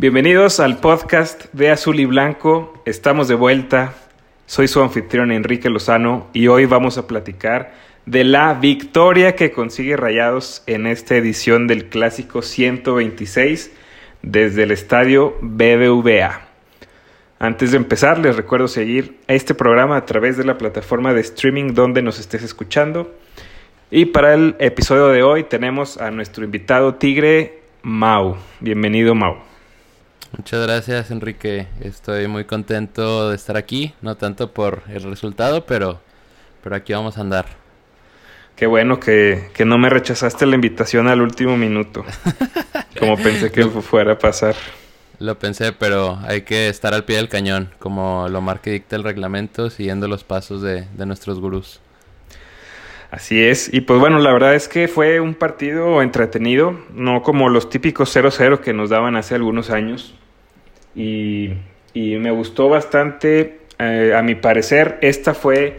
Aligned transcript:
Bienvenidos 0.00 0.60
al 0.60 0.78
podcast 0.78 1.52
de 1.52 1.68
Azul 1.68 2.00
y 2.00 2.06
Blanco. 2.06 2.72
Estamos 2.86 3.28
de 3.28 3.34
vuelta. 3.34 3.92
Soy 4.46 4.66
su 4.66 4.80
anfitrión 4.80 5.30
Enrique 5.30 5.68
Lozano 5.68 6.28
y 6.32 6.46
hoy 6.46 6.64
vamos 6.64 6.96
a 6.96 7.06
platicar 7.06 7.74
de 8.06 8.24
la 8.24 8.54
victoria 8.54 9.36
que 9.36 9.52
consigue 9.52 9.98
Rayados 9.98 10.62
en 10.66 10.86
esta 10.86 11.16
edición 11.16 11.66
del 11.66 11.90
Clásico 11.90 12.40
126 12.40 13.72
desde 14.22 14.62
el 14.62 14.70
estadio 14.70 15.36
BBVA. 15.42 16.48
Antes 17.38 17.72
de 17.72 17.76
empezar, 17.76 18.18
les 18.20 18.36
recuerdo 18.36 18.68
seguir 18.68 19.18
este 19.28 19.54
programa 19.54 19.98
a 19.98 20.06
través 20.06 20.38
de 20.38 20.44
la 20.44 20.56
plataforma 20.56 21.12
de 21.12 21.20
streaming 21.20 21.74
donde 21.74 22.00
nos 22.00 22.18
estés 22.18 22.42
escuchando. 22.42 23.14
Y 23.90 24.06
para 24.06 24.32
el 24.32 24.56
episodio 24.60 25.08
de 25.08 25.22
hoy 25.22 25.44
tenemos 25.44 25.98
a 25.98 26.10
nuestro 26.10 26.42
invitado 26.42 26.94
tigre, 26.94 27.58
Mau. 27.82 28.38
Bienvenido, 28.60 29.14
Mau. 29.14 29.49
Muchas 30.36 30.62
gracias, 30.64 31.10
Enrique. 31.10 31.66
Estoy 31.80 32.28
muy 32.28 32.44
contento 32.44 33.30
de 33.30 33.36
estar 33.36 33.56
aquí, 33.56 33.94
no 34.00 34.16
tanto 34.16 34.52
por 34.52 34.82
el 34.88 35.02
resultado, 35.02 35.66
pero, 35.66 36.00
pero 36.62 36.76
aquí 36.76 36.92
vamos 36.92 37.18
a 37.18 37.22
andar. 37.22 37.46
Qué 38.54 38.66
bueno 38.66 39.00
que, 39.00 39.50
que 39.54 39.64
no 39.64 39.76
me 39.76 39.90
rechazaste 39.90 40.46
la 40.46 40.54
invitación 40.54 41.08
al 41.08 41.20
último 41.20 41.56
minuto, 41.56 42.04
como 42.98 43.16
pensé 43.16 43.50
que 43.50 43.64
fuera 43.64 44.12
a 44.12 44.18
pasar. 44.18 44.54
Lo 45.18 45.38
pensé, 45.38 45.72
pero 45.72 46.18
hay 46.26 46.42
que 46.42 46.68
estar 46.68 46.94
al 46.94 47.04
pie 47.04 47.16
del 47.16 47.28
cañón, 47.28 47.70
como 47.78 48.28
lo 48.28 48.40
marca 48.40 48.70
y 48.70 48.74
dicta 48.74 48.96
el 48.96 49.04
reglamento, 49.04 49.68
siguiendo 49.68 50.08
los 50.08 50.24
pasos 50.24 50.62
de, 50.62 50.86
de 50.94 51.06
nuestros 51.06 51.40
gurús. 51.40 51.80
Así 53.10 53.42
es, 53.42 53.72
y 53.74 53.80
pues 53.80 53.98
bueno, 53.98 54.20
la 54.20 54.32
verdad 54.32 54.54
es 54.54 54.68
que 54.68 54.86
fue 54.86 55.18
un 55.18 55.34
partido 55.34 56.00
entretenido, 56.00 56.78
no 56.94 57.22
como 57.22 57.48
los 57.48 57.68
típicos 57.68 58.14
0-0 58.14 58.60
que 58.60 58.72
nos 58.72 58.90
daban 58.90 59.16
hace 59.16 59.34
algunos 59.34 59.70
años. 59.70 60.14
Y, 60.94 61.54
y 61.94 62.16
me 62.16 62.30
gustó 62.30 62.68
bastante, 62.68 63.60
eh, 63.78 64.14
a 64.16 64.22
mi 64.22 64.34
parecer, 64.34 64.98
esta 65.02 65.34
fue 65.34 65.76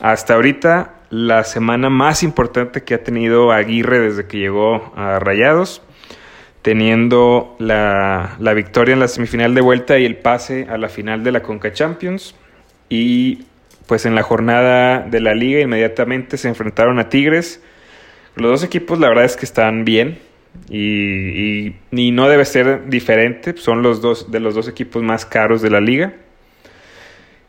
hasta 0.00 0.34
ahorita 0.34 0.94
la 1.10 1.44
semana 1.44 1.90
más 1.90 2.22
importante 2.22 2.82
que 2.82 2.94
ha 2.94 3.04
tenido 3.04 3.52
Aguirre 3.52 4.00
desde 4.00 4.26
que 4.26 4.38
llegó 4.38 4.92
a 4.96 5.18
Rayados 5.18 5.82
teniendo 6.62 7.56
la, 7.58 8.36
la, 8.38 8.54
victoria 8.54 8.92
en 8.92 9.00
la 9.00 9.08
semifinal 9.08 9.54
de 9.54 9.60
vuelta 9.60 9.98
y 9.98 10.04
el 10.04 10.16
pase 10.16 10.68
a 10.70 10.78
la 10.78 10.88
final 10.88 11.24
de 11.24 11.32
la 11.32 11.42
Conca 11.42 11.72
Champions. 11.72 12.36
Y 12.88 13.46
pues 13.86 14.06
en 14.06 14.14
la 14.14 14.22
jornada 14.22 15.00
de 15.00 15.20
la 15.20 15.34
liga 15.34 15.60
inmediatamente 15.60 16.38
se 16.38 16.48
enfrentaron 16.48 16.98
a 17.00 17.08
Tigres. 17.08 17.60
Los 18.36 18.50
dos 18.50 18.64
equipos 18.64 18.98
la 19.00 19.08
verdad 19.08 19.24
es 19.24 19.36
que 19.36 19.44
están 19.44 19.84
bien 19.84 20.18
y, 20.68 21.74
y, 21.90 22.10
no 22.12 22.28
debe 22.28 22.44
ser 22.44 22.88
diferente. 22.88 23.56
Son 23.56 23.82
los 23.82 24.00
dos 24.00 24.30
de 24.30 24.40
los 24.40 24.54
dos 24.54 24.68
equipos 24.68 25.02
más 25.02 25.26
caros 25.26 25.62
de 25.62 25.70
la 25.70 25.80
liga. 25.80 26.14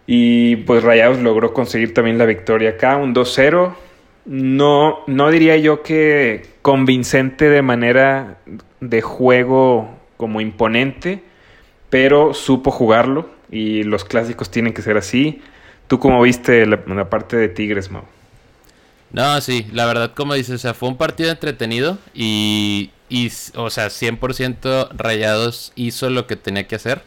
Y 0.05 0.57
pues 0.57 0.83
Rayados 0.83 1.19
logró 1.19 1.53
conseguir 1.53 1.93
también 1.93 2.17
la 2.17 2.25
victoria 2.25 2.71
acá, 2.71 2.97
un 2.97 3.13
2-0. 3.15 3.73
No, 4.25 4.99
no 5.07 5.31
diría 5.31 5.57
yo 5.57 5.83
que 5.83 6.43
convincente 6.61 7.49
de 7.49 7.61
manera 7.61 8.39
de 8.79 9.01
juego 9.01 9.89
como 10.17 10.41
imponente, 10.41 11.23
pero 11.89 12.33
supo 12.33 12.71
jugarlo 12.71 13.29
y 13.51 13.83
los 13.83 14.03
clásicos 14.03 14.49
tienen 14.51 14.73
que 14.73 14.81
ser 14.81 14.97
así. 14.97 15.41
¿Tú 15.87 15.99
cómo 15.99 16.21
viste 16.21 16.65
la, 16.65 16.81
la 16.87 17.09
parte 17.09 17.37
de 17.37 17.49
Tigres, 17.49 17.91
Mau? 17.91 18.03
No, 19.13 19.39
sí, 19.41 19.67
la 19.71 19.85
verdad, 19.85 20.13
como 20.15 20.33
dices, 20.33 20.55
o 20.55 20.57
sea, 20.57 20.73
fue 20.73 20.89
un 20.89 20.97
partido 20.97 21.29
entretenido 21.29 21.99
y, 22.15 22.89
y 23.09 23.31
o 23.55 23.69
sea, 23.69 23.89
100% 23.89 24.89
Rayados 24.97 25.71
hizo 25.75 26.09
lo 26.09 26.25
que 26.25 26.35
tenía 26.35 26.67
que 26.67 26.75
hacer. 26.75 27.03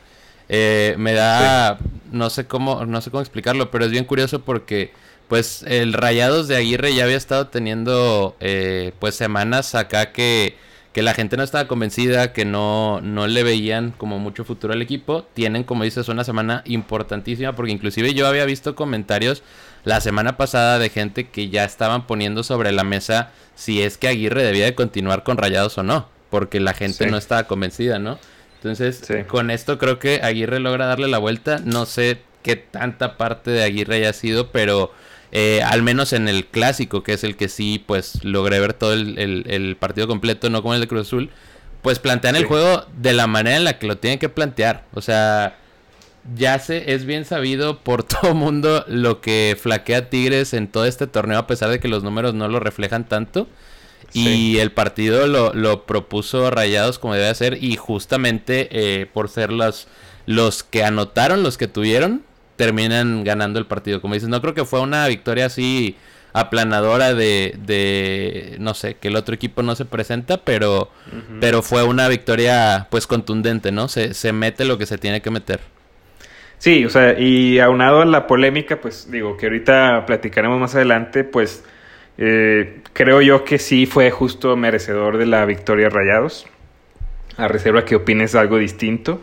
Eh, 0.48 0.94
me 0.98 1.12
da, 1.14 1.78
sí. 1.78 1.84
no 2.12 2.30
sé 2.30 2.46
cómo, 2.46 2.86
no 2.86 3.00
sé 3.00 3.10
cómo 3.10 3.22
explicarlo, 3.22 3.72
pero 3.72 3.84
es 3.84 3.90
bien 3.90 4.04
curioso 4.04 4.42
porque, 4.42 4.92
pues, 5.28 5.64
el 5.64 5.92
Rayados 5.92 6.46
de 6.46 6.56
Aguirre 6.56 6.94
ya 6.94 7.04
había 7.04 7.16
estado 7.16 7.48
teniendo, 7.48 8.36
eh, 8.38 8.92
pues, 9.00 9.16
semanas 9.16 9.74
acá 9.74 10.12
que 10.12 10.54
que 10.96 11.02
la 11.02 11.12
gente 11.12 11.36
no 11.36 11.42
estaba 11.42 11.68
convencida, 11.68 12.32
que 12.32 12.46
no, 12.46 13.02
no 13.02 13.26
le 13.26 13.42
veían 13.42 13.90
como 13.98 14.18
mucho 14.18 14.46
futuro 14.46 14.72
al 14.72 14.80
equipo. 14.80 15.26
Tienen, 15.34 15.62
como 15.62 15.84
dices, 15.84 16.08
una 16.08 16.24
semana 16.24 16.62
importantísima, 16.64 17.52
porque 17.54 17.70
inclusive 17.70 18.14
yo 18.14 18.26
había 18.26 18.46
visto 18.46 18.74
comentarios 18.74 19.42
la 19.86 20.00
semana 20.00 20.36
pasada 20.36 20.80
de 20.80 20.90
gente 20.90 21.28
que 21.28 21.48
ya 21.48 21.64
estaban 21.64 22.08
poniendo 22.08 22.42
sobre 22.42 22.72
la 22.72 22.82
mesa 22.82 23.30
si 23.54 23.82
es 23.82 23.96
que 23.96 24.08
Aguirre 24.08 24.42
debía 24.42 24.64
de 24.64 24.74
continuar 24.74 25.22
con 25.22 25.38
Rayados 25.38 25.78
o 25.78 25.84
no, 25.84 26.08
porque 26.28 26.58
la 26.58 26.74
gente 26.74 27.04
sí. 27.04 27.10
no 27.10 27.16
estaba 27.16 27.44
convencida, 27.44 28.00
¿no? 28.00 28.18
Entonces, 28.56 29.00
sí. 29.06 29.14
con 29.28 29.52
esto 29.52 29.78
creo 29.78 30.00
que 30.00 30.22
Aguirre 30.24 30.58
logra 30.58 30.86
darle 30.86 31.06
la 31.06 31.18
vuelta. 31.18 31.60
No 31.64 31.86
sé 31.86 32.20
qué 32.42 32.56
tanta 32.56 33.16
parte 33.16 33.52
de 33.52 33.62
Aguirre 33.62 33.94
haya 33.94 34.12
sido, 34.12 34.50
pero 34.50 34.92
eh, 35.30 35.62
al 35.62 35.84
menos 35.84 36.12
en 36.12 36.26
el 36.26 36.46
clásico, 36.46 37.04
que 37.04 37.12
es 37.12 37.22
el 37.22 37.36
que 37.36 37.48
sí, 37.48 37.80
pues 37.86 38.24
logré 38.24 38.58
ver 38.58 38.72
todo 38.72 38.92
el, 38.92 39.16
el, 39.20 39.44
el 39.46 39.76
partido 39.76 40.08
completo, 40.08 40.50
no 40.50 40.62
como 40.62 40.74
el 40.74 40.80
de 40.80 40.88
Cruz 40.88 41.06
Azul, 41.06 41.30
pues 41.82 42.00
plantean 42.00 42.34
sí. 42.34 42.40
el 42.40 42.48
juego 42.48 42.86
de 42.96 43.12
la 43.12 43.28
manera 43.28 43.56
en 43.56 43.62
la 43.62 43.78
que 43.78 43.86
lo 43.86 43.98
tienen 43.98 44.18
que 44.18 44.30
plantear. 44.30 44.84
O 44.94 45.00
sea, 45.00 45.58
ya 46.34 46.58
se, 46.58 46.92
es 46.92 47.04
bien 47.04 47.24
sabido 47.24 47.80
por 47.80 48.02
todo 48.04 48.34
mundo 48.34 48.84
lo 48.88 49.20
que 49.20 49.56
flaquea 49.60 50.10
Tigres 50.10 50.54
en 50.54 50.68
todo 50.68 50.86
este 50.86 51.06
torneo, 51.06 51.38
a 51.38 51.46
pesar 51.46 51.70
de 51.70 51.80
que 51.80 51.88
los 51.88 52.02
números 52.02 52.34
no 52.34 52.48
lo 52.48 52.60
reflejan 52.60 53.08
tanto. 53.08 53.48
Sí. 54.10 54.54
Y 54.54 54.58
el 54.58 54.72
partido 54.72 55.26
lo, 55.26 55.52
lo, 55.52 55.84
propuso 55.84 56.50
Rayados 56.50 56.98
como 56.98 57.14
debe 57.14 57.34
ser. 57.34 57.62
Y 57.62 57.76
justamente 57.76 58.68
eh, 58.70 59.06
por 59.06 59.28
ser 59.28 59.52
los, 59.52 59.88
los 60.26 60.62
que 60.62 60.84
anotaron, 60.84 61.42
los 61.42 61.58
que 61.58 61.66
tuvieron, 61.66 62.22
terminan 62.56 63.24
ganando 63.24 63.58
el 63.58 63.66
partido. 63.66 64.00
Como 64.00 64.14
dices, 64.14 64.28
no 64.28 64.40
creo 64.40 64.54
que 64.54 64.64
fue 64.64 64.80
una 64.80 65.06
victoria 65.08 65.46
así 65.46 65.96
aplanadora 66.32 67.14
de, 67.14 67.56
de 67.64 68.56
no 68.60 68.74
sé, 68.74 68.94
que 68.94 69.08
el 69.08 69.16
otro 69.16 69.34
equipo 69.34 69.62
no 69.62 69.74
se 69.74 69.86
presenta, 69.86 70.36
pero, 70.38 70.82
uh 70.82 71.14
-huh. 71.14 71.40
pero 71.40 71.62
fue 71.62 71.82
una 71.82 72.08
victoria 72.08 72.88
pues 72.90 73.06
contundente, 73.06 73.72
¿no? 73.72 73.88
Se, 73.88 74.12
se 74.12 74.32
mete 74.32 74.66
lo 74.66 74.76
que 74.76 74.86
se 74.86 74.98
tiene 74.98 75.22
que 75.22 75.30
meter. 75.30 75.60
Sí, 76.58 76.84
o 76.84 76.90
sea, 76.90 77.18
y 77.18 77.58
aunado 77.58 78.00
a 78.00 78.04
la 78.06 78.26
polémica, 78.26 78.80
pues 78.80 79.10
digo 79.10 79.36
que 79.36 79.46
ahorita 79.46 80.04
platicaremos 80.06 80.58
más 80.58 80.74
adelante, 80.74 81.22
pues 81.24 81.64
eh, 82.18 82.80
creo 82.92 83.20
yo 83.20 83.44
que 83.44 83.58
sí 83.58 83.86
fue 83.86 84.10
justo 84.10 84.56
merecedor 84.56 85.18
de 85.18 85.26
la 85.26 85.44
victoria 85.44 85.88
Rayados. 85.88 86.46
A 87.36 87.48
reserva 87.48 87.84
que 87.84 87.96
opines 87.96 88.34
algo 88.34 88.56
distinto. 88.56 89.20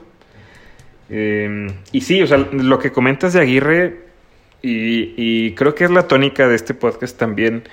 Eh, 1.10 1.68
y 1.92 2.02
sí, 2.02 2.22
o 2.22 2.28
sea, 2.28 2.38
lo 2.38 2.80
que 2.80 2.92
comentas 2.92 3.34
de 3.34 3.42
Aguirre, 3.42 4.04
y, 4.62 5.52
creo 5.56 5.76
que 5.76 5.84
es 5.84 5.92
la 5.92 6.08
tónica 6.08 6.48
de 6.48 6.56
este 6.56 6.74
podcast 6.74 7.18
también, 7.18 7.64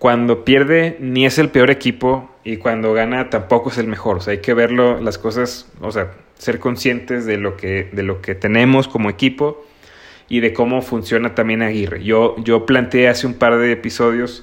cuando 0.00 0.46
pierde 0.46 0.96
ni 0.98 1.26
es 1.26 1.38
el 1.38 1.50
peor 1.50 1.70
equipo 1.70 2.30
y 2.42 2.56
cuando 2.56 2.94
gana 2.94 3.28
tampoco 3.28 3.68
es 3.68 3.76
el 3.76 3.86
mejor. 3.86 4.16
O 4.16 4.20
sea, 4.22 4.32
hay 4.32 4.38
que 4.38 4.54
verlo, 4.54 4.98
las 4.98 5.18
cosas, 5.18 5.70
o 5.78 5.92
sea, 5.92 6.12
ser 6.38 6.58
conscientes 6.58 7.26
de 7.26 7.36
lo 7.36 7.58
que, 7.58 7.90
de 7.92 8.02
lo 8.02 8.22
que 8.22 8.34
tenemos 8.34 8.88
como 8.88 9.10
equipo 9.10 9.62
y 10.26 10.40
de 10.40 10.54
cómo 10.54 10.80
funciona 10.80 11.34
también 11.34 11.60
Aguirre. 11.60 12.02
Yo, 12.02 12.34
yo 12.42 12.64
planteé 12.64 13.08
hace 13.08 13.26
un 13.26 13.34
par 13.34 13.58
de 13.58 13.72
episodios 13.72 14.42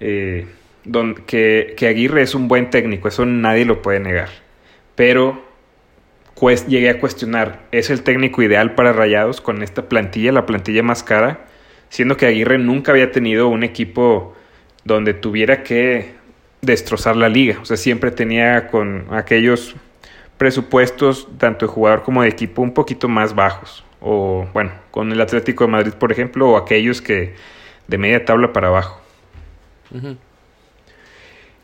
eh, 0.00 0.46
donde, 0.82 1.22
que, 1.22 1.74
que 1.76 1.86
Aguirre 1.86 2.22
es 2.22 2.34
un 2.34 2.48
buen 2.48 2.70
técnico, 2.70 3.06
eso 3.06 3.24
nadie 3.26 3.64
lo 3.64 3.82
puede 3.82 4.00
negar. 4.00 4.30
Pero 4.96 5.40
llegué 6.66 6.90
a 6.90 6.98
cuestionar, 6.98 7.62
¿es 7.70 7.90
el 7.90 8.02
técnico 8.02 8.42
ideal 8.42 8.74
para 8.74 8.92
Rayados 8.92 9.40
con 9.40 9.62
esta 9.62 9.88
plantilla, 9.88 10.32
la 10.32 10.46
plantilla 10.46 10.82
más 10.82 11.04
cara? 11.04 11.46
Siendo 11.90 12.16
que 12.16 12.26
Aguirre 12.26 12.58
nunca 12.58 12.90
había 12.90 13.12
tenido 13.12 13.46
un 13.46 13.62
equipo 13.62 14.34
donde 14.86 15.14
tuviera 15.14 15.64
que 15.64 16.14
destrozar 16.62 17.16
la 17.16 17.28
liga. 17.28 17.58
O 17.60 17.64
sea, 17.64 17.76
siempre 17.76 18.10
tenía 18.10 18.68
con 18.68 19.06
aquellos 19.10 19.74
presupuestos, 20.38 21.28
tanto 21.38 21.66
de 21.66 21.72
jugador 21.72 22.02
como 22.02 22.22
de 22.22 22.28
equipo, 22.28 22.62
un 22.62 22.72
poquito 22.72 23.08
más 23.08 23.34
bajos. 23.34 23.84
O, 24.00 24.46
bueno, 24.52 24.70
con 24.92 25.10
el 25.10 25.20
Atlético 25.20 25.64
de 25.64 25.70
Madrid, 25.70 25.92
por 25.92 26.12
ejemplo, 26.12 26.50
o 26.50 26.56
aquellos 26.56 27.02
que 27.02 27.34
de 27.88 27.98
media 27.98 28.24
tabla 28.24 28.52
para 28.52 28.68
abajo. 28.68 29.00
Uh 29.90 29.98
-huh. 29.98 30.16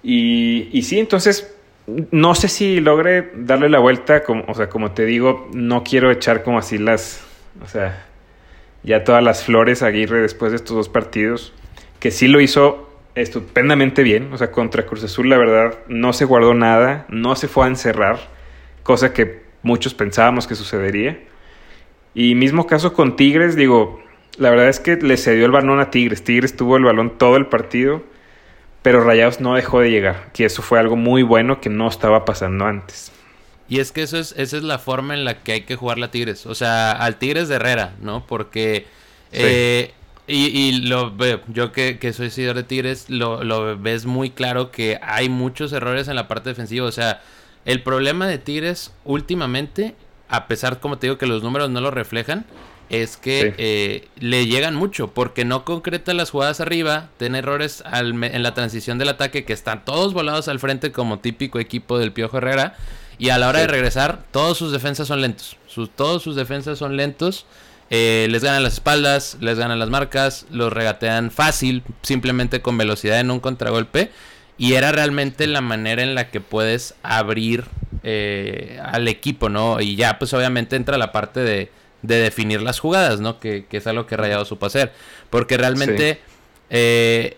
y, 0.03 0.69
y 0.73 0.83
sí, 0.83 0.99
entonces 1.01 1.57
no 1.87 2.35
sé 2.37 2.49
si 2.49 2.81
logre 2.81 3.33
darle 3.35 3.69
la 3.69 3.81
vuelta, 3.81 4.23
como, 4.23 4.45
o 4.47 4.55
sea, 4.55 4.69
como 4.69 4.93
te 4.93 5.05
digo, 5.05 5.49
no 5.53 5.83
quiero 5.83 6.11
echar 6.11 6.45
como 6.45 6.59
así 6.59 6.79
las, 6.79 7.25
o 7.63 7.67
sea, 7.67 8.07
ya 8.85 9.03
todas 9.03 9.23
las 9.23 9.45
flores 9.45 9.83
a 9.83 9.87
Aguirre 9.87 10.23
después 10.23 10.53
de 10.53 10.57
estos 10.57 10.77
dos 10.77 10.89
partidos, 10.89 11.53
que 11.99 12.13
sí 12.13 12.29
lo 12.29 12.41
hizo 12.41 12.92
estupendamente 13.15 14.03
bien, 14.03 14.33
o 14.33 14.39
sea, 14.39 14.51
contra 14.51 14.87
Cruz 14.87 15.05
Azul 15.05 15.29
la 15.29 15.39
verdad 15.39 15.79
no 15.89 16.13
se 16.13 16.25
guardó 16.25 16.55
nada, 16.55 17.07
no 17.09 17.37
se 17.37 17.49
fue 17.49 17.67
a 17.67 17.69
encerrar, 17.69 18.19
cosa 18.83 19.13
que 19.13 19.43
muchos 19.63 19.95
pensábamos 19.95 20.47
que 20.47 20.55
sucedería. 20.55 21.21
Y 22.15 22.35
mismo 22.35 22.67
caso 22.67 22.93
con 22.93 23.17
Tigres, 23.17 23.57
digo, 23.57 24.01
la 24.37 24.51
verdad 24.51 24.69
es 24.69 24.81
que 24.81 24.97
le 24.97 25.17
cedió 25.17 25.47
el 25.47 25.53
balón 25.53 25.81
a 25.81 25.91
Tigres, 25.91 26.25
Tigres 26.25 26.57
tuvo 26.57 26.77
el 26.77 26.85
balón 26.85 27.19
todo 27.19 27.37
el 27.37 27.47
partido 27.47 28.03
pero 28.83 29.03
Rayados 29.05 29.41
no 29.41 29.55
dejó 29.55 29.81
de 29.81 29.91
llegar, 29.91 30.31
que 30.33 30.45
eso 30.45 30.61
fue 30.61 30.79
algo 30.79 30.97
muy 30.97 31.23
bueno 31.23 31.61
que 31.61 31.71
no 31.71 31.89
estaba 31.89 32.25
pasando 32.25 32.67
antes. 32.67 33.13
Y 33.69 33.79
es 33.79 33.93
que 33.93 34.03
eso 34.03 34.19
es, 34.19 34.35
esa 34.37 34.57
es 34.57 34.65
la 34.65 34.79
forma 34.79 35.15
en 35.15 35.25
la 35.25 35.43
que 35.43 35.53
hay 35.53 35.61
que 35.63 35.77
jugar 35.77 35.99
la 35.99 36.11
Tigres. 36.11 36.47
O 36.47 36.55
sea, 36.55 36.93
al 36.93 37.17
Tigres 37.17 37.49
de 37.49 37.55
Herrera, 37.55 37.95
¿no? 38.01 38.27
Porque... 38.27 38.87
Eh, 39.31 39.93
y, 40.27 40.47
y, 40.47 40.73
lo 40.83 41.15
veo, 41.15 41.41
yo 41.49 41.73
que, 41.73 41.99
que 41.99 42.13
soy 42.13 42.31
seguidor 42.31 42.57
de 42.57 42.63
Tigres, 42.63 43.11
lo, 43.11 43.43
lo, 43.43 43.79
ves 43.79 44.07
muy 44.07 44.31
claro 44.31 44.71
que 44.71 44.99
hay 45.03 45.29
muchos 45.29 45.73
errores 45.73 46.09
en 46.09 46.17
la 46.17 46.29
parte 46.29 46.51
defensiva. 46.51 46.87
O 46.87 46.93
sea, 46.93 47.23
el 47.65 47.83
problema 47.83 48.27
de 48.27 48.39
Tigres 48.39 48.93
últimamente, 49.05 49.95
a 50.29 50.47
pesar, 50.47 50.81
como 50.81 50.99
te 50.99 51.07
digo, 51.07 51.19
que 51.19 51.27
los 51.27 51.43
números 51.43 51.71
no 51.71 51.81
lo 51.81 51.91
reflejan, 51.91 52.47
es 52.93 53.17
que 53.17 53.55
eh, 53.57 54.09
le 54.21 54.47
llegan 54.47 54.75
mucho 54.75 55.09
porque 55.09 55.47
no 55.47 55.65
concreta 55.65 56.13
las 56.13 56.31
jugadas 56.31 56.61
arriba, 56.61 57.09
tiene 57.17 57.39
errores 57.39 57.83
al, 57.87 58.23
en 58.23 58.43
la 58.43 58.53
transición 58.53 58.99
del 58.99 59.09
ataque 59.09 59.45
que 59.45 59.55
están 59.55 59.85
todos 59.85 60.13
volados 60.13 60.47
al 60.49 60.61
frente 60.61 60.93
como 60.93 61.19
típico 61.19 61.59
equipo 61.59 61.99
del 61.99 62.13
Piojo 62.13 62.37
Herrera 62.37 62.77
y 63.19 63.31
a 63.31 63.39
la 63.39 63.49
hora 63.49 63.61
de 63.61 63.67
regresar 63.67 64.25
todos 64.31 64.59
sus 64.59 64.73
defensas 64.73 65.09
son 65.09 65.23
lentos, 65.23 65.57
sus, 65.67 65.89
todos 65.91 66.23
sus 66.23 66.37
defensas 66.37 66.79
son 66.79 66.97
lentos, 66.99 67.47
eh, 67.93 68.27
les 68.31 68.43
ganan 68.43 68.63
las 68.63 68.73
espaldas, 68.73 69.37
les 69.41 69.59
ganan 69.59 69.79
las 69.79 69.91
marcas, 69.91 70.47
los 70.51 70.73
regatean 70.73 71.31
fácil, 71.31 71.83
simplemente 72.01 72.63
con 72.63 72.79
velocidad 72.79 73.21
en 73.21 73.31
un 73.31 73.39
contragolpe 73.39 74.11
y 74.57 74.73
era 74.73 74.93
realmente 74.93 75.47
la 75.47 75.61
manera 75.61 76.03
en 76.03 76.15
la 76.15 76.31
que 76.31 76.41
puedes 76.41 76.95
abrir 77.03 77.67
eh, 78.03 78.81
al 78.83 79.09
equipo, 79.09 79.49
¿no? 79.49 79.81
Y 79.81 79.97
ya 79.97 80.19
pues 80.19 80.33
obviamente 80.33 80.77
entra 80.77 80.97
la 80.97 81.13
parte 81.13 81.41
de 81.41 81.71
de 82.03 82.17
definir 82.17 82.61
las 82.61 82.81
jugadas, 82.81 83.21
¿no? 83.21 83.41
Que, 83.41 83.65
que 83.67 83.79
es 83.79 83.87
algo 83.87 84.07
que 84.07 84.17
Rayado 84.17 84.45
supo 84.45 84.67
hacer. 84.67 84.93
Porque 85.31 85.57
realmente 85.57 86.21
eh, 86.69 87.37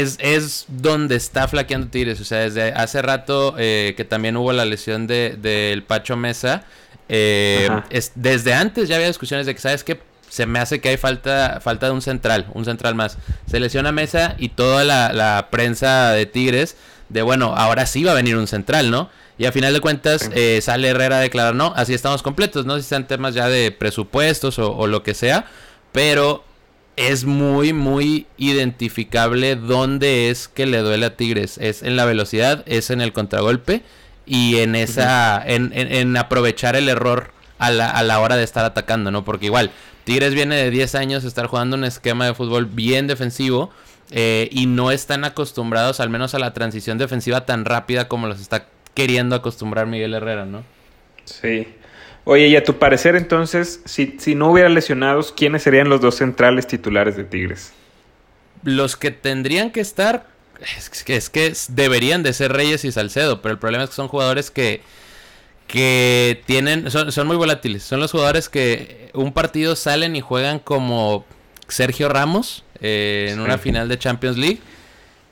es, 0.00 0.18
es 0.20 0.66
donde 0.68 1.16
está 1.16 1.48
flaqueando 1.48 1.88
Tigres. 1.88 2.20
O 2.20 2.24
sea, 2.24 2.40
desde 2.40 2.72
hace 2.72 3.00
rato 3.02 3.54
eh, 3.56 3.94
que 3.96 4.04
también 4.04 4.36
hubo 4.36 4.52
la 4.52 4.64
lesión 4.64 5.06
del 5.06 5.40
de, 5.40 5.82
Pacho 5.86 6.16
Mesa. 6.16 6.64
Eh, 7.12 7.68
es, 7.90 8.12
desde 8.14 8.54
antes 8.54 8.88
ya 8.88 8.94
había 8.94 9.08
discusiones 9.08 9.46
de 9.46 9.54
que, 9.54 9.60
¿sabes 9.60 9.82
qué? 9.84 10.00
Se 10.28 10.46
me 10.46 10.60
hace 10.60 10.80
que 10.80 10.90
hay 10.90 10.96
falta, 10.96 11.60
falta 11.60 11.86
de 11.86 11.92
un 11.92 12.02
central, 12.02 12.46
un 12.54 12.64
central 12.64 12.94
más. 12.94 13.18
Se 13.50 13.58
lesiona 13.58 13.90
Mesa 13.90 14.36
y 14.38 14.50
toda 14.50 14.84
la, 14.84 15.12
la 15.12 15.48
prensa 15.50 16.12
de 16.12 16.26
Tigres 16.26 16.76
de, 17.10 17.22
bueno, 17.22 17.54
ahora 17.56 17.86
sí 17.86 18.04
va 18.04 18.12
a 18.12 18.14
venir 18.14 18.36
un 18.36 18.46
central, 18.46 18.90
¿no? 18.90 19.10
Y 19.36 19.46
a 19.46 19.52
final 19.52 19.72
de 19.72 19.80
cuentas 19.80 20.30
eh, 20.34 20.60
sale 20.62 20.88
Herrera 20.88 21.18
a 21.18 21.20
declarar, 21.20 21.54
no, 21.54 21.72
así 21.76 21.92
estamos 21.94 22.22
completos, 22.22 22.66
no 22.66 22.76
sé 22.76 22.82
si 22.82 22.88
sean 22.90 23.06
temas 23.06 23.34
ya 23.34 23.48
de 23.48 23.72
presupuestos 23.72 24.58
o, 24.58 24.86
lo 24.86 25.02
que 25.02 25.14
sea, 25.14 25.46
pero 25.92 26.44
es 26.96 27.24
muy, 27.24 27.72
muy 27.72 28.26
identificable 28.36 29.56
dónde 29.56 30.28
es 30.28 30.46
que 30.46 30.66
le 30.66 30.78
duele 30.78 31.06
a 31.06 31.16
Tigres. 31.16 31.56
Es 31.58 31.82
en 31.82 31.96
la 31.96 32.04
velocidad, 32.04 32.62
es 32.66 32.90
en 32.90 33.00
el 33.00 33.12
contragolpe 33.12 33.82
y 34.32 34.58
en 34.58 34.76
esa, 34.76 35.42
en, 35.44 35.72
en, 35.74 36.16
aprovechar 36.16 36.76
el 36.76 36.88
error 36.88 37.32
a 37.58 37.72
la, 37.72 37.90
a 37.90 38.04
la 38.04 38.20
hora 38.20 38.36
de 38.36 38.44
estar 38.44 38.64
atacando, 38.64 39.10
¿no? 39.10 39.24
Porque 39.24 39.46
igual, 39.46 39.72
Tigres 40.04 40.34
viene 40.34 40.54
de 40.54 40.70
10 40.70 40.94
años 40.94 41.24
estar 41.24 41.46
jugando 41.46 41.76
un 41.76 41.82
esquema 41.82 42.26
de 42.26 42.34
fútbol 42.34 42.66
bien 42.66 43.08
defensivo. 43.08 43.72
Eh, 44.12 44.48
y 44.52 44.66
no 44.66 44.90
están 44.90 45.24
acostumbrados 45.24 46.00
al 46.00 46.10
menos 46.10 46.34
a 46.34 46.40
la 46.40 46.52
transición 46.52 46.98
defensiva 46.98 47.46
tan 47.46 47.64
rápida 47.64 48.08
como 48.08 48.26
los 48.26 48.40
está 48.40 48.66
queriendo 48.94 49.36
acostumbrar 49.36 49.86
Miguel 49.86 50.14
Herrera, 50.14 50.46
¿no? 50.46 50.64
Sí. 51.24 51.66
Oye, 52.24 52.48
y 52.48 52.56
a 52.56 52.62
tu 52.62 52.78
parecer 52.78 53.16
entonces, 53.16 53.80
si, 53.84 54.16
si 54.18 54.36
no 54.36 54.50
hubiera 54.50 54.68
lesionados, 54.68 55.32
¿quiénes 55.32 55.62
serían 55.62 55.88
los 55.88 56.00
dos 56.00 56.16
centrales 56.16 56.68
titulares 56.68 57.16
de 57.16 57.24
Tigres? 57.24 57.72
Los 58.62 58.96
que 58.96 59.10
tendrían 59.10 59.70
que 59.70 59.80
estar, 59.80 60.26
es 60.76 61.04
que, 61.04 61.16
es 61.16 61.30
que 61.30 61.52
deberían 61.68 62.22
de 62.22 62.32
ser 62.32 62.52
Reyes 62.52 62.84
y 62.84 62.92
Salcedo, 62.92 63.42
pero 63.42 63.52
el 63.52 63.58
problema 63.58 63.84
es 63.84 63.90
que 63.90 63.96
son 63.96 64.08
jugadores 64.08 64.50
que, 64.50 64.82
que 65.66 66.42
tienen, 66.46 66.90
son, 66.90 67.12
son 67.12 67.26
muy 67.26 67.36
volátiles. 67.36 67.82
Son 67.82 68.00
los 68.00 68.10
jugadores 68.12 68.48
que 68.48 69.10
un 69.14 69.32
partido 69.32 69.76
salen 69.76 70.16
y 70.16 70.20
juegan 70.20 70.58
como 70.58 71.24
Sergio 71.68 72.08
Ramos 72.08 72.64
eh, 72.80 73.28
en 73.32 73.40
una 73.40 73.58
final 73.58 73.88
de 73.88 73.98
Champions 73.98 74.36
League. 74.36 74.60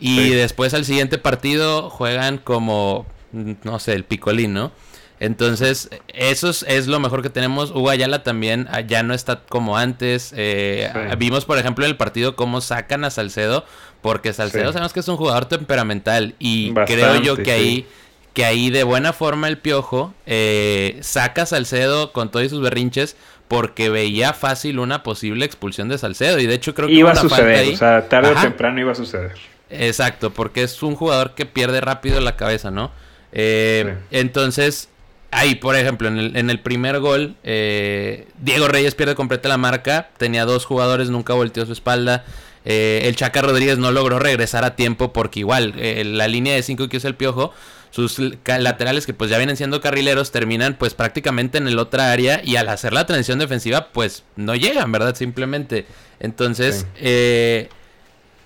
Y 0.00 0.30
después 0.30 0.74
al 0.74 0.84
siguiente 0.84 1.18
partido 1.18 1.90
juegan 1.90 2.38
como 2.38 3.04
no 3.32 3.78
sé, 3.78 3.92
el 3.94 4.04
picolín, 4.04 4.54
¿no? 4.54 4.72
Entonces, 5.20 5.90
eso 6.08 6.50
es, 6.50 6.86
lo 6.86 7.00
mejor 7.00 7.22
que 7.22 7.30
tenemos. 7.30 7.72
Hugo 7.72 7.90
Ayala 7.90 8.22
también 8.22 8.68
ah, 8.70 8.82
ya 8.82 9.02
no 9.02 9.14
está 9.14 9.40
como 9.40 9.76
antes. 9.76 10.32
Eh, 10.36 10.90
vimos, 11.18 11.44
por 11.44 11.58
ejemplo, 11.58 11.84
en 11.84 11.90
el 11.90 11.96
partido 11.96 12.36
cómo 12.36 12.60
sacan 12.60 13.04
a 13.04 13.10
Salcedo, 13.10 13.64
porque 14.00 14.32
Salcedo 14.32 14.72
sabemos 14.72 14.92
que 14.92 15.00
es 15.00 15.08
un 15.08 15.16
jugador 15.16 15.46
temperamental 15.46 16.34
y 16.38 16.72
creo 16.72 17.20
yo 17.20 17.36
que 17.36 17.52
ahí 17.52 17.86
que 18.32 18.44
ahí 18.44 18.70
de 18.70 18.84
buena 18.84 19.12
forma 19.12 19.48
el 19.48 19.58
piojo 19.58 20.14
eh, 20.26 20.98
saca 21.00 21.42
a 21.42 21.46
Salcedo 21.46 22.12
con 22.12 22.30
todos 22.30 22.48
sus 22.50 22.60
berrinches 22.60 23.16
porque 23.48 23.88
veía 23.88 24.32
fácil 24.32 24.78
una 24.78 25.02
posible 25.02 25.44
expulsión 25.44 25.88
de 25.88 25.98
Salcedo 25.98 26.38
y 26.38 26.46
de 26.46 26.54
hecho 26.54 26.74
creo 26.74 26.86
que 26.86 26.94
iba 26.94 27.10
a 27.10 27.16
suceder, 27.16 27.74
o 27.74 27.76
sea, 27.76 28.08
tarde 28.08 28.30
o 28.30 28.40
temprano 28.40 28.78
iba 28.78 28.92
a 28.92 28.94
suceder. 28.94 29.32
Exacto, 29.70 30.30
porque 30.30 30.62
es 30.62 30.82
un 30.82 30.94
jugador 30.94 31.34
que 31.34 31.46
pierde 31.46 31.80
rápido 31.80 32.20
la 32.20 32.36
cabeza, 32.36 32.70
¿no? 32.70 32.90
Eh, 33.32 33.96
entonces, 34.10 34.88
ahí, 35.30 35.54
por 35.56 35.76
ejemplo, 35.76 36.08
en 36.08 36.50
el, 36.50 36.60
primer 36.60 37.00
gol, 37.00 37.36
eh, 37.44 38.28
Diego 38.40 38.68
Reyes 38.68 38.94
pierde 38.94 39.14
completa 39.14 39.48
la 39.48 39.58
marca. 39.58 40.08
Tenía 40.16 40.44
dos 40.44 40.64
jugadores, 40.64 41.10
nunca 41.10 41.34
volteó 41.34 41.66
su 41.66 41.72
espalda. 41.72 42.24
Eh, 42.70 43.08
el 43.08 43.16
Chaca 43.16 43.40
Rodríguez 43.40 43.78
no 43.78 43.90
logró 43.92 44.18
regresar 44.18 44.62
a 44.62 44.76
tiempo 44.76 45.10
porque 45.14 45.40
igual 45.40 45.74
la 46.18 46.28
línea 46.28 46.54
de 46.54 46.62
5 46.62 46.90
que 46.90 46.98
usa 46.98 47.08
el 47.08 47.14
Piojo, 47.14 47.54
sus 47.88 48.20
laterales 48.44 49.06
que 49.06 49.14
pues 49.14 49.30
ya 49.30 49.38
vienen 49.38 49.56
siendo 49.56 49.80
carrileros 49.80 50.32
terminan 50.32 50.74
pues 50.74 50.92
prácticamente 50.92 51.56
en 51.56 51.66
el 51.66 51.78
otra 51.78 52.12
área 52.12 52.42
y 52.44 52.56
al 52.56 52.68
hacer 52.68 52.92
la 52.92 53.06
transición 53.06 53.38
defensiva 53.38 53.88
pues 53.92 54.24
no 54.36 54.54
llegan, 54.54 54.92
¿verdad? 54.92 55.14
Simplemente. 55.14 55.86
Entonces, 56.20 56.86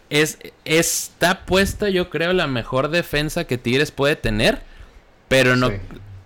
es, 0.08 0.38
está 0.64 1.44
puesta 1.44 1.88
yo 1.88 2.08
creo 2.08 2.32
la 2.32 2.46
mejor 2.46 2.90
defensa 2.90 3.44
que 3.44 3.58
Tigres 3.58 3.90
puede 3.90 4.14
tener 4.14 4.62
pero 5.26 5.56
no 5.56 5.72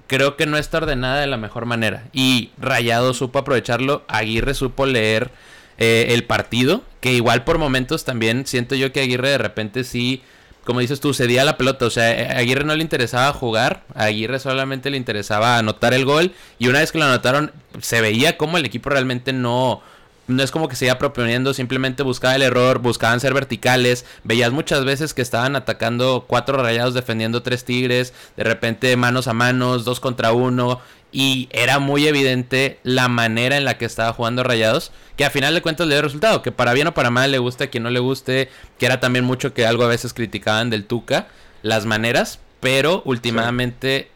creo 0.07 0.37
que 0.37 0.47
no 0.47 0.57
está 0.59 0.79
ordenada 0.79 1.21
de 1.21 1.27
la 1.29 1.37
mejor 1.37 1.65
manera. 1.65 2.05
Y 2.13 2.51
Rayado 2.59 3.15
supo 3.15 3.39
aprovecharlo, 3.39 4.05
Aguirre 4.09 4.53
supo 4.53 4.85
leer 4.85 5.31
eh, 5.79 6.07
el 6.11 6.25
partido, 6.25 6.83
que 7.01 7.13
igual 7.13 7.45
por 7.45 7.59
momentos 7.59 8.05
también 8.05 8.47
siento 8.47 8.75
yo 8.75 8.93
que 8.93 9.01
Aguirre 9.01 9.31
de 9.31 9.39
repente 9.39 9.85
sí, 9.85 10.23
como 10.65 10.81
dices 10.81 11.01
tú, 11.01 11.15
cedía 11.15 11.45
la 11.45 11.57
pelota. 11.57 11.87
O 11.87 11.91
sea, 11.91 12.37
a 12.37 12.39
Aguirre 12.39 12.65
no 12.65 12.75
le 12.75 12.83
interesaba 12.83 13.33
jugar, 13.33 13.85
Aguirre 13.95 14.39
solamente 14.41 14.91
le 14.91 14.97
interesaba 14.97 15.59
anotar 15.59 15.95
el 15.95 16.05
gol. 16.05 16.33
Y 16.59 16.69
una 16.69 16.81
vez 16.81 16.93
que 16.93 16.99
lo 16.99 17.05
anotaron, 17.05 17.53
se 17.81 18.01
veía 18.01 18.37
como 18.37 18.59
el 18.59 18.65
equipo 18.65 18.91
realmente 18.91 19.33
no 19.33 19.83
no 20.29 20.43
es 20.43 20.51
como 20.51 20.69
que 20.69 20.77
se 20.77 20.87
iba 20.87 20.99
proponiendo, 20.99 21.55
simplemente 21.55 22.03
buscaba 22.03 22.35
el 22.35 22.43
error, 22.43 22.81
buscaban 22.81 23.21
ser 23.21 23.33
verticales, 23.35 24.05
veías 24.25 24.53
muchas 24.53 24.85
veces 24.85 25.15
que 25.15 25.23
estaban 25.23 25.57
atacando 25.57 26.25
cuatro 26.27 26.61
rayados 26.61 26.95
defendiendo 26.95 27.43
tres 27.43 27.65
tigres, 27.65 28.13
de 28.37 28.45
repente 28.45 28.97
manos 28.97 29.29
a 29.29 29.33
manos, 29.33 29.85
dos 29.85 30.01
contra 30.01 30.33
uno, 30.33 30.81
y 31.17 31.49
era 31.51 31.79
muy 31.79 32.07
evidente 32.07 32.77
la 32.83 33.09
manera 33.09 33.57
en 33.57 33.65
la 33.65 33.79
que 33.79 33.87
estaba 33.87 34.13
jugando 34.13 34.43
Rayados, 34.43 34.93
que 35.17 35.25
a 35.25 35.31
final 35.31 35.55
de 35.55 35.63
cuentas 35.63 35.87
le 35.87 35.95
dio 35.95 36.03
resultado, 36.03 36.43
que 36.43 36.53
para 36.53 36.75
bien 36.75 36.89
o 36.89 36.93
para 36.93 37.09
mal 37.09 37.33
le 37.33 37.39
guste 37.39 37.65
a 37.65 37.67
quien 37.69 37.85
no 37.85 37.89
le 37.89 38.01
guste, 38.01 38.51
que 38.79 38.85
era 38.85 39.01
también 39.01 39.25
mucho 39.25 39.55
que 39.55 39.65
algo 39.65 39.85
a 39.85 39.89
veces 39.89 40.13
criticaban 40.13 40.69
del 40.69 40.85
Tuca, 40.85 41.29
las 41.63 41.87
maneras, 41.87 42.39
pero 42.61 43.01
últimamente 43.07 44.09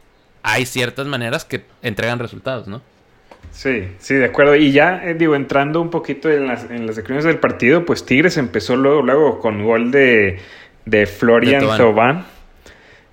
hay 0.43 0.67
ciertas 0.67 1.07
maneras 1.07 1.47
que 1.47 1.65
entregan 1.81 2.19
resultados, 2.19 2.69
¿no? 2.69 2.83
Sí, 3.51 3.89
sí, 3.99 4.17
de 4.17 4.27
acuerdo. 4.27 4.55
Y 4.55 4.73
ya, 4.73 5.03
eh, 5.03 5.15
digo, 5.15 5.35
entrando 5.37 5.81
un 5.81 5.89
poquito 5.89 6.31
en 6.31 6.47
las, 6.47 6.71
en 6.71 6.87
las 6.87 6.97
del 7.25 7.39
partido, 7.39 7.87
pues 7.87 8.05
Tigres 8.05 8.37
empezó 8.37 8.77
luego, 8.77 9.01
luego 9.01 9.39
con 9.39 9.65
gol 9.65 9.91
de, 9.91 10.39
de 10.85 11.07
Florian 11.07 11.67
Thauvin, 11.67 12.25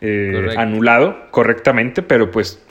eh, 0.01 0.55
anulado 0.57 1.31
correctamente, 1.31 2.01
pero 2.03 2.31
pues 2.31 2.61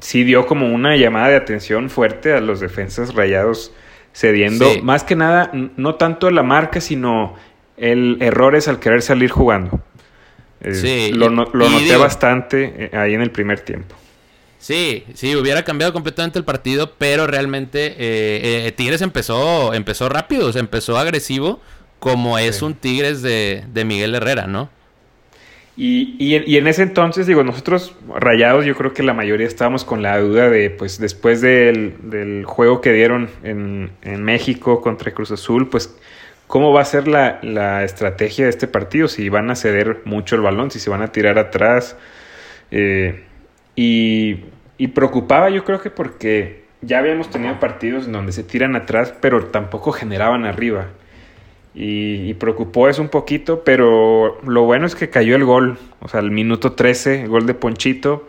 sí 0.00 0.24
dio 0.24 0.46
como 0.46 0.72
una 0.72 0.96
llamada 0.96 1.28
de 1.28 1.36
atención 1.36 1.90
fuerte 1.90 2.32
a 2.32 2.40
los 2.40 2.60
defensas 2.60 3.14
rayados 3.14 3.72
cediendo, 4.12 4.66
más 4.82 5.02
que 5.04 5.16
nada, 5.16 5.50
no 5.52 5.96
tanto 5.96 6.30
la 6.30 6.42
marca, 6.42 6.80
sino 6.80 7.34
el 7.76 8.18
errores 8.20 8.68
al 8.68 8.78
querer 8.78 9.02
salir 9.02 9.30
jugando. 9.30 9.80
Eh, 10.60 10.74
sí, 10.74 11.12
lo, 11.12 11.28
lo 11.28 11.44
noté 11.44 11.96
bastante 11.96 12.90
ahí 12.92 13.14
en 13.14 13.20
el 13.20 13.30
primer 13.30 13.60
tiempo. 13.60 13.96
Sí, 14.64 15.04
sí, 15.12 15.36
hubiera 15.36 15.62
cambiado 15.62 15.92
completamente 15.92 16.38
el 16.38 16.44
partido, 16.46 16.94
pero 16.96 17.26
realmente 17.26 17.88
eh, 17.98 18.66
eh, 18.66 18.72
Tigres 18.72 19.02
empezó, 19.02 19.74
empezó 19.74 20.08
rápido, 20.08 20.50
se 20.54 20.58
empezó 20.58 20.96
agresivo, 20.96 21.60
como 21.98 22.38
es 22.38 22.62
un 22.62 22.72
Tigres 22.72 23.20
de, 23.20 23.84
Miguel 23.84 24.14
Herrera, 24.14 24.46
¿no? 24.46 24.70
Y, 25.76 26.14
y, 26.18 26.56
en 26.56 26.66
ese 26.68 26.82
entonces, 26.82 27.26
digo, 27.26 27.42
nosotros 27.42 27.96
rayados, 28.14 28.64
yo 28.64 28.76
creo 28.76 28.92
que 28.92 29.02
la 29.02 29.12
mayoría 29.12 29.46
estábamos 29.46 29.84
con 29.84 30.02
la 30.02 30.18
duda 30.20 30.48
de, 30.48 30.70
pues 30.70 31.00
después 31.00 31.40
del, 31.40 32.44
juego 32.46 32.80
que 32.80 32.92
dieron 32.92 33.28
en, 33.42 33.90
México 34.22 34.80
contra 34.80 35.12
Cruz 35.12 35.32
Azul, 35.32 35.68
pues 35.68 35.98
cómo 36.46 36.72
va 36.72 36.82
a 36.82 36.84
ser 36.84 37.08
la, 37.08 37.40
la, 37.42 37.82
estrategia 37.82 38.44
de 38.44 38.50
este 38.50 38.68
partido, 38.68 39.08
si 39.08 39.28
van 39.28 39.50
a 39.50 39.56
ceder 39.56 40.02
mucho 40.04 40.36
el 40.36 40.42
balón, 40.42 40.70
si 40.70 40.78
se 40.78 40.90
van 40.90 41.02
a 41.02 41.10
tirar 41.10 41.38
atrás. 41.38 41.96
Eh, 42.70 43.24
y 43.74 44.44
y 44.78 44.88
preocupaba 44.88 45.50
yo 45.50 45.64
creo 45.64 45.80
que 45.80 45.90
porque 45.90 46.64
ya 46.82 46.98
habíamos 46.98 47.30
tenido 47.30 47.58
partidos 47.60 48.06
en 48.06 48.12
donde 48.12 48.32
se 48.32 48.42
tiran 48.42 48.76
atrás, 48.76 49.14
pero 49.20 49.46
tampoco 49.46 49.92
generaban 49.92 50.44
arriba. 50.44 50.88
Y, 51.74 52.30
y, 52.30 52.34
preocupó 52.34 52.88
eso 52.88 53.02
un 53.02 53.08
poquito, 53.08 53.64
pero 53.64 54.40
lo 54.46 54.62
bueno 54.62 54.86
es 54.86 54.94
que 54.94 55.10
cayó 55.10 55.34
el 55.34 55.44
gol, 55.44 55.76
o 56.00 56.08
sea, 56.08 56.20
el 56.20 56.30
minuto 56.30 56.72
13, 56.72 57.26
gol 57.26 57.46
de 57.46 57.54
Ponchito. 57.54 58.28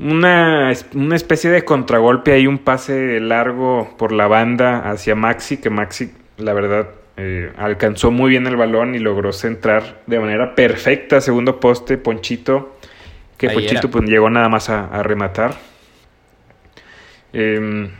Una, 0.00 0.72
una 0.94 1.14
especie 1.14 1.50
de 1.50 1.62
contragolpe 1.64 2.32
ahí, 2.32 2.46
un 2.46 2.58
pase 2.58 3.20
largo 3.20 3.94
por 3.98 4.12
la 4.12 4.26
banda 4.28 4.90
hacia 4.90 5.14
Maxi, 5.14 5.58
que 5.58 5.68
Maxi, 5.68 6.10
la 6.38 6.54
verdad, 6.54 6.88
eh, 7.18 7.52
alcanzó 7.58 8.10
muy 8.10 8.30
bien 8.30 8.46
el 8.46 8.56
balón 8.56 8.94
y 8.94 8.98
logró 8.98 9.30
centrar 9.34 10.00
de 10.06 10.18
manera 10.18 10.54
perfecta 10.54 11.20
segundo 11.20 11.60
poste 11.60 11.98
Ponchito, 11.98 12.78
que 13.36 13.50
Ponchito 13.50 13.90
pues, 13.90 14.08
llegó 14.08 14.30
nada 14.30 14.48
más 14.48 14.70
a, 14.70 15.02
rematar. 15.02 15.54
Em, 17.34 17.90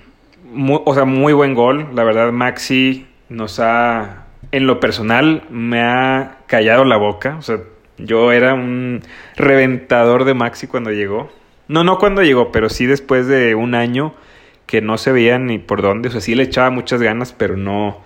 o 0.84 0.94
sea, 0.94 1.04
muy 1.04 1.34
buen 1.34 1.54
gol. 1.54 1.88
La 1.94 2.02
verdad, 2.02 2.32
Maxi 2.32 3.06
nos 3.30 3.60
ha, 3.60 4.26
en 4.52 4.66
lo 4.66 4.80
personal, 4.80 5.44
me 5.48 5.80
ha 5.80 6.38
callado 6.46 6.84
la 6.84 6.98
boca. 6.98 7.36
O 7.38 7.42
sea, 7.42 7.60
yo 7.96 8.32
era 8.32 8.52
un 8.52 9.02
reventador 9.36 10.24
de 10.24 10.34
Maxi 10.34 10.66
cuando 10.66 10.90
llegó. 10.90 11.30
No, 11.68 11.84
no 11.84 11.98
cuando 11.98 12.22
llegó, 12.22 12.52
pero 12.52 12.68
sí 12.68 12.84
después 12.84 13.26
de 13.26 13.54
un 13.54 13.74
año 13.74 14.14
que 14.66 14.82
no 14.82 14.98
se 14.98 15.12
veía 15.12 15.38
ni 15.38 15.58
por 15.58 15.80
dónde. 15.80 16.08
O 16.08 16.12
sea, 16.12 16.20
sí 16.20 16.34
le 16.34 16.42
echaba 16.42 16.70
muchas 16.70 17.00
ganas, 17.00 17.32
pero 17.32 17.56
no, 17.56 18.00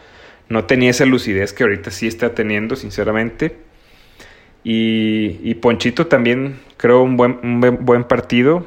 no 0.49 0.65
tenía 0.65 0.91
esa 0.91 1.07
lucidez 1.07 1.53
que 1.53 1.65
ahorita 1.65 1.91
sí 1.91 2.07
está 2.07 2.35
teniendo, 2.35 2.77
sinceramente. 2.77 3.57
Y, 4.63 5.55
Ponchito 5.57 6.07
también 6.07 6.61
creo 6.77 7.03
un 7.03 7.17
buen, 7.17 7.39
un 7.43 7.85
buen 7.85 8.05
partido. 8.05 8.67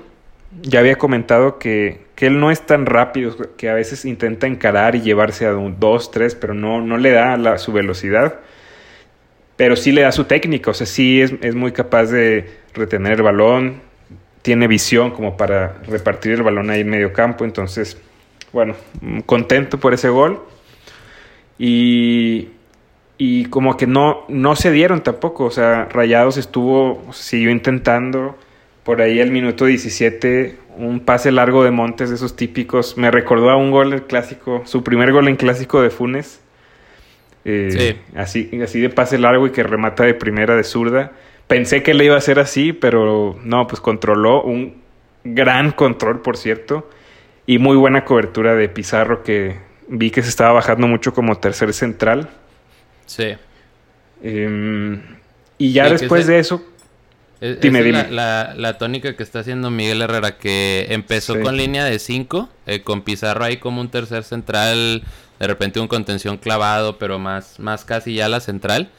Ya 0.61 0.79
había 0.79 0.97
comentado 0.97 1.59
que, 1.59 2.01
que, 2.15 2.27
él 2.27 2.39
no 2.39 2.51
es 2.51 2.65
tan 2.65 2.85
rápido, 2.85 3.35
que 3.57 3.69
a 3.69 3.73
veces 3.73 4.05
intenta 4.05 4.47
encarar 4.47 4.95
y 4.95 5.01
llevarse 5.01 5.45
a 5.45 5.55
un 5.55 5.79
2, 5.79 6.11
3, 6.11 6.35
pero 6.35 6.53
no, 6.53 6.81
no 6.81 6.97
le 6.97 7.11
da 7.11 7.57
su 7.57 7.71
velocidad. 7.71 8.39
Pero 9.55 9.75
sí 9.75 9.91
le 9.91 10.01
da 10.01 10.11
su 10.11 10.25
técnica, 10.25 10.71
o 10.71 10.73
sea, 10.73 10.85
sí 10.85 11.21
es, 11.21 11.33
es 11.41 11.55
muy 11.55 11.71
capaz 11.71 12.05
de 12.05 12.49
retener 12.73 13.13
el 13.13 13.23
balón, 13.23 13.81
tiene 14.47 14.67
visión 14.67 15.11
como 15.11 15.35
para 15.35 15.79
repartir 15.87 16.31
el 16.31 16.41
balón 16.43 16.69
ahí 16.69 16.79
en 16.79 16.89
medio 16.89 17.11
campo. 17.11 17.43
Entonces, 17.43 17.97
bueno, 18.53 18.75
contento 19.25 19.77
por 19.77 19.93
ese 19.93 20.07
gol. 20.07 20.41
Y, 21.59 22.47
y 23.17 23.45
como 23.47 23.75
que 23.75 23.87
no, 23.87 24.23
no 24.29 24.55
se 24.55 24.71
dieron 24.71 25.01
tampoco. 25.03 25.43
O 25.43 25.51
sea, 25.51 25.89
Rayados 25.91 26.37
estuvo, 26.37 27.11
siguió 27.11 27.49
intentando. 27.49 28.37
Por 28.87 29.01
ahí 29.01 29.19
el 29.19 29.31
minuto 29.31 29.65
17, 29.65 30.55
un 30.77 31.01
pase 31.01 31.29
largo 31.33 31.65
de 31.65 31.71
Montes, 31.71 32.07
de 32.07 32.15
esos 32.15 32.37
típicos. 32.37 32.97
Me 32.97 33.11
recordó 33.11 33.49
a 33.49 33.57
un 33.57 33.69
gol 33.69 33.91
del 33.91 34.03
clásico, 34.03 34.61
su 34.63 34.81
primer 34.81 35.11
gol 35.11 35.27
en 35.27 35.35
clásico 35.35 35.81
de 35.81 35.89
Funes. 35.89 36.39
Eh, 37.43 37.97
así, 38.15 38.49
así 38.63 38.79
de 38.79 38.89
pase 38.89 39.17
largo 39.17 39.45
y 39.45 39.51
que 39.51 39.61
remata 39.61 40.05
de 40.05 40.13
primera 40.13 40.55
de 40.55 40.63
zurda. 40.63 41.11
Pensé 41.47 41.83
que 41.83 41.93
le 41.93 42.05
iba 42.05 42.15
a 42.15 42.19
hacer 42.19 42.39
así, 42.39 42.71
pero 42.71 43.37
no, 43.43 43.67
pues 43.67 43.81
controló. 43.81 44.41
Un 44.43 44.75
gran 45.25 45.71
control, 45.71 46.21
por 46.21 46.37
cierto. 46.37 46.89
Y 47.45 47.57
muy 47.57 47.75
buena 47.75 48.05
cobertura 48.05 48.55
de 48.55 48.69
Pizarro 48.69 49.21
que 49.21 49.57
vi 49.89 50.11
que 50.11 50.23
se 50.23 50.29
estaba 50.29 50.53
bajando 50.53 50.87
mucho 50.87 51.13
como 51.13 51.35
tercer 51.39 51.73
central. 51.73 52.29
Sí. 53.05 53.35
Em, 54.23 55.01
y 55.57 55.73
ya 55.73 55.89
después 55.89 56.25
de 56.25 56.39
eso... 56.39 56.63
dime, 57.39 57.83
dime. 57.83 58.07
La, 58.09 58.77
tónica 58.77 59.15
que 59.15 59.23
está 59.23 59.39
haciendo 59.39 59.69
Miguel 59.69 60.01
Herrera, 60.01 60.37
que 60.37 60.87
empezó 60.89 61.39
con 61.41 61.57
línea 61.57 61.85
de 61.85 61.99
5, 61.99 62.49
eh, 62.65 62.81
con 62.81 63.01
Pizarro 63.01 63.43
ahí 63.43 63.57
como 63.57 63.81
un 63.81 63.89
tercer 63.89 64.23
central, 64.23 65.03
de 65.39 65.47
repente 65.47 65.79
un 65.79 65.87
contención 65.87 66.37
clavado, 66.37 66.97
pero 66.97 67.19
más, 67.19 67.59
más 67.59 67.85
casi 67.85 68.15
ya 68.15 68.29
la 68.29 68.39
central. 68.39 68.89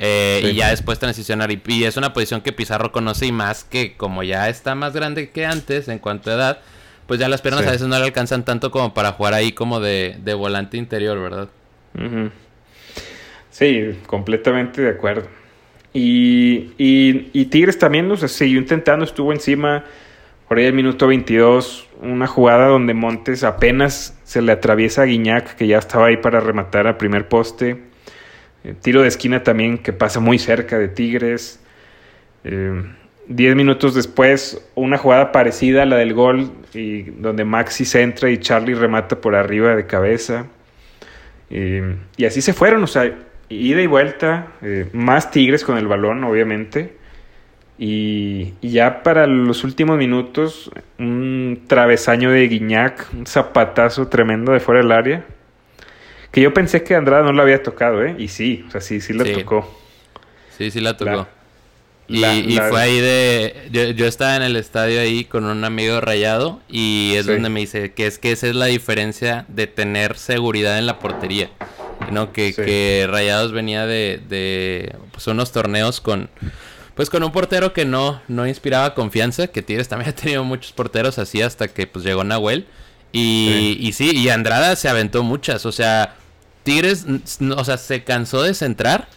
Eh, 0.00 0.50
y 0.52 0.54
ya 0.54 0.70
después 0.70 0.98
transicionar. 0.98 1.50
Y, 1.50 1.60
y, 1.66 1.84
es 1.84 1.96
una 1.96 2.12
posición 2.12 2.40
que 2.40 2.52
Pizarro 2.52 2.92
conoce 2.92 3.26
y 3.26 3.32
más 3.32 3.64
que 3.64 3.96
como 3.96 4.22
ya 4.22 4.48
está 4.48 4.76
más 4.76 4.92
grande 4.92 5.30
que 5.30 5.44
antes 5.44 5.88
en 5.88 5.98
cuanto 5.98 6.30
a 6.30 6.34
edad, 6.34 6.60
pues 7.08 7.18
ya 7.18 7.28
las 7.28 7.40
piernas 7.40 7.66
a 7.66 7.70
veces 7.70 7.88
no 7.88 7.98
le 7.98 8.04
alcanzan 8.04 8.44
tanto 8.44 8.70
como 8.70 8.94
para 8.94 9.12
jugar 9.12 9.34
ahí 9.34 9.52
como 9.52 9.80
de, 9.80 10.34
volante 10.36 10.76
interior, 10.76 11.18
¿verdad? 11.18 11.48
Sí, 13.50 13.98
completamente 14.06 14.82
de 14.82 14.90
acuerdo. 14.90 15.26
Y, 16.00 16.74
y, 16.78 17.44
Tigres 17.46 17.76
también, 17.76 18.08
o 18.08 18.16
sea, 18.16 18.28
siguió 18.28 18.60
intentando, 18.60 19.04
estuvo 19.04 19.32
encima 19.32 19.84
por 20.46 20.58
ahí 20.58 20.66
el 20.66 20.72
minuto 20.72 21.08
22, 21.08 21.88
una 22.02 22.28
jugada 22.28 22.68
donde 22.68 22.94
Montes 22.94 23.42
apenas 23.42 24.16
se 24.22 24.40
le 24.40 24.52
atraviesa 24.52 25.02
a 25.02 25.04
Guiñac, 25.06 25.56
que 25.56 25.66
ya 25.66 25.78
estaba 25.78 26.06
ahí 26.06 26.16
para 26.16 26.38
rematar 26.38 26.86
al 26.86 26.98
primer 26.98 27.26
poste. 27.26 27.78
Eh, 28.62 28.74
tiro 28.80 29.02
de 29.02 29.08
esquina 29.08 29.42
también 29.42 29.78
que 29.78 29.92
pasa 29.92 30.20
muy 30.20 30.38
cerca 30.38 30.78
de 30.78 30.86
Tigres. 30.86 31.60
Eh, 32.44 32.80
Diez 33.26 33.56
minutos 33.56 33.94
después, 33.94 34.64
una 34.76 34.98
jugada 34.98 35.32
parecida 35.32 35.82
a 35.82 35.86
la 35.86 35.96
del 35.96 36.14
gol, 36.14 36.52
y 36.72 37.02
donde 37.02 37.44
Maxi 37.44 37.84
centra 37.84 38.30
y 38.30 38.38
Charlie 38.38 38.74
remata 38.74 39.20
por 39.20 39.34
arriba 39.34 39.74
de 39.74 39.84
cabeza. 39.86 40.46
y 41.50 42.24
así 42.24 42.40
se 42.40 42.52
fueron, 42.54 42.84
o 42.84 42.86
sea, 42.86 43.12
ida 43.48 43.82
y 43.82 43.86
vuelta, 43.86 44.48
eh, 44.62 44.88
más 44.92 45.30
Tigres 45.30 45.64
con 45.64 45.78
el 45.78 45.86
balón, 45.86 46.24
obviamente. 46.24 46.96
Y, 47.78 48.54
ya 48.60 49.02
para 49.02 49.26
los 49.26 49.62
últimos 49.62 49.98
minutos, 49.98 50.70
un 50.98 51.62
travesaño 51.66 52.30
de 52.30 52.48
Guiñac, 52.48 53.08
un 53.14 53.26
zapatazo 53.26 54.08
tremendo 54.08 54.52
de 54.52 54.60
fuera 54.60 54.80
del 54.80 54.92
área. 54.92 55.24
Que 56.32 56.40
yo 56.40 56.52
pensé 56.52 56.82
que 56.82 56.94
Andrada 56.94 57.22
no 57.22 57.32
lo 57.32 57.42
había 57.42 57.62
tocado, 57.62 58.04
¿eh? 58.04 58.14
Y 58.18 58.28
sí, 58.28 58.64
o 58.66 58.70
sea, 58.70 58.80
sí, 58.80 59.00
sí 59.00 59.12
la 59.12 59.24
tocó. 59.24 59.80
Sí, 60.56 60.70
sí 60.70 60.80
la 60.80 60.96
tocó. 60.96 61.26
Y, 62.08 62.56
fue 62.68 62.80
ahí 62.80 63.00
de. 63.00 63.94
Yo, 63.94 64.06
estaba 64.06 64.34
en 64.36 64.42
el 64.42 64.56
estadio 64.56 65.00
ahí 65.00 65.24
con 65.24 65.44
un 65.44 65.62
amigo 65.64 66.00
rayado 66.00 66.60
y 66.68 67.12
es 67.16 67.26
donde 67.26 67.50
me 67.50 67.60
dice 67.60 67.92
que 67.92 68.06
es 68.06 68.18
que 68.18 68.32
esa 68.32 68.46
es 68.48 68.54
la 68.54 68.66
diferencia 68.66 69.44
de 69.48 69.66
tener 69.66 70.16
seguridad 70.16 70.78
en 70.78 70.86
la 70.86 70.98
portería. 70.98 71.50
¿No? 72.12 72.32
Que, 72.32 72.54
que 72.54 73.06
Rayados 73.08 73.52
venía 73.52 73.86
de, 73.86 74.20
de 74.28 74.94
pues, 75.12 75.26
unos 75.26 75.52
torneos 75.52 76.00
con. 76.00 76.30
Pues 76.94 77.10
con 77.10 77.22
un 77.22 77.30
portero 77.30 77.72
que 77.72 77.84
no, 77.84 78.20
no 78.26 78.48
inspiraba 78.48 78.94
confianza, 78.94 79.46
que 79.46 79.62
Tigres 79.62 79.88
también 79.88 80.10
ha 80.10 80.14
tenido 80.14 80.42
muchos 80.42 80.72
porteros 80.72 81.18
así 81.18 81.40
hasta 81.42 81.68
que 81.68 81.86
pues 81.86 82.04
llegó 82.04 82.24
Nahuel. 82.24 82.66
Y 83.12 83.78
y 83.80 83.92
sí, 83.92 84.10
y 84.14 84.28
Andrada 84.28 84.74
se 84.76 84.88
aventó 84.88 85.22
muchas. 85.22 85.64
O 85.64 85.72
sea, 85.72 86.16
Tigres, 86.64 87.06
o 87.56 87.64
sea, 87.64 87.78
se 87.78 88.04
cansó 88.04 88.42
de 88.42 88.52
centrar 88.54 89.08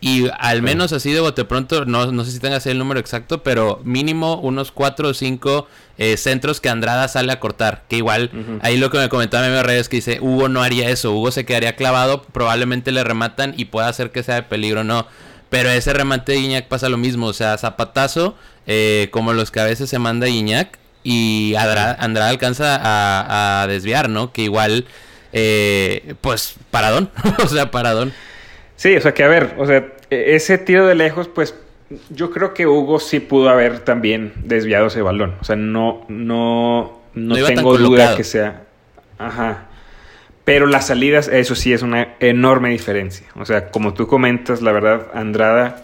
y 0.00 0.28
al 0.38 0.62
menos 0.62 0.92
así 0.92 1.12
de 1.12 1.20
bote 1.20 1.44
pronto, 1.44 1.84
no, 1.84 2.12
no 2.12 2.24
sé 2.24 2.30
si 2.30 2.38
tengas 2.38 2.66
el 2.66 2.78
número 2.78 3.00
exacto, 3.00 3.42
pero 3.42 3.80
mínimo 3.84 4.40
unos 4.40 4.70
cuatro 4.70 5.08
o 5.08 5.14
cinco 5.14 5.66
eh, 5.98 6.16
centros 6.16 6.60
que 6.60 6.68
Andrada 6.68 7.08
sale 7.08 7.32
a 7.32 7.40
cortar. 7.40 7.82
Que 7.88 7.96
igual, 7.96 8.30
ahí 8.62 8.76
lo 8.76 8.90
que 8.90 8.98
me 8.98 9.08
comentaba 9.08 9.46
Meme 9.46 9.62
Reyes 9.64 9.88
que 9.88 9.96
dice, 9.96 10.18
Hugo 10.20 10.48
no 10.48 10.62
haría 10.62 10.88
eso, 10.88 11.12
Hugo 11.12 11.32
se 11.32 11.44
quedaría 11.44 11.74
clavado, 11.74 12.22
probablemente 12.22 12.92
le 12.92 13.02
rematan 13.02 13.54
y 13.56 13.64
pueda 13.66 13.88
hacer 13.88 14.12
que 14.12 14.22
sea 14.22 14.36
de 14.36 14.42
peligro, 14.44 14.84
no. 14.84 15.06
Pero 15.50 15.70
ese 15.70 15.92
remate 15.92 16.32
de 16.32 16.38
Iñak 16.38 16.68
pasa 16.68 16.88
lo 16.88 16.98
mismo, 16.98 17.26
o 17.26 17.32
sea, 17.32 17.58
zapatazo, 17.58 18.36
eh, 18.66 19.08
como 19.10 19.32
los 19.32 19.50
que 19.50 19.60
a 19.60 19.64
veces 19.64 19.90
se 19.90 19.98
manda 19.98 20.28
Iñak, 20.28 20.78
y 21.02 21.54
Andrada, 21.56 22.28
alcanza 22.28 23.62
a, 23.62 23.66
desviar, 23.66 24.10
¿no? 24.10 24.32
Que 24.32 24.42
igual, 24.42 24.86
eh, 25.32 26.14
pues, 26.20 26.54
paradón, 26.70 27.10
o 27.42 27.48
sea, 27.48 27.70
paradón. 27.70 28.12
Sí, 28.78 28.94
o 28.94 29.00
sea 29.00 29.12
que 29.12 29.24
a 29.24 29.28
ver, 29.28 29.56
o 29.58 29.66
sea, 29.66 29.88
e-, 30.08 30.36
ese 30.36 30.56
tiro 30.56 30.86
de 30.86 30.94
lejos, 30.94 31.26
pues 31.26 31.52
yo 32.10 32.30
creo 32.30 32.54
que 32.54 32.68
Hugo 32.68 33.00
sí 33.00 33.18
pudo 33.18 33.48
haber 33.48 33.80
también 33.80 34.32
desviado 34.44 34.86
ese 34.86 35.02
balón. 35.02 35.34
O 35.40 35.44
sea, 35.44 35.56
no, 35.56 36.04
no, 36.08 37.00
no, 37.12 37.34
tengo 37.44 37.76
duda 37.76 38.14
que 38.16 38.22
sea. 38.22 38.62
Ajá. 39.18 39.66
Pero 40.44 40.66
las 40.66 40.86
salidas, 40.86 41.26
eso 41.26 41.56
sí 41.56 41.72
es 41.72 41.82
una 41.82 42.14
enorme 42.20 42.70
diferencia. 42.70 43.26
O 43.34 43.44
sea, 43.44 43.70
como 43.70 43.94
tú 43.94 44.06
comentas, 44.06 44.62
la 44.62 44.70
verdad, 44.70 45.08
Andrada, 45.12 45.82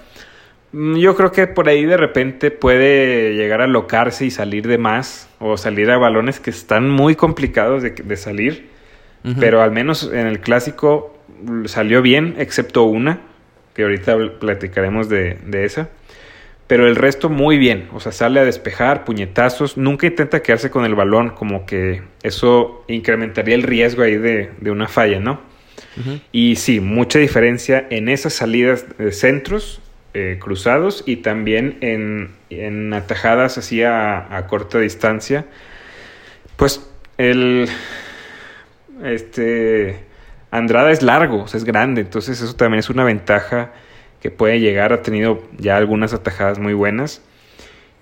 mm, 0.70 0.94
yo 0.94 1.16
creo 1.16 1.32
que 1.32 1.48
por 1.48 1.68
ahí 1.68 1.84
de 1.84 1.96
repente 1.96 2.52
puede 2.52 3.34
llegar 3.34 3.60
a 3.60 3.66
locarse 3.66 4.24
y 4.24 4.30
salir 4.30 4.68
de 4.68 4.78
más. 4.78 5.28
O 5.40 5.56
salir 5.56 5.90
a 5.90 5.98
balones 5.98 6.38
que 6.38 6.50
están 6.50 6.88
muy 6.88 7.16
complicados 7.16 7.82
de, 7.82 8.16
salir. 8.16 8.72
Pero 9.40 9.62
al 9.62 9.72
menos 9.72 10.10
en 10.12 10.26
el 10.26 10.40
clásico 10.40 11.13
salió 11.66 12.02
bien, 12.02 12.34
excepto 12.38 12.84
una, 12.84 13.20
que 13.74 13.82
ahorita 13.82 14.16
platicaremos 14.40 15.08
de, 15.08 15.38
esa. 15.52 15.90
Pero 16.66 16.86
el 16.86 16.96
resto 16.96 17.28
muy 17.28 17.58
bien, 17.58 17.88
o 17.92 18.00
sea, 18.00 18.12
sale 18.12 18.40
a 18.40 18.44
despejar, 18.44 19.04
puñetazos, 19.04 19.76
nunca 19.76 20.06
intenta 20.06 20.42
quedarse 20.42 20.70
con 20.70 20.84
el 20.84 20.94
balón, 20.94 21.30
como 21.30 21.66
que 21.66 22.02
eso 22.22 22.84
incrementaría 22.88 23.54
el 23.54 23.62
riesgo 23.62 24.02
ahí 24.02 24.16
de, 24.16 24.50
una 24.70 24.88
falla, 24.88 25.20
¿no? 25.20 25.40
Y 26.32 26.56
sí, 26.56 26.80
mucha 26.80 27.20
diferencia 27.20 27.86
en 27.90 28.08
esas 28.08 28.32
salidas 28.32 28.98
de 28.98 29.12
centros 29.12 29.80
eh, 30.16 30.38
cruzados 30.40 31.02
y 31.06 31.16
también 31.16 31.78
en, 31.80 32.94
atajadas 32.94 33.58
así 33.58 33.82
a, 33.82 34.46
corta 34.48 34.78
distancia. 34.78 35.44
Pues 36.56 36.88
el 37.18 37.68
este 39.02 40.04
Andrada 40.56 40.92
es 40.92 41.02
largo, 41.02 41.46
es 41.52 41.64
grande, 41.64 42.00
entonces 42.00 42.40
eso 42.40 42.54
también 42.54 42.78
es 42.78 42.88
una 42.88 43.02
ventaja 43.02 43.72
que 44.20 44.30
puede 44.30 44.60
llegar. 44.60 44.92
Ha 44.92 45.02
tenido 45.02 45.42
ya 45.58 45.76
algunas 45.76 46.14
atajadas 46.14 46.60
muy 46.60 46.74
buenas. 46.74 47.22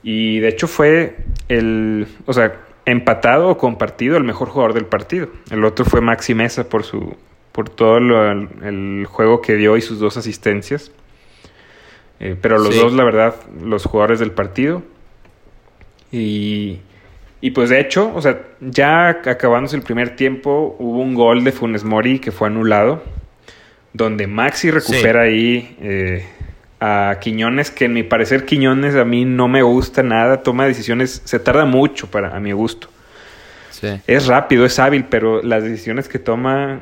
Y 0.03 0.39
de 0.41 0.49
hecho 0.49 0.69
fue 0.69 1.17
el, 1.49 2.07
o 2.27 2.33
sea, 2.35 2.61
empatado 2.85 3.49
o 3.49 3.57
compartido 3.57 4.19
el 4.19 4.25
mejor 4.25 4.49
jugador 4.49 4.75
del 4.75 4.85
partido. 4.85 5.29
El 5.51 5.65
otro 5.65 5.87
fue 5.87 6.03
Maxi 6.03 6.35
Mesa 6.35 6.69
por 6.69 6.85
su 6.85 7.17
por 7.53 7.71
todo 7.71 7.99
el 7.99 9.07
juego 9.07 9.41
que 9.41 9.57
dio 9.57 9.77
y 9.79 9.81
sus 9.81 9.99
dos 9.99 10.19
asistencias. 10.19 10.91
Eh, 12.21 12.37
pero 12.41 12.59
los 12.59 12.77
dos, 12.77 12.93
la 12.93 13.05
verdad, 13.05 13.35
los 13.63 13.85
jugadores 13.85 14.21
del 14.21 14.31
partido. 14.31 14.83
Y, 16.11 16.81
y 17.43 17.51
pues 17.51 17.71
de 17.71 17.81
hecho, 17.81 18.13
o 18.15 18.23
sea, 18.23 18.41
ya 18.61 19.09
acabándose 19.09 19.75
el 19.75 19.83
primer 19.83 20.15
tiempo, 20.15 20.77
hubo 20.79 21.01
un 21.01 21.15
gol 21.15 21.43
de 21.43 21.51
Funes 21.51 21.83
Mori 21.83 22.21
que 22.21 22.31
fue 22.31 22.47
anulado. 22.47 23.03
Donde 23.93 24.29
Maxi 24.29 24.71
recupera 24.71 25.23
ahí 25.23 25.77
eh, 25.83 26.25
a 26.81 27.19
Quiñones, 27.21 27.73
que 27.73 27.87
en 27.87 27.95
mi 27.95 28.05
parecer 28.05 28.47
Quiñones 28.47 28.95
a 28.95 29.05
mí 29.05 29.25
no 29.25 29.49
me 29.49 29.61
gusta 29.63 30.05
nada, 30.05 30.45
toma 30.45 30.67
decisiones, 30.67 31.21
se 31.25 31.41
tarda 31.41 31.65
mucho 31.65 32.11
para 32.11 32.35
a 32.35 32.39
mi 32.39 32.53
gusto. 32.53 32.89
Es 34.07 34.29
rápido, 34.29 34.65
es 34.65 34.79
hábil, 34.79 35.07
pero 35.11 35.43
las 35.43 35.65
decisiones 35.65 36.09
que 36.09 36.21
toma, 36.21 36.79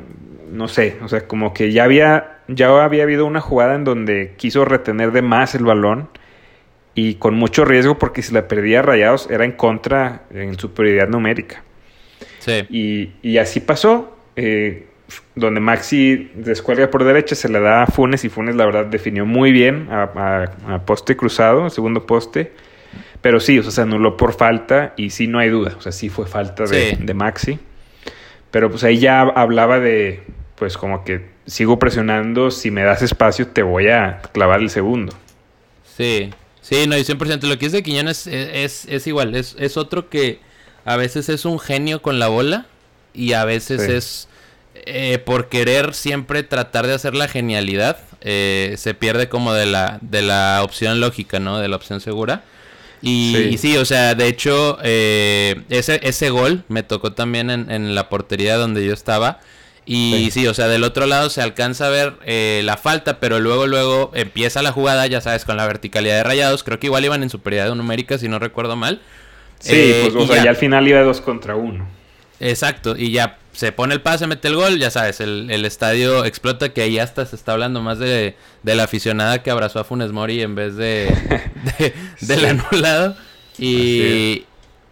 no 0.52 0.68
sé, 0.68 0.98
o 1.02 1.08
sea, 1.08 1.26
como 1.26 1.54
que 1.54 1.72
ya 1.72 1.84
había 1.84 2.40
ya 2.48 2.84
había 2.84 3.04
habido 3.04 3.24
una 3.24 3.40
jugada 3.40 3.74
en 3.76 3.84
donde 3.84 4.34
quiso 4.36 4.66
retener 4.66 5.12
de 5.12 5.22
más 5.22 5.54
el 5.54 5.64
balón 5.64 6.10
y 7.00 7.14
con 7.14 7.34
mucho 7.34 7.64
riesgo 7.64 7.98
porque 7.98 8.20
si 8.20 8.34
la 8.34 8.46
perdía 8.46 8.82
Rayados 8.82 9.28
era 9.30 9.46
en 9.46 9.52
contra 9.52 10.24
en 10.30 10.58
superioridad 10.58 11.08
numérica. 11.08 11.62
Sí. 12.40 13.10
Y, 13.22 13.38
así 13.38 13.60
pasó, 13.60 14.18
eh, 14.36 14.86
donde 15.34 15.60
Maxi 15.60 16.30
descuelga 16.34 16.90
por 16.90 17.04
derecha, 17.04 17.34
se 17.34 17.48
le 17.48 17.58
da 17.60 17.84
a 17.84 17.86
Funes 17.86 18.24
y 18.24 18.28
Funes 18.28 18.54
la 18.54 18.66
verdad 18.66 18.84
definió 18.84 19.24
muy 19.24 19.50
bien 19.50 19.88
a, 19.90 20.82
poste 20.84 21.16
cruzado, 21.16 21.70
segundo 21.70 22.04
poste. 22.04 22.52
Pero 23.22 23.40
sí, 23.40 23.58
o 23.58 23.62
sea, 23.62 23.70
se 23.70 23.80
anuló 23.80 24.16
por 24.18 24.34
falta 24.34 24.92
y 24.96 25.10
sí 25.10 25.26
no 25.26 25.38
hay 25.38 25.48
duda, 25.48 25.74
o 25.78 25.80
sea, 25.80 25.92
sí 25.92 26.10
fue 26.10 26.26
falta 26.26 26.64
de, 26.64 26.98
de 27.00 27.14
Maxi. 27.14 27.58
Pero 28.50 28.70
pues 28.70 28.84
ahí 28.84 28.98
ya 28.98 29.20
hablaba 29.20 29.78
de, 29.78 30.22
pues 30.56 30.76
como 30.76 31.04
que 31.04 31.24
sigo 31.46 31.78
presionando, 31.78 32.50
si 32.50 32.70
me 32.70 32.82
das 32.82 33.00
espacio 33.00 33.46
te 33.46 33.62
voy 33.62 33.88
a 33.88 34.20
clavar 34.32 34.60
el 34.60 34.68
segundo. 34.70 35.14
Sí, 35.84 36.30
sí, 36.70 36.86
no, 36.86 36.96
y 36.96 37.02
100%. 37.02 37.42
Lo 37.42 37.58
que 37.58 37.66
es 37.66 37.72
de 37.72 37.82
Quiñones 37.82 38.26
es, 38.26 38.86
es, 38.88 39.06
igual, 39.06 39.34
es, 39.34 39.56
es, 39.58 39.76
otro 39.76 40.08
que 40.08 40.40
a 40.86 40.96
veces 40.96 41.28
es 41.28 41.44
un 41.44 41.58
genio 41.58 42.00
con 42.00 42.18
la 42.18 42.28
bola 42.28 42.66
y 43.12 43.34
a 43.34 43.44
veces 43.44 43.82
es 43.82 44.28
eh, 44.86 45.18
por 45.18 45.48
querer 45.48 45.94
siempre 45.94 46.42
tratar 46.42 46.86
de 46.86 46.94
hacer 46.94 47.14
la 47.14 47.28
genialidad, 47.28 47.98
eh, 48.22 48.74
se 48.78 48.94
pierde 48.94 49.28
como 49.28 49.52
de 49.52 49.66
la, 49.66 49.98
de 50.00 50.22
la 50.22 50.60
opción 50.62 51.00
lógica, 51.00 51.40
¿no? 51.40 51.58
De 51.58 51.68
la 51.68 51.76
opción 51.76 52.00
segura. 52.00 52.44
Y 53.02 53.56
sí, 53.58 53.76
o 53.78 53.84
sea, 53.86 54.14
de 54.14 54.28
hecho, 54.28 54.78
eh, 54.82 55.62
ese, 55.70 56.00
ese 56.02 56.28
gol 56.28 56.64
me 56.68 56.82
tocó 56.82 57.12
también 57.12 57.48
en, 57.50 57.70
en 57.70 57.94
la 57.94 58.08
portería 58.10 58.56
donde 58.56 58.84
yo 58.84 58.92
estaba. 58.92 59.40
Y 59.92 60.30
sí. 60.30 60.46
o 60.46 60.54
sea, 60.54 60.68
del 60.68 60.84
otro 60.84 61.06
lado 61.06 61.30
se 61.30 61.42
alcanza 61.42 61.88
a 61.88 61.90
ver 61.90 62.12
eh, 62.24 62.60
la 62.64 62.76
falta, 62.76 63.18
pero 63.18 63.40
luego, 63.40 63.66
luego 63.66 64.12
empieza 64.14 64.62
la 64.62 64.70
jugada, 64.70 65.04
ya 65.08 65.20
sabes, 65.20 65.44
con 65.44 65.56
la 65.56 65.66
verticalidad 65.66 66.14
de 66.14 66.22
rayados. 66.22 66.62
Creo 66.62 66.78
que 66.78 66.86
igual 66.86 67.04
iban 67.04 67.24
en 67.24 67.28
superioridad 67.28 67.74
numérica, 67.74 68.16
si 68.16 68.28
no 68.28 68.38
recuerdo 68.38 68.76
mal. 68.76 69.00
Sí, 69.58 69.72
eh, 69.74 70.08
pues 70.12 70.14
o 70.14 70.32
sea, 70.32 70.44
ya, 70.44 70.50
al 70.50 70.56
final 70.56 70.86
iba 70.86 71.00
dos 71.00 71.20
contra 71.20 71.56
uno. 71.56 71.88
Exacto, 72.38 72.94
y 72.96 73.10
ya 73.10 73.38
se 73.52 73.72
pone 73.72 73.92
el 73.92 74.00
pase, 74.00 74.28
mete 74.28 74.46
el 74.46 74.54
gol, 74.54 74.78
ya 74.78 74.92
sabes, 74.92 75.20
el, 75.20 75.50
estadio 75.64 76.24
explota, 76.24 76.68
que 76.68 76.82
ahí 76.82 77.00
hasta 77.00 77.26
se 77.26 77.34
está 77.34 77.54
hablando 77.54 77.82
más 77.82 77.98
de, 77.98 78.36
la 78.62 78.84
aficionada 78.84 79.42
que 79.42 79.50
abrazó 79.50 79.80
a 79.80 79.84
Funes 79.84 80.12
Mori 80.12 80.40
en 80.40 80.54
vez 80.54 80.76
de, 80.76 81.12
del 82.20 82.44
anulado. 82.44 83.16
Y, 83.58 84.44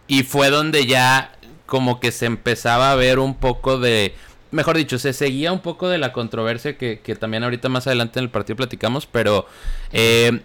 y 0.09 0.23
fue 0.23 0.49
donde 0.49 0.85
ya 0.87 1.31
como 1.65 2.01
que 2.01 2.11
se 2.11 2.25
empezaba 2.25 2.91
a 2.91 2.95
ver 2.95 3.19
un 3.19 3.35
poco 3.35 3.79
de 3.79 4.13
mejor 4.51 4.77
dicho, 4.77 4.97
se 4.99 5.13
seguía 5.13 5.51
un 5.51 5.59
poco 5.59 5.89
de 5.89 5.97
la 5.97 6.11
controversia 6.11 6.77
que, 6.77 7.17
también 7.19 7.43
ahorita 7.43 7.69
más 7.69 7.87
adelante 7.87 8.19
en 8.19 8.23
el 8.23 8.29
partido 8.29 8.57
platicamos, 8.57 9.05
pero 9.05 9.45
eh, 9.91 10.41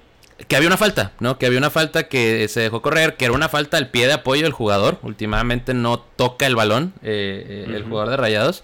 que 0.48 0.56
había 0.56 0.68
una 0.68 0.76
falta, 0.76 1.12
¿no? 1.20 1.38
Que 1.38 1.46
había 1.46 1.58
una 1.58 1.70
falta 1.70 2.08
que 2.08 2.48
se 2.48 2.60
dejó 2.60 2.82
correr, 2.82 3.16
que 3.16 3.24
era 3.24 3.34
una 3.34 3.48
falta 3.48 3.76
al 3.76 3.90
pie 3.90 4.06
de 4.06 4.14
apoyo 4.14 4.42
del 4.42 4.52
jugador. 4.52 4.98
Últimamente 5.02 5.74
no 5.74 6.00
toca 6.00 6.46
el 6.46 6.56
balón 6.56 6.92
eh, 7.02 7.66
eh, 7.68 7.74
el 7.74 7.84
jugador 7.84 8.10
de 8.10 8.16
Rayados. 8.16 8.62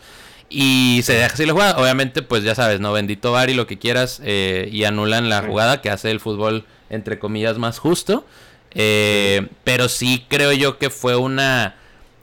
Y 0.53 1.03
se 1.05 1.13
deja 1.13 1.33
así 1.33 1.47
la 1.47 1.53
jugada. 1.53 1.79
Obviamente, 1.81 2.23
pues 2.23 2.43
ya 2.43 2.57
sabes, 2.57 2.81
¿no? 2.81 2.93
Bendito 2.93 3.31
Bari, 3.31 3.55
lo 3.55 3.69
que 3.69 3.79
quieras. 3.79 4.21
y 4.25 4.85
anulan 4.85 5.29
la 5.29 5.43
jugada 5.43 5.81
que 5.81 5.91
hace 5.91 6.11
el 6.11 6.19
fútbol, 6.19 6.65
entre 6.91 7.21
comillas, 7.21 7.57
más 7.57 7.79
justo. 7.79 8.27
Pero 8.75 9.89
sí 9.89 10.27
creo 10.29 10.53
yo 10.53 10.77
que 10.79 10.91
fue 10.91 11.15
una... 11.15 11.77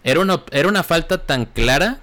Era, 0.03 0.19
una... 0.19 0.43
era 0.51 0.67
una 0.67 0.83
falta 0.83 1.25
tan 1.25 1.45
clara 1.45 1.99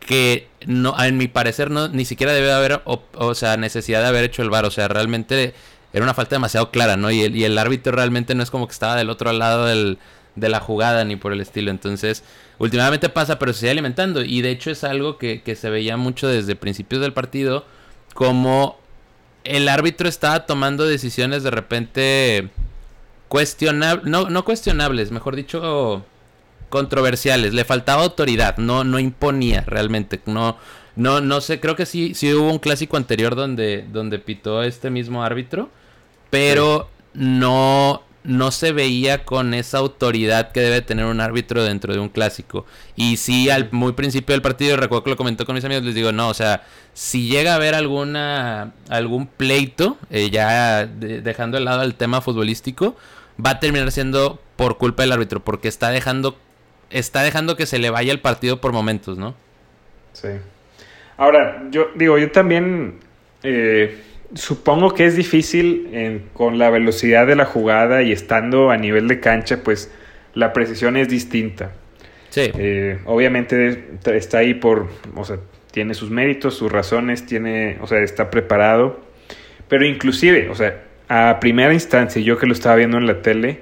que 0.00 0.47
no, 0.66 0.94
en 1.02 1.16
mi 1.16 1.28
parecer 1.28 1.70
no, 1.70 1.88
ni 1.88 2.04
siquiera 2.04 2.32
debe 2.32 2.52
haber, 2.52 2.82
o, 2.84 3.34
sea, 3.34 3.56
necesidad 3.56 4.02
de 4.02 4.08
haber 4.08 4.24
hecho 4.24 4.42
el 4.42 4.50
bar, 4.50 4.64
o 4.64 4.70
sea, 4.70 4.88
realmente 4.88 5.54
era 5.92 6.02
una 6.02 6.14
falta 6.14 6.36
demasiado 6.36 6.70
clara, 6.70 6.96
¿no? 6.96 7.10
Y 7.10 7.22
el, 7.22 7.36
y 7.36 7.44
el 7.44 7.56
árbitro 7.58 7.92
realmente 7.92 8.34
no 8.34 8.42
es 8.42 8.50
como 8.50 8.66
que 8.66 8.72
estaba 8.72 8.96
del 8.96 9.10
otro 9.10 9.32
lado 9.32 9.66
del, 9.66 9.98
de 10.36 10.48
la 10.48 10.60
jugada 10.60 11.04
ni 11.04 11.16
por 11.16 11.32
el 11.32 11.40
estilo, 11.40 11.70
entonces, 11.70 12.24
últimamente 12.58 13.08
pasa, 13.08 13.38
pero 13.38 13.52
se 13.52 13.60
sigue 13.60 13.70
alimentando, 13.70 14.22
y 14.22 14.42
de 14.42 14.50
hecho 14.50 14.70
es 14.70 14.84
algo 14.84 15.18
que, 15.18 15.42
que 15.42 15.56
se 15.56 15.70
veía 15.70 15.96
mucho 15.96 16.28
desde 16.28 16.56
principios 16.56 17.00
del 17.00 17.12
partido, 17.12 17.64
como 18.14 18.78
el 19.44 19.68
árbitro 19.68 20.08
estaba 20.08 20.46
tomando 20.46 20.84
decisiones 20.84 21.42
de 21.42 21.50
repente 21.50 22.50
cuestionables, 23.28 24.06
no, 24.06 24.28
no 24.28 24.44
cuestionables, 24.44 25.10
mejor 25.10 25.36
dicho 25.36 26.04
controversiales. 26.68 27.54
Le 27.54 27.64
faltaba 27.64 28.02
autoridad, 28.02 28.56
no, 28.58 28.84
no 28.84 28.98
imponía 28.98 29.62
realmente. 29.66 30.20
No, 30.26 30.56
no, 30.96 31.20
no 31.20 31.40
sé, 31.40 31.60
creo 31.60 31.76
que 31.76 31.86
sí, 31.86 32.14
sí 32.14 32.32
hubo 32.34 32.50
un 32.50 32.58
clásico 32.58 32.96
anterior 32.96 33.36
donde, 33.36 33.86
donde 33.92 34.18
pitó 34.18 34.62
este 34.62 34.90
mismo 34.90 35.22
árbitro, 35.22 35.70
pero 36.30 36.88
no, 37.14 38.02
no 38.24 38.50
se 38.50 38.72
veía 38.72 39.24
con 39.24 39.54
esa 39.54 39.78
autoridad 39.78 40.52
que 40.52 40.60
debe 40.60 40.82
tener 40.82 41.06
un 41.06 41.20
árbitro 41.20 41.64
dentro 41.64 41.92
de 41.94 42.00
un 42.00 42.08
clásico. 42.08 42.66
Y 42.96 43.16
sí, 43.16 43.48
al 43.48 43.68
muy 43.70 43.92
principio 43.92 44.34
del 44.34 44.42
partido, 44.42 44.76
recuerdo 44.76 45.04
que 45.04 45.10
lo 45.10 45.16
comentó 45.16 45.46
con 45.46 45.54
mis 45.54 45.64
amigos, 45.64 45.84
les 45.84 45.94
digo, 45.94 46.12
no, 46.12 46.28
o 46.28 46.34
sea, 46.34 46.62
si 46.94 47.28
llega 47.28 47.52
a 47.52 47.56
haber 47.56 47.74
alguna, 47.74 48.72
algún 48.88 49.26
pleito, 49.26 49.96
eh, 50.10 50.30
ya 50.30 50.84
dejando 50.86 51.58
de 51.58 51.64
lado 51.64 51.82
el 51.82 51.94
tema 51.94 52.20
futbolístico, 52.20 52.96
va 53.44 53.50
a 53.50 53.60
terminar 53.60 53.92
siendo 53.92 54.40
por 54.56 54.78
culpa 54.78 55.04
del 55.04 55.12
árbitro, 55.12 55.44
porque 55.44 55.68
está 55.68 55.90
dejando 55.90 56.36
está 56.90 57.22
dejando 57.22 57.56
que 57.56 57.66
se 57.66 57.78
le 57.78 57.90
vaya 57.90 58.12
el 58.12 58.20
partido 58.20 58.60
por 58.60 58.72
momentos, 58.72 59.18
¿no? 59.18 59.34
Sí. 60.12 60.28
Ahora, 61.16 61.64
yo 61.70 61.88
digo, 61.94 62.18
yo 62.18 62.30
también 62.30 63.00
eh, 63.42 63.98
supongo 64.34 64.94
que 64.94 65.06
es 65.06 65.16
difícil 65.16 66.28
con 66.32 66.58
la 66.58 66.70
velocidad 66.70 67.26
de 67.26 67.36
la 67.36 67.44
jugada 67.44 68.02
y 68.02 68.12
estando 68.12 68.70
a 68.70 68.76
nivel 68.76 69.08
de 69.08 69.20
cancha, 69.20 69.62
pues 69.62 69.90
la 70.34 70.52
precisión 70.52 70.96
es 70.96 71.08
distinta. 71.08 71.72
Sí. 72.30 72.50
Eh, 72.56 72.98
obviamente 73.06 73.86
está 74.06 74.38
ahí 74.38 74.54
por, 74.54 74.88
o 75.16 75.24
sea, 75.24 75.38
tiene 75.70 75.94
sus 75.94 76.10
méritos, 76.10 76.54
sus 76.54 76.70
razones, 76.70 77.26
tiene, 77.26 77.78
o 77.80 77.86
sea, 77.86 78.00
está 78.00 78.30
preparado. 78.30 79.00
Pero 79.68 79.84
inclusive, 79.84 80.48
o 80.48 80.54
sea, 80.54 80.82
a 81.08 81.40
primera 81.40 81.72
instancia, 81.72 82.20
yo 82.22 82.38
que 82.38 82.46
lo 82.46 82.52
estaba 82.52 82.76
viendo 82.76 82.98
en 82.98 83.06
la 83.06 83.22
tele, 83.22 83.60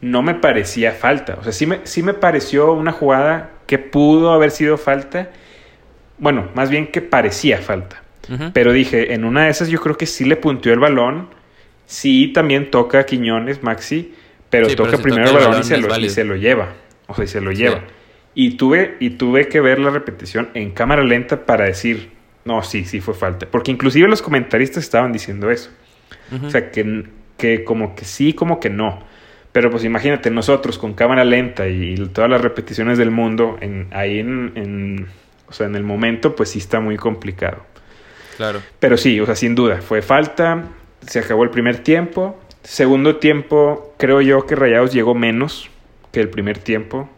no 0.00 0.22
me 0.22 0.34
parecía 0.34 0.92
falta. 0.92 1.36
O 1.40 1.42
sea, 1.42 1.52
sí 1.52 1.66
me, 1.66 1.80
sí 1.84 2.02
me 2.02 2.14
pareció 2.14 2.72
una 2.72 2.92
jugada 2.92 3.50
que 3.66 3.78
pudo 3.78 4.32
haber 4.32 4.50
sido 4.50 4.76
falta. 4.78 5.30
Bueno, 6.18 6.48
más 6.54 6.70
bien 6.70 6.88
que 6.88 7.00
parecía 7.00 7.58
falta. 7.58 8.02
Pero 8.52 8.74
dije, 8.74 9.14
en 9.14 9.24
una 9.24 9.44
de 9.44 9.50
esas 9.50 9.68
yo 9.68 9.80
creo 9.80 9.96
que 9.96 10.04
sí 10.04 10.26
le 10.26 10.36
punteó 10.36 10.74
el 10.74 10.80
balón. 10.80 11.30
Sí, 11.86 12.28
también 12.28 12.70
toca 12.70 13.00
a 13.00 13.06
Quiñones, 13.06 13.62
Maxi. 13.62 14.12
Pero 14.50 14.68
toca 14.74 14.98
primero 14.98 15.28
el 15.30 15.34
balón, 15.34 15.60
y, 15.60 15.64
se 15.64 16.24
lo, 16.24 16.36
lleva. 16.36 16.74
O 17.06 17.14
sea, 17.14 17.24
y 17.24 17.28
se 17.28 17.40
lo 17.40 17.52
lleva. 17.52 17.84
Y, 18.34 18.58
tuve, 18.58 18.96
y 19.00 19.10
tuve 19.10 19.48
que 19.48 19.60
ver 19.60 19.78
la 19.78 19.90
repetición 19.90 20.50
en 20.52 20.72
cámara 20.72 21.02
lenta 21.02 21.46
para 21.46 21.64
decir, 21.64 22.10
no, 22.44 22.62
sí, 22.62 22.84
sí 22.84 23.00
fue 23.00 23.14
falta. 23.14 23.46
Porque 23.50 23.70
inclusive 23.70 24.08
los 24.08 24.20
comentaristas 24.20 24.84
estaban 24.84 25.12
diciendo 25.12 25.50
eso. 25.50 25.70
O 26.44 26.50
sea, 26.50 26.70
que, 26.70 27.04
que 27.38 27.64
como 27.64 27.94
que 27.94 28.04
sí, 28.04 28.34
como 28.34 28.60
que 28.60 28.68
no. 28.68 29.02
Pero 29.52 29.70
pues 29.70 29.84
imagínate, 29.84 30.30
nosotros 30.30 30.78
con 30.78 30.94
cámara 30.94 31.24
lenta 31.24 31.68
y 31.68 31.94
todas 32.12 32.30
las 32.30 32.40
repeticiones 32.40 32.98
del 32.98 33.10
mundo, 33.10 33.56
en, 33.60 33.88
ahí 33.92 34.18
en, 34.18 35.08
o 35.48 35.52
sea, 35.52 35.66
en 35.66 35.74
el 35.74 35.82
momento, 35.82 36.36
pues 36.36 36.50
sí 36.50 36.58
está 36.58 36.80
muy 36.80 36.96
complicado. 36.96 37.64
Claro. 38.36 38.62
Pero 38.78 38.96
sí, 38.96 39.18
o 39.20 39.26
sea, 39.26 39.34
sin 39.34 39.54
duda, 39.54 39.80
fue 39.80 40.02
falta. 40.02 40.64
se 41.06 41.18
acabó 41.20 41.44
el 41.44 41.50
primer 41.50 41.82
tiempo. 41.82 42.38
Segundo 42.62 43.16
tiempo, 43.16 43.94
creo 43.98 44.20
yo 44.20 44.46
que 44.46 44.54
Rayados 44.54 44.92
llegó 44.92 45.14
menos 45.14 45.70
que 46.12 46.20
el 46.20 46.28
primer 46.28 46.58
tiempo. 46.58 47.08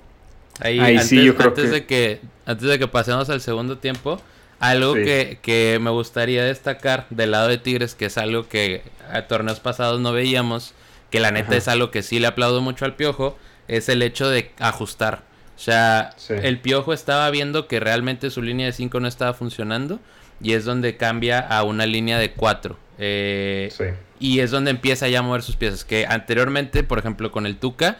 Ahí, 0.60 0.98
sí, 1.00 1.24
yo 1.24 1.34
creo 1.36 1.48
antes 1.48 1.70
De 1.70 1.86
que, 1.86 2.20
antes 2.46 2.68
de 2.68 2.78
que 2.78 2.86
pasemos 2.86 3.28
al 3.30 3.40
segundo 3.40 3.78
tiempo, 3.78 4.20
algo 4.58 4.94
que, 4.94 5.38
que, 5.42 5.78
me 5.80 5.90
gustaría 5.90 6.44
destacar 6.44 7.06
del 7.10 7.32
lado 7.32 7.48
de 7.48 7.58
Tigres, 7.58 7.94
que 7.94 8.06
es 8.06 8.18
algo 8.18 8.46
que 8.46 8.82
a 9.10 9.22
torneos 9.22 9.58
pasados 9.58 10.00
no 10.00 10.12
veíamos, 10.12 10.74
que 11.10 11.20
la 11.20 11.30
neta 11.30 11.56
es 11.56 11.68
algo 11.68 11.90
que 11.90 12.02
sí 12.02 12.18
le 12.18 12.26
aplaudo 12.26 12.60
mucho 12.60 12.84
al 12.84 12.96
Piojo, 12.96 13.36
es 13.68 13.88
el 13.88 14.02
hecho 14.02 14.28
de 14.28 14.52
ajustar. 14.58 15.22
O 15.56 15.62
sea, 15.62 16.14
el 16.28 16.58
Piojo 16.58 16.92
estaba 16.92 17.28
viendo 17.30 17.66
que 17.66 17.80
realmente 17.80 18.30
su 18.30 18.40
línea 18.40 18.66
de 18.66 18.72
5 18.72 18.98
no 19.00 19.08
estaba 19.08 19.34
funcionando 19.34 20.00
y 20.40 20.54
es 20.54 20.64
donde 20.64 20.96
cambia 20.96 21.38
a 21.38 21.62
una 21.64 21.84
línea 21.86 22.18
de 22.18 22.32
4. 22.32 22.78
Eh, 22.98 23.70
y 24.18 24.40
es 24.40 24.50
donde 24.50 24.70
empieza 24.70 25.08
ya 25.08 25.18
a 25.18 25.22
mover 25.22 25.42
sus 25.42 25.56
piezas. 25.56 25.84
Que 25.84 26.06
anteriormente, 26.06 26.82
por 26.82 26.98
ejemplo, 26.98 27.30
con 27.30 27.46
el 27.46 27.56
Tuca, 27.56 27.98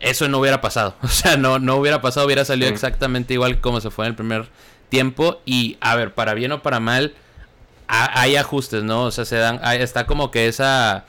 eso 0.00 0.28
no 0.28 0.38
hubiera 0.38 0.60
pasado. 0.60 0.96
O 1.02 1.08
sea, 1.08 1.36
no, 1.36 1.58
no 1.58 1.76
hubiera 1.76 2.00
pasado, 2.00 2.26
hubiera 2.26 2.44
salido 2.44 2.70
exactamente 2.70 3.34
igual 3.34 3.60
como 3.60 3.80
se 3.80 3.90
fue 3.90 4.06
en 4.06 4.10
el 4.10 4.16
primer 4.16 4.46
tiempo 4.88 5.40
y 5.44 5.76
a 5.80 5.96
ver, 5.96 6.14
para 6.14 6.34
bien 6.34 6.52
o 6.52 6.62
para 6.62 6.80
mal, 6.80 7.14
hay 7.86 8.36
ajustes, 8.36 8.82
¿no? 8.82 9.04
O 9.04 9.10
sea, 9.10 9.24
se 9.24 9.36
dan, 9.36 9.60
está 9.62 10.06
como 10.06 10.30
que 10.30 10.46
esa, 10.46 11.04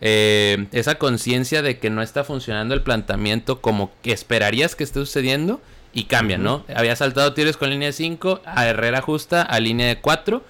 eh, 0.00 0.66
esa 0.72 0.96
conciencia 0.96 1.62
de 1.62 1.78
que 1.78 1.90
no 1.90 2.02
está 2.02 2.24
funcionando 2.24 2.74
el 2.74 2.82
planteamiento 2.82 3.60
como 3.60 3.90
que 4.02 4.12
esperarías 4.12 4.74
que 4.74 4.84
esté 4.84 5.00
sucediendo 5.00 5.60
y 5.92 6.04
cambia, 6.04 6.38
¿no? 6.38 6.64
Había 6.74 6.96
saltado 6.96 7.34
tiros 7.34 7.56
con 7.56 7.70
línea 7.70 7.88
de 7.88 7.92
5, 7.92 8.42
a 8.44 8.66
Herrera 8.66 8.98
ajusta 8.98 9.42
a 9.42 9.60
línea 9.60 9.88
de 9.88 10.00
4. 10.00 10.42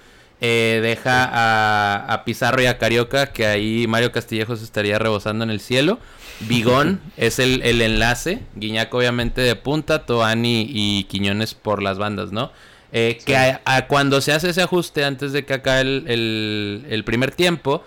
Eh, 0.43 0.79
deja 0.81 1.23
a, 1.23 2.13
a, 2.13 2.25
Pizarro 2.25 2.63
y 2.63 2.65
a 2.65 2.79
Carioca, 2.79 3.27
que 3.27 3.45
ahí 3.45 3.85
Mario 3.87 4.11
Castillejos 4.11 4.63
estaría 4.63 4.97
rebosando 4.97 5.43
en 5.43 5.51
el 5.51 5.59
cielo. 5.59 5.99
Bigón 6.47 6.99
es 7.17 7.39
el, 7.39 7.61
enlace, 7.81 8.39
Guiñac 8.55 8.93
obviamente 8.93 9.41
de 9.41 9.55
punta, 9.55 10.05
Toani 10.05 10.67
y 10.69 11.03
Quiñones 11.05 11.53
por 11.53 11.81
las 11.81 11.97
bandas, 11.97 12.31
¿no? 12.31 12.51
Eh, 12.93 13.19
que 13.25 13.37
a, 13.37 13.87
cuando 13.87 14.19
se 14.19 14.33
hace 14.33 14.49
ese 14.49 14.61
ajuste 14.61 15.05
antes 15.05 15.31
de 15.31 15.45
que 15.45 15.53
acá 15.53 15.79
el, 15.79 16.83
el, 16.89 17.03
primer 17.05 17.31
tiempo, 17.31 17.85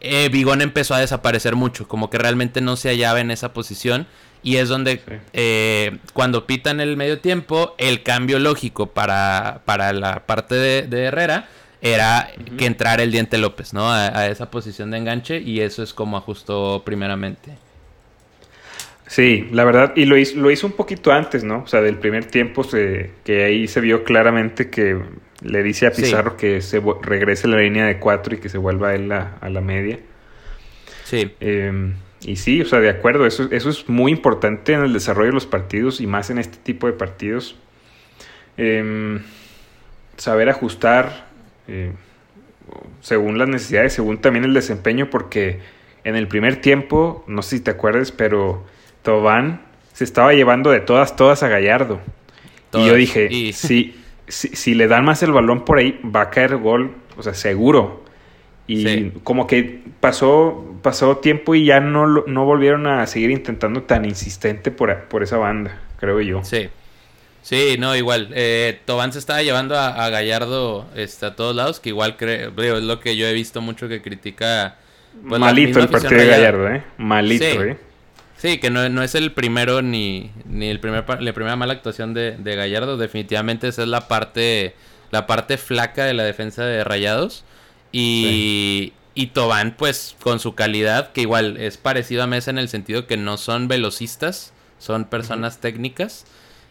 eh, 0.00 0.28
Bigón 0.30 0.62
empezó 0.62 0.94
a 0.94 1.00
desaparecer 1.00 1.56
mucho, 1.56 1.86
como 1.86 2.10
que 2.10 2.18
realmente 2.18 2.60
no 2.60 2.76
se 2.76 2.88
hallaba 2.88 3.20
en 3.20 3.30
esa 3.30 3.52
posición. 3.52 4.06
Y 4.42 4.56
es 4.56 4.68
donde 4.70 5.02
eh, 5.34 5.98
cuando 6.14 6.46
pitan 6.46 6.80
el 6.80 6.96
medio 6.96 7.20
tiempo, 7.20 7.74
el 7.76 8.02
cambio 8.02 8.38
lógico 8.38 8.86
para, 8.86 9.60
para 9.66 9.92
la 9.92 10.24
parte 10.26 10.54
de, 10.54 11.04
Herrera 11.04 11.48
era 11.82 12.30
que 12.56 12.66
entrara 12.66 13.02
el 13.02 13.10
Diente 13.10 13.36
López, 13.36 13.74
¿no? 13.74 13.92
A, 13.92 14.28
esa 14.28 14.50
posición 14.50 14.90
de 14.90 14.98
enganche 14.98 15.40
y 15.40 15.60
eso 15.60 15.82
es 15.82 15.92
como 15.92 16.16
ajustó 16.16 16.82
primeramente. 16.84 17.58
Sí, 19.10 19.48
la 19.50 19.64
verdad, 19.64 19.92
y 19.96 20.04
lo 20.04 20.16
hizo, 20.16 20.38
lo 20.38 20.52
hizo 20.52 20.68
un 20.68 20.74
poquito 20.74 21.10
antes, 21.10 21.42
¿no? 21.42 21.64
O 21.64 21.66
sea, 21.66 21.80
del 21.80 21.98
primer 21.98 22.26
tiempo, 22.26 22.62
se, 22.62 23.10
que 23.24 23.42
ahí 23.42 23.66
se 23.66 23.80
vio 23.80 24.04
claramente 24.04 24.70
que 24.70 25.00
le 25.42 25.64
dice 25.64 25.88
a 25.88 25.90
Pizarro 25.90 26.36
que 26.36 26.60
se 26.60 26.80
regrese 27.02 27.48
a 27.48 27.50
la 27.50 27.56
línea 27.56 27.86
de 27.86 27.98
cuatro 27.98 28.36
y 28.36 28.38
que 28.38 28.48
se 28.48 28.56
vuelva 28.56 28.94
él 28.94 29.10
a, 29.10 29.36
a 29.40 29.48
la 29.48 29.60
media. 29.60 29.98
Sí. 31.02 31.28
Eh, 31.40 31.92
y 32.20 32.36
sí, 32.36 32.60
o 32.60 32.64
sea, 32.64 32.78
de 32.78 32.88
acuerdo, 32.88 33.26
eso, 33.26 33.48
eso 33.50 33.68
es 33.68 33.88
muy 33.88 34.12
importante 34.12 34.74
en 34.74 34.82
el 34.82 34.92
desarrollo 34.92 35.30
de 35.30 35.34
los 35.34 35.46
partidos 35.46 36.00
y 36.00 36.06
más 36.06 36.30
en 36.30 36.38
este 36.38 36.58
tipo 36.58 36.86
de 36.86 36.92
partidos. 36.92 37.56
Em, 38.56 39.22
saber 40.18 40.50
ajustar 40.50 41.26
eh, 41.66 41.90
según 43.00 43.38
las 43.38 43.48
necesidades, 43.48 43.92
según 43.92 44.20
también 44.20 44.44
el 44.44 44.54
desempeño, 44.54 45.10
porque 45.10 45.58
en 46.04 46.14
el 46.14 46.28
primer 46.28 46.60
tiempo, 46.60 47.24
no 47.26 47.42
sé 47.42 47.56
si 47.56 47.64
te 47.64 47.72
acuerdas, 47.72 48.12
pero 48.12 48.64
Tobán 49.02 49.62
se 49.92 50.04
estaba 50.04 50.32
llevando 50.32 50.70
de 50.70 50.80
todas, 50.80 51.16
todas 51.16 51.42
a 51.42 51.48
Gallardo. 51.48 52.00
y 52.72 52.86
yo 52.86 52.94
dije, 52.94 53.52
si, 53.52 53.94
si, 54.28 54.74
le 54.74 54.88
dan 54.88 55.04
más 55.04 55.22
el 55.22 55.32
balón 55.32 55.64
por 55.64 55.78
ahí, 55.78 56.00
va 56.04 56.22
a 56.22 56.30
caer 56.30 56.56
gol, 56.56 56.94
o 57.16 57.22
sea, 57.22 57.34
seguro. 57.34 58.04
Y 58.66 59.10
como 59.24 59.46
que 59.46 59.82
pasó, 59.98 60.76
pasó 60.80 61.16
tiempo 61.16 61.56
y 61.56 61.64
ya 61.64 61.80
no, 61.80 62.06
no 62.06 62.44
volvieron 62.44 62.86
a 62.86 63.06
seguir 63.06 63.30
intentando 63.30 63.82
tan 63.82 64.04
insistente 64.04 64.70
por, 64.70 64.96
por 65.04 65.24
esa 65.24 65.38
banda, 65.38 65.80
creo 65.98 66.20
yo. 66.20 66.44
Sí. 66.44 66.68
Sí, 67.42 67.76
no, 67.78 67.96
igual. 67.96 68.28
Eh, 68.32 68.80
Tobán 68.84 69.12
se 69.12 69.18
estaba 69.18 69.42
llevando 69.42 69.76
a, 69.76 70.08
Gallardo 70.10 70.86
este, 70.94 71.26
a 71.26 71.34
todos 71.34 71.56
lados, 71.56 71.80
que 71.80 71.88
igual 71.88 72.16
creo, 72.16 72.52
es 72.56 72.84
lo 72.84 73.00
que 73.00 73.16
yo 73.16 73.26
he 73.26 73.32
visto 73.32 73.60
mucho 73.60 73.88
que 73.88 74.02
critica. 74.02 74.76
Pues, 75.26 75.40
Malito 75.40 75.80
el 75.80 75.88
partido 75.88 76.20
de 76.20 76.26
Gallardo, 76.26 76.68
¿eh? 76.68 76.82
Malito, 76.98 77.64
¿eh? 77.64 77.76
Sí, 78.40 78.56
que 78.56 78.70
no, 78.70 78.88
no, 78.88 79.02
es 79.02 79.14
el 79.14 79.32
primero 79.32 79.82
ni, 79.82 80.30
ni 80.46 80.68
el 80.68 80.80
primer, 80.80 81.04
la 81.20 81.32
primera 81.34 81.56
mala 81.56 81.74
actuación 81.74 82.14
de, 82.14 82.38
de, 82.38 82.56
Gallardo. 82.56 82.96
Definitivamente 82.96 83.68
esa 83.68 83.82
es 83.82 83.88
la 83.88 84.08
parte, 84.08 84.74
la 85.10 85.26
parte 85.26 85.58
flaca 85.58 86.06
de 86.06 86.14
la 86.14 86.24
defensa 86.24 86.64
de 86.64 86.82
Rayados. 86.82 87.44
Y, 87.92 88.94
y 89.14 89.26
Tobán, 89.28 89.74
pues, 89.76 90.16
con 90.22 90.40
su 90.40 90.54
calidad, 90.54 91.12
que 91.12 91.20
igual 91.20 91.58
es 91.58 91.76
parecido 91.76 92.22
a 92.22 92.26
Mesa 92.26 92.50
en 92.50 92.56
el 92.56 92.70
sentido 92.70 93.06
que 93.06 93.18
no 93.18 93.36
son 93.36 93.68
velocistas, 93.68 94.54
son 94.78 95.04
personas 95.04 95.60
técnicas. 95.60 96.24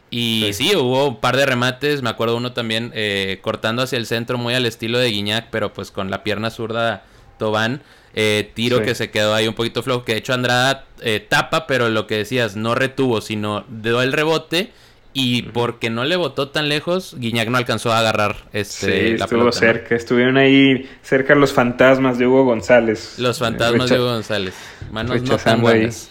Y 0.10 0.50
sí. 0.54 0.76
hubo 0.76 1.10
un 1.10 1.20
par 1.20 1.38
de 1.38 1.46
remates, 1.46 2.02
me 2.02 2.10
acuerdo 2.10 2.36
uno 2.36 2.52
también 2.52 2.92
eh, 2.96 3.38
cortando 3.44 3.84
hacia 3.84 4.00
el 4.00 4.08
centro, 4.08 4.40
muy 4.40 4.56
al 4.56 4.66
estilo 4.66 4.98
de 4.98 5.12
Guiñac, 5.12 5.50
pero 5.52 5.72
pues 5.72 5.92
con 5.92 6.10
la 6.10 6.24
pierna 6.24 6.50
zurda 6.50 7.04
Tobán. 7.38 7.84
Eh, 8.22 8.52
tiro 8.54 8.82
que 8.82 8.96
se 8.96 9.12
quedó 9.12 9.34
ahí 9.34 9.48
un 9.48 9.54
poquito 9.54 9.82
flojo. 9.82 10.04
Que 10.04 10.12
de 10.12 10.18
hecho 10.18 10.34
Andrada 10.34 10.84
eh, 11.02 11.26
tapa, 11.26 11.68
pero 11.68 11.88
lo 11.88 12.06
que 12.06 12.18
decías, 12.18 12.58
no 12.58 12.76
retuvo, 12.76 13.22
sino 13.22 13.64
dio 13.70 14.02
el 14.02 14.12
rebote. 14.12 14.72
Y 15.14 15.44
porque 15.44 15.90
no 15.90 16.04
le 16.04 16.18
botó 16.18 16.50
tan 16.50 16.68
lejos, 16.68 17.16
Guiñac 17.18 17.50
no 17.50 17.58
alcanzó 17.58 17.92
a 17.92 18.00
agarrar 18.00 18.36
este, 18.54 19.18
sí, 19.18 19.24
estuvo 19.24 19.52
cerca. 19.52 19.96
Estuvieron 19.96 20.38
ahí 20.38 20.88
cerca 21.02 21.34
los 21.34 21.54
fantasmas 21.54 22.20
de 22.20 22.28
Hugo 22.28 22.44
González. 22.44 23.16
Los 23.18 23.40
fantasmas 23.40 23.90
de 23.90 24.00
Hugo 24.00 24.12
González. 24.12 24.54
Manos 24.92 25.22
no 25.22 25.38
tan 25.38 25.62
buenas. 25.62 26.10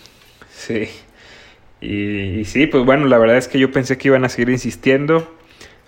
Sí. 0.50 0.88
Y, 1.80 2.40
y, 2.40 2.44
sí, 2.44 2.66
pues 2.66 2.84
bueno, 2.84 3.06
la 3.06 3.18
verdad 3.18 3.36
es 3.36 3.48
que 3.48 3.58
yo 3.58 3.70
pensé 3.70 3.98
que 3.98 4.08
iban 4.08 4.24
a 4.24 4.28
seguir 4.28 4.48
insistiendo 4.48 5.37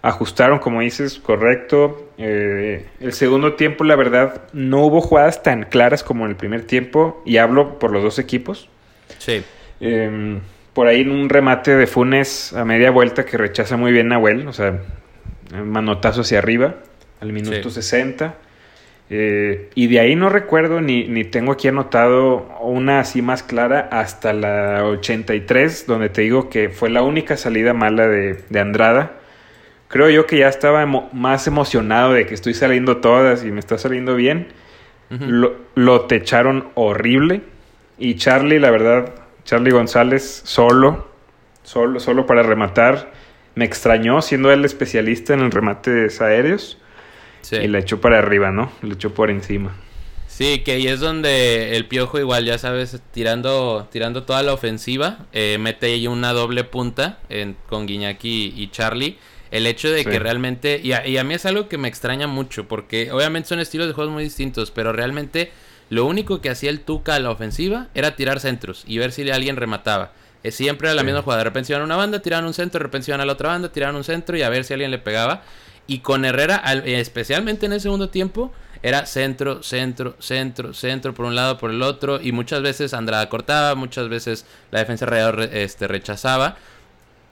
ajustaron, 0.03 0.59
como 0.59 0.81
dices, 0.81 1.19
correcto. 1.19 2.11
Eh, 2.19 2.87
el 3.01 3.13
segundo 3.13 3.55
tiempo, 3.55 3.85
la 3.85 3.97
verdad, 3.97 4.43
no 4.53 4.85
hubo 4.85 5.01
jugadas 5.01 5.43
tan 5.43 5.65
claras 5.65 6.03
como 6.03 6.25
en 6.25 6.31
el 6.31 6.37
primer 6.37 6.65
tiempo, 6.65 7.23
y 7.27 7.37
hablo 7.37 7.79
por 7.79 7.93
los 7.93 8.03
dos 8.03 8.19
equipos. 8.19 8.69
Sí. 9.19 9.43
Em, 9.81 10.41
por 10.73 10.87
ahí 10.87 11.03
en 11.03 11.11
un 11.11 11.29
remate 11.29 11.77
de 11.77 11.87
Funes 11.87 12.53
a 12.53 12.65
media 12.65 12.91
vuelta 12.91 13.25
que 13.25 13.37
rechaza 13.37 13.77
muy 13.77 13.93
bien 13.93 14.09
Nahuel, 14.09 14.47
o 14.47 14.53
sea, 14.53 14.81
manotazo 15.65 16.23
hacia 16.23 16.39
arriba, 16.39 16.77
al 17.21 17.33
minuto 17.33 17.71
60. 17.71 18.35
Eh, 19.13 19.71
y 19.75 19.89
de 19.89 19.99
ahí 19.99 20.15
no 20.15 20.29
recuerdo 20.29 20.81
ni, 20.81 21.09
ni 21.09 21.25
tengo 21.25 21.51
aquí 21.51 21.67
anotado 21.67 22.49
una 22.61 23.01
así 23.01 23.23
más 23.23 23.43
clara 23.43 23.89
hasta 23.91 24.33
la 24.33 24.85
83, 24.85 25.87
donde 25.87 26.11
te 26.11 26.23
digo 26.23 26.49
que 26.49 26.69
fue 26.69 26.91
la 26.91 27.03
única 27.03 27.37
salida 27.37 27.75
mala 27.75 28.07
de, 28.07 28.45
de 28.49 28.61
Andrada 28.61 29.20
creo 29.91 30.09
yo 30.09 30.27
que 30.27 30.39
ya 30.39 30.49
estaba 30.49 30.87
más 30.87 31.47
emocionado 31.47 32.13
de 32.13 32.25
que 32.25 32.33
estoy 32.33 32.55
saliendo 32.55 32.99
todas 32.99 33.45
y 33.45 33.51
me 33.51 33.61
está 33.61 33.77
saliendo 33.77 34.15
bien. 34.15 34.49
lo, 35.11 35.57
lo 35.75 36.03
techaron 36.03 36.71
horrible. 36.75 37.43
Y 37.99 38.15
Charlie, 38.15 38.61
la 38.61 38.71
verdad, 38.71 39.13
Charlie 39.45 39.73
González, 39.73 40.43
solo, 40.45 41.09
solo, 41.65 42.01
solo 42.01 42.25
para 42.25 42.43
rematar. 42.43 43.13
Me 43.57 43.65
extrañó 43.65 44.23
siendo 44.23 44.53
él 44.53 44.65
especialista 44.65 45.35
en 45.35 45.41
el 45.41 45.51
remates 45.51 46.21
aéreos. 46.21 46.79
Y 47.51 47.67
le 47.67 47.81
echó 47.81 48.01
para 48.01 48.19
arriba, 48.19 48.53
¿no? 48.53 48.71
Le 48.83 48.95
echó 48.95 49.13
por 49.13 49.29
encima. 49.29 49.75
Sí, 50.29 50.61
que 50.61 50.73
ahí 50.73 50.87
es 50.87 51.01
donde 51.01 51.77
el 51.77 51.87
piojo 51.87 52.21
igual, 52.21 52.45
ya 52.45 52.59
sabes, 52.59 53.03
tirando, 53.11 53.89
tirando 53.91 54.23
toda 54.23 54.43
la 54.45 54.55
ofensiva, 54.55 55.27
eh, 55.33 55.59
mete 55.59 55.87
ahí 55.87 56.07
una 56.07 56.33
doble 56.33 56.63
punta 56.63 57.19
con 57.69 57.87
Guiñaki 57.87 58.55
y 58.57 58.71
Charlie 58.71 59.19
el 59.51 59.67
hecho 59.67 59.91
de 59.91 60.05
que 60.05 60.19
realmente, 60.19 60.81
y 60.83 60.93
a, 60.93 61.25
mí 61.25 61.35
es 61.35 61.45
algo 61.45 61.69
que 61.69 61.77
me 61.77 61.89
extraña 61.89 62.27
mucho, 62.27 62.69
porque 62.69 63.11
obviamente 63.11 63.49
son 63.49 63.59
estilos 63.59 63.89
de 63.89 63.95
juegos 63.95 64.13
muy 64.13 64.23
distintos, 64.23 64.71
pero 64.71 64.93
realmente 64.93 65.51
lo 65.89 66.07
único 66.07 66.41
que 66.41 66.51
hacía 66.51 66.71
el 66.71 66.81
Tuca 66.81 67.17
a 67.17 67.19
la 67.19 67.31
ofensiva 67.31 67.89
era 67.95 68.15
tirar 68.15 68.39
centros 68.39 68.85
y 68.87 68.99
ver 68.99 69.11
si 69.11 69.29
alguien 69.29 69.57
remataba. 69.57 70.13
Es 70.43 70.55
siempre 70.55 70.89
era 70.89 70.95
la 70.95 71.03
misma 71.03 71.23
jugada. 71.23 71.41
De 71.41 71.45
repente 71.45 71.73
iban 71.73 71.83
a 71.83 71.85
una 71.85 71.97
banda, 71.97 72.21
tiraban 72.21 72.47
un 72.47 72.55
centro, 72.55 72.79
de 72.79 72.85
repente 72.85 73.11
iban 73.11 73.21
a 73.21 73.27
la 73.27 73.33
otra 73.33 73.51
banda, 73.51 73.71
tiraban 73.71 73.97
un 73.97 74.05
centro 74.05 74.37
y 74.37 74.43
a 74.43 74.49
ver 74.49 74.65
si 74.65 74.73
alguien 74.73 74.91
le 74.91 74.99
pegaba. 74.99 75.43
Y 75.87 75.99
con 75.99 76.25
Herrera, 76.25 76.63
especialmente 76.87 77.67
en 77.67 77.73
el 77.73 77.81
segundo 77.81 78.09
tiempo, 78.09 78.53
era 78.83 79.05
centro, 79.05 79.63
centro, 79.63 80.17
centro, 80.21 80.73
centro 80.73 81.13
por 81.13 81.27
un 81.27 81.35
lado, 81.35 81.59
por 81.59 81.71
el 81.71 81.83
otro. 81.83 82.21
Y 82.23 82.31
muchas 82.33 82.63
veces 82.63 82.95
Andrada 82.95 83.29
cortaba, 83.29 83.75
muchas 83.75 84.09
veces 84.09 84.47
la 84.71 84.79
defensa 84.79 85.05
alrededor 85.05 85.43
este, 85.53 85.89
rechazaba. 85.89 86.57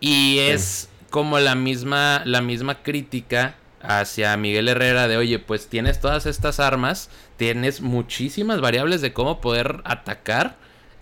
Y 0.01 0.39
es 0.39 0.89
como 1.11 1.39
la 1.39 1.55
misma, 1.55 2.23
la 2.25 2.43
misma 2.43 2.83
crítica 2.83 3.57
hacia 3.81 4.37
Miguel 4.37 4.69
Herrera 4.69 5.09
de, 5.09 5.17
oye, 5.17 5.39
pues 5.39 5.69
tienes 5.69 6.01
todas 6.01 6.27
estas 6.27 6.61
armas, 6.61 7.11
tienes 7.37 7.81
muchísimas 7.81 8.61
variables 8.61 9.01
de 9.01 9.13
cómo 9.13 9.41
poder 9.41 9.81
atacar 9.85 10.57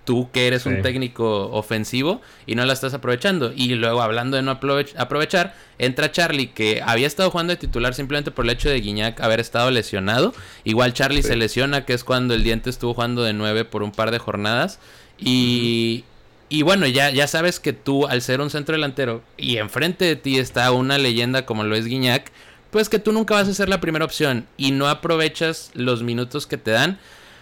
tú 0.07 0.31
que 0.31 0.47
eres 0.47 0.67
un 0.67 0.83
técnico 0.83 1.51
ofensivo 1.51 2.23
y 2.47 2.55
no 2.55 2.65
la 2.65 2.73
estás 2.73 2.95
aprovechando. 2.95 3.53
Y 3.55 3.75
luego 3.75 4.01
hablando 4.01 4.37
de 4.37 4.43
no 4.43 4.53
aprovechar, 4.53 5.55
entra 5.79 6.13
Charlie 6.13 6.53
que 6.53 6.81
había 6.85 7.09
estado 7.09 7.31
jugando 7.31 7.53
de 7.53 7.57
titular 7.57 7.93
simplemente 7.93 8.31
por 8.31 8.45
el 8.45 8.53
hecho 8.53 8.71
de 8.71 8.81
Guiñac 8.81 9.21
haber 9.21 9.41
estado 9.41 9.71
lesionado. 9.71 10.33
Igual 10.63 10.93
Charlie 10.93 11.25
se 11.25 11.35
lesiona, 11.37 11.85
que 11.85 11.93
es 11.93 12.05
cuando 12.05 12.35
el 12.35 12.45
diente 12.45 12.71
estuvo 12.71 12.95
jugando 12.95 13.23
de 13.25 13.33
9 13.33 13.65
por 13.65 13.83
un 13.83 13.91
par 13.91 14.13
de 14.13 14.19
jornadas. 14.19 14.79
Y, 15.19 16.05
y 16.49 16.63
bueno, 16.63 16.87
ya, 16.87 17.11
ya 17.11 17.27
sabes 17.27 17.61
que 17.61 17.73
tú 17.73 18.07
al 18.07 18.23
ser 18.23 18.41
un 18.41 18.51
centro 18.51 18.75
delantero 18.75 19.23
y 19.37 19.57
enfrente 19.57 20.05
de 20.05 20.17
ti 20.17 20.39
está 20.39 20.71
una 20.73 20.99
leyenda 20.99 21.47
como 21.47 21.65
lo 21.65 21.77
es 21.77 21.87
Guiñac, 21.87 22.31
pues 22.71 22.89
que 22.89 22.99
tú 22.99 23.13
nunca 23.13 23.35
vas 23.35 23.49
a 23.49 23.55
ser 23.55 23.69
la 23.69 23.81
primera 23.81 24.05
opción 24.05 24.47
y 24.57 24.71
no 24.71 24.89
aprovechas 24.89 25.71
los 25.75 26.03
minutos 26.03 26.47
que 26.47 26.59
te 26.59 26.71
dan 26.73 26.99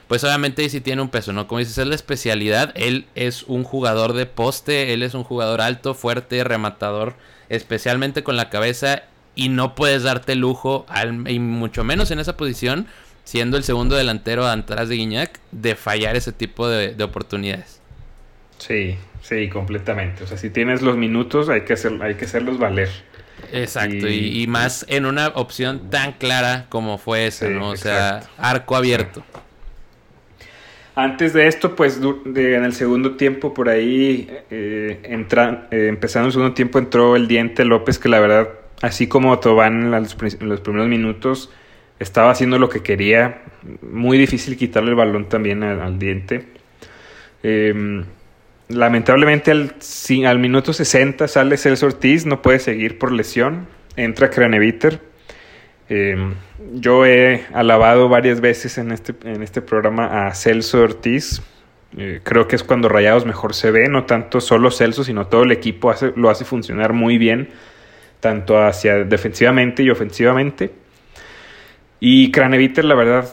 pues 0.09 0.23
obviamente 0.25 0.69
sí 0.69 0.81
tiene 0.81 1.03
un 1.03 1.09
peso, 1.09 1.33
¿no? 1.33 1.47
Como 1.49 1.61
dices, 1.61 1.79
es 1.79 1.87
la 1.87 1.95
especialidad. 1.95 2.73
Él 2.75 3.07
es 3.14 3.45
un 3.45 3.64
jugador 3.64 4.12
de 4.12 4.27
poste, 4.27 4.93
él 4.93 5.03
es 5.03 5.14
un 5.14 5.25
jugador 5.25 5.61
alto, 5.61 5.95
fuerte, 5.95 6.45
rematador, 6.45 7.14
especialmente 7.49 8.23
con 8.23 8.37
la 8.37 8.51
cabeza. 8.51 9.05
Y 9.35 9.49
no 9.49 9.75
puedes 9.75 10.05
darte 10.05 10.37
lujo, 10.37 10.87
y 11.27 11.38
mucho 11.40 11.83
menos 11.83 12.11
en 12.11 12.21
esa 12.21 12.37
posición, 12.37 12.87
siendo 13.25 13.57
el 13.57 13.64
segundo 13.64 13.97
delantero 13.97 14.47
atrás 14.47 14.88
de 14.88 14.97
Guiñac, 14.97 15.40
de 15.51 15.75
fallar 15.75 16.14
ese 16.14 16.33
tipo 16.33 16.69
de, 16.69 17.03
oportunidades. 17.03 17.81
Sí, 18.59 18.97
sí, 19.23 19.49
completamente. 19.49 20.25
O 20.25 20.27
sea, 20.27 20.38
si 20.38 20.51
tienes 20.51 20.83
los 20.83 20.97
minutos, 20.97 21.49
hay 21.49 21.62
que, 21.62 21.75
hacer, 21.75 22.01
hay 22.03 22.14
que 22.14 22.25
hacerlos 22.25 22.59
valer. 22.59 22.88
Exacto, 23.53 24.09
y, 24.09 24.47
más 24.47 24.87
en 24.88 25.07
una 25.07 25.29
opción 25.29 25.90
tan 25.90 26.12
clara 26.12 26.67
como 26.69 26.99
fue 26.99 27.27
esa, 27.27 27.49
¿no? 27.49 27.71
O 27.71 27.77
sea, 27.77 28.23
arco 28.38 28.75
abierto. 28.75 29.23
Antes 30.97 31.33
de 31.33 31.49
esto, 31.49 31.75
pues 31.75 32.01
en 32.01 32.64
el 32.64 32.73
segundo 32.73 33.17
tiempo, 33.17 33.53
por 33.53 33.69
ahí, 33.69 34.29
eh, 34.51 35.01
entra, 35.03 35.67
eh, 35.73 35.87
empezando 35.88 36.29
el 36.29 36.33
segundo 36.33 36.55
tiempo, 36.55 36.79
entró 36.79 37.17
el 37.17 37.27
Diente 37.27 37.64
López, 37.64 37.99
que 37.99 38.09
la 38.09 38.21
verdad, 38.21 38.51
así 38.81 39.09
como 39.09 39.38
Tobán 39.40 39.83
en 39.83 39.90
los, 39.90 40.14
primeros 40.14 40.88
minutos, 40.88 41.51
estaba 41.99 42.31
haciendo 42.31 42.61
lo 42.61 42.69
que 42.69 42.85
quería. 42.85 43.43
Muy 43.83 44.19
difícil 44.19 44.57
quitarle 44.57 44.90
el 44.90 44.97
balón 44.97 45.29
también 45.29 45.64
al, 45.64 45.99
Diente. 45.99 46.47
Em, 47.43 48.05
lamentablemente 48.68 49.50
al, 49.50 50.38
minuto 50.38 50.72
60 50.72 51.29
sale 51.29 51.57
Celso 51.57 51.87
Ortiz, 51.87 52.27
no 52.27 52.42
puede 52.42 52.59
seguir 52.59 52.98
por 52.98 53.12
lesión. 53.12 53.66
Entra 53.96 54.31
Craneviter 54.31 55.00
Em, 55.88 56.35
yo 56.72 57.05
he 57.05 57.44
alabado 57.53 58.09
varias 58.09 58.40
veces 58.40 58.79
en 58.79 58.90
este, 58.90 59.14
en 59.24 59.42
este 59.42 59.61
programa 59.61 60.27
a 60.27 60.35
Celso 60.35 60.81
Ortiz. 60.81 61.42
Eh, 61.96 62.20
creo 62.22 62.48
que 62.48 62.57
es 62.57 62.64
cuando 62.64 62.88
Rayados 62.88 63.27
mejor 63.27 63.55
se 63.55 63.70
ve, 63.70 63.88
no 63.88 64.05
tanto 64.05 64.40
solo 64.40 64.70
Celso, 64.70 65.05
sino 65.05 65.27
todo 65.27 65.42
el 65.42 65.53
equipo 65.53 65.94
lo 66.16 66.31
hace 66.31 66.44
funcionar 66.44 66.92
muy 66.92 67.18
bien, 67.18 67.50
tanto 68.20 68.59
hacia 68.62 69.05
defensivamente 69.05 69.83
y 69.83 69.90
ofensivamente. 69.90 70.72
Y 72.00 72.31
Craneviter, 72.33 72.85
la 72.85 72.94
verdad, 72.94 73.33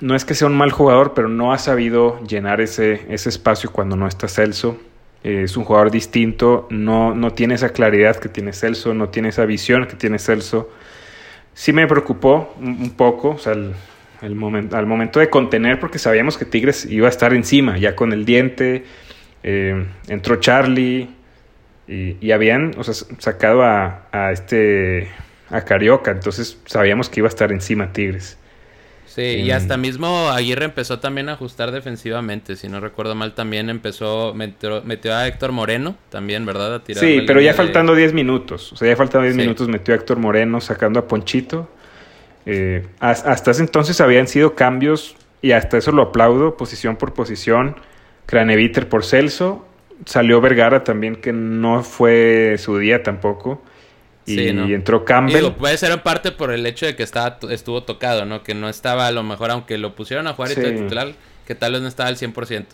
no 0.00 0.14
es 0.14 0.24
que 0.24 0.34
sea 0.34 0.48
un 0.48 0.56
mal 0.56 0.70
jugador, 0.70 1.14
pero 1.14 1.28
no 1.28 1.52
ha 1.52 1.58
sabido 1.58 2.20
llenar 2.26 2.60
ese, 2.60 3.06
ese 3.08 3.28
espacio 3.28 3.72
cuando 3.72 3.96
no 3.96 4.06
está 4.06 4.28
Celso. 4.28 4.78
Eh, 5.22 5.42
es 5.44 5.56
un 5.56 5.64
jugador 5.64 5.90
distinto, 5.90 6.66
no, 6.70 7.14
no 7.14 7.32
tiene 7.32 7.54
esa 7.54 7.70
claridad 7.70 8.16
que 8.16 8.28
tiene 8.28 8.52
Celso, 8.52 8.92
no 8.94 9.08
tiene 9.08 9.30
esa 9.30 9.46
visión 9.46 9.86
que 9.86 9.96
tiene 9.96 10.18
Celso 10.18 10.68
sí 11.54 11.72
me 11.72 11.86
preocupó 11.86 12.54
un, 12.60 12.90
poco, 12.90 13.30
o 13.30 13.38
sea, 13.38 13.54
al 14.20 14.34
momento 14.34 15.20
de 15.20 15.30
contener, 15.30 15.80
porque 15.80 15.98
sabíamos 15.98 16.36
que 16.36 16.44
Tigres 16.44 16.84
iba 16.86 17.06
a 17.06 17.10
estar 17.10 17.32
encima, 17.32 17.78
ya 17.78 17.94
con 17.94 18.12
el 18.12 18.24
diente, 18.24 18.84
eh, 19.42 19.86
entró 20.08 20.36
Charlie 20.36 21.08
y, 21.86 22.30
habían 22.32 22.72
o 22.76 22.84
sea, 22.84 22.94
sacado 23.18 23.62
a, 23.62 24.08
a, 24.10 24.32
este 24.32 25.08
a 25.50 25.62
Carioca, 25.62 26.10
entonces 26.10 26.60
sabíamos 26.66 27.08
que 27.08 27.20
iba 27.20 27.28
a 27.28 27.30
estar 27.30 27.52
encima 27.52 27.92
Tigres. 27.92 28.38
Sí, 29.14 29.22
y 29.22 29.52
hasta 29.52 29.76
mismo 29.76 30.28
Aguirre 30.30 30.64
empezó 30.64 30.98
también 30.98 31.28
a 31.28 31.34
ajustar 31.34 31.70
defensivamente, 31.70 32.56
si 32.56 32.68
no 32.68 32.80
recuerdo 32.80 33.14
mal 33.14 33.32
también 33.32 33.70
empezó, 33.70 34.34
metió, 34.34 35.14
a 35.14 35.28
Héctor 35.28 35.52
Moreno 35.52 35.94
también, 36.08 36.44
¿verdad? 36.44 36.82
sí, 36.84 37.22
pero 37.24 37.40
ya 37.40 37.54
faltando 37.54 37.94
10 37.94 38.12
minutos, 38.12 38.72
o 38.72 38.76
sea, 38.76 38.88
ya 38.88 38.96
faltando 38.96 39.24
10 39.26 39.36
minutos 39.36 39.68
metió 39.68 39.94
a 39.94 39.98
Héctor 39.98 40.18
Moreno 40.18 40.60
sacando 40.60 40.98
a 40.98 41.06
Ponchito. 41.06 41.70
Eh, 42.44 42.88
hasta 42.98 43.52
ese 43.52 43.62
entonces 43.62 44.00
habían 44.00 44.26
sido 44.26 44.56
cambios, 44.56 45.14
y 45.40 45.52
hasta 45.52 45.78
eso 45.78 45.92
lo 45.92 46.02
aplaudo, 46.02 46.56
posición 46.56 46.96
por 46.96 47.14
posición, 47.14 47.76
Craneviter 48.26 48.88
por 48.88 49.04
Celso, 49.04 49.64
salió 50.06 50.40
Vergara 50.40 50.82
también, 50.82 51.14
que 51.14 51.32
no 51.32 51.84
fue 51.84 52.56
su 52.58 52.78
día 52.78 53.04
tampoco. 53.04 53.62
Y, 54.26 54.48
entró 54.48 55.04
Campbell. 55.04 55.52
puede 55.52 55.76
ser 55.76 55.92
en 55.92 56.00
parte 56.00 56.32
por 56.32 56.50
el 56.50 56.64
hecho 56.66 56.86
de 56.86 56.96
que 56.96 57.02
estaba, 57.02 57.38
estuvo 57.50 57.82
tocado, 57.82 58.24
¿no? 58.24 58.42
Que 58.42 58.54
no 58.54 58.68
estaba 58.68 59.06
a 59.06 59.12
lo 59.12 59.22
mejor, 59.22 59.50
aunque 59.50 59.76
lo 59.76 59.94
pusieron 59.94 60.26
a 60.26 60.32
jugar 60.32 60.52
y 60.52 60.54
todo 60.54 60.72
titular, 60.72 61.12
que 61.46 61.54
tal 61.54 61.72
vez 61.72 61.82
no 61.82 61.88
estaba 61.88 62.08
al 62.08 62.16
100%. 62.16 62.64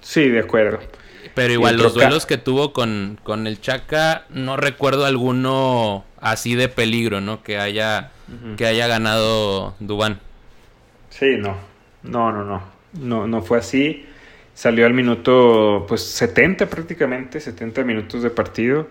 Sí, 0.00 0.28
de 0.28 0.40
acuerdo. 0.40 0.80
Pero 1.34 1.52
igual 1.52 1.76
los 1.76 1.94
duelos 1.94 2.26
que 2.26 2.38
tuvo 2.38 2.72
con, 2.72 3.18
con 3.22 3.46
el 3.46 3.60
Chaca, 3.60 4.24
no 4.30 4.56
recuerdo 4.56 5.04
alguno 5.04 6.04
así 6.20 6.54
de 6.54 6.68
peligro, 6.68 7.20
¿no? 7.20 7.42
Que 7.42 7.58
haya, 7.58 8.10
que 8.56 8.66
haya 8.66 8.86
ganado 8.86 9.74
Dubán. 9.78 10.20
Sí, 11.10 11.36
no. 11.38 11.56
No, 12.02 12.32
no, 12.32 12.44
no. 12.44 12.62
No, 12.94 13.26
no 13.26 13.42
fue 13.42 13.58
así. 13.58 14.06
Salió 14.54 14.86
al 14.86 14.94
minuto, 14.94 15.84
pues 15.88 16.02
70 16.02 16.66
prácticamente, 16.66 17.40
70 17.40 17.84
minutos 17.84 18.22
de 18.22 18.30
partido 18.30 18.88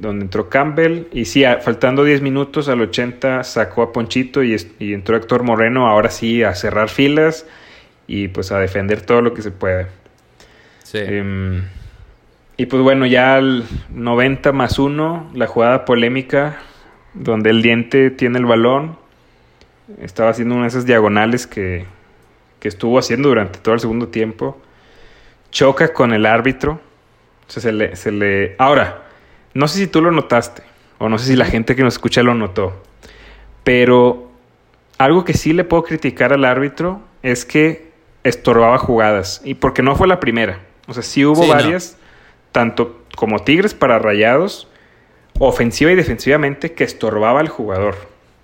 donde 0.00 0.24
entró 0.24 0.48
Campbell 0.48 1.04
y 1.12 1.24
sí, 1.24 1.44
faltando 1.60 2.04
10 2.04 2.22
minutos 2.22 2.68
al 2.68 2.80
80 2.80 3.44
sacó 3.44 3.82
a 3.82 3.92
Ponchito 3.92 4.42
y, 4.42 4.56
entró 4.80 5.16
Héctor 5.16 5.42
Moreno, 5.42 5.88
ahora 5.88 6.10
sí 6.10 6.42
a 6.42 6.54
cerrar 6.54 6.88
filas 6.88 7.46
y 8.06 8.28
pues 8.28 8.52
a 8.52 8.58
defender 8.58 9.02
todo 9.02 9.20
lo 9.20 9.34
que 9.34 9.42
se 9.42 9.50
puede. 9.50 9.86
Sí. 10.84 10.98
Em, 10.98 11.62
y 12.56 12.66
pues 12.66 12.82
bueno, 12.82 13.06
ya 13.06 13.36
al 13.36 13.64
90 13.90 14.52
más 14.52 14.78
1, 14.78 15.30
la 15.34 15.46
jugada 15.46 15.84
polémica 15.84 16.58
donde 17.14 17.50
el 17.50 17.62
diente 17.62 18.10
tiene 18.10 18.38
el 18.38 18.46
balón, 18.46 18.96
estaba 20.00 20.30
haciendo 20.30 20.54
una 20.54 20.64
de 20.64 20.68
esas 20.68 20.86
diagonales 20.86 21.46
que, 21.46 21.84
que 22.60 22.68
estuvo 22.68 22.98
haciendo 22.98 23.28
durante 23.28 23.58
todo 23.58 23.74
el 23.74 23.80
segundo 23.80 24.08
tiempo, 24.08 24.60
choca 25.50 25.92
con 25.92 26.12
el 26.12 26.26
árbitro, 26.26 26.80
se 27.48 27.72
le, 27.72 27.96
se 27.96 28.12
le... 28.12 28.54
Ahora, 28.58 29.02
no 29.54 29.68
sé 29.68 29.78
si 29.78 29.86
tú 29.86 30.00
lo 30.00 30.10
notaste, 30.10 30.62
o 30.98 31.08
no 31.08 31.18
sé 31.18 31.26
si 31.26 31.36
la 31.36 31.44
gente 31.44 31.76
que 31.76 31.82
nos 31.82 31.94
escucha 31.94 32.22
lo 32.22 32.34
notó, 32.34 32.82
pero 33.64 34.30
algo 34.98 35.24
que 35.24 35.34
sí 35.34 35.52
le 35.52 35.64
puedo 35.64 35.84
criticar 35.84 36.32
al 36.32 36.44
árbitro 36.44 37.02
es 37.22 37.44
que 37.44 37.92
estorbaba 38.24 38.78
jugadas, 38.78 39.40
y 39.44 39.54
porque 39.54 39.82
no 39.82 39.96
fue 39.96 40.06
la 40.06 40.20
primera. 40.20 40.60
O 40.86 40.94
sea, 40.94 41.02
sí 41.02 41.24
hubo 41.24 41.46
varias, 41.46 41.96
tanto 42.50 43.02
como 43.16 43.40
Tigres 43.40 43.74
para 43.74 43.98
Rayados, 43.98 44.68
ofensiva 45.38 45.92
y 45.92 45.96
defensivamente, 45.96 46.72
que 46.72 46.84
estorbaba 46.84 47.40
al 47.40 47.48
jugador. 47.48 47.96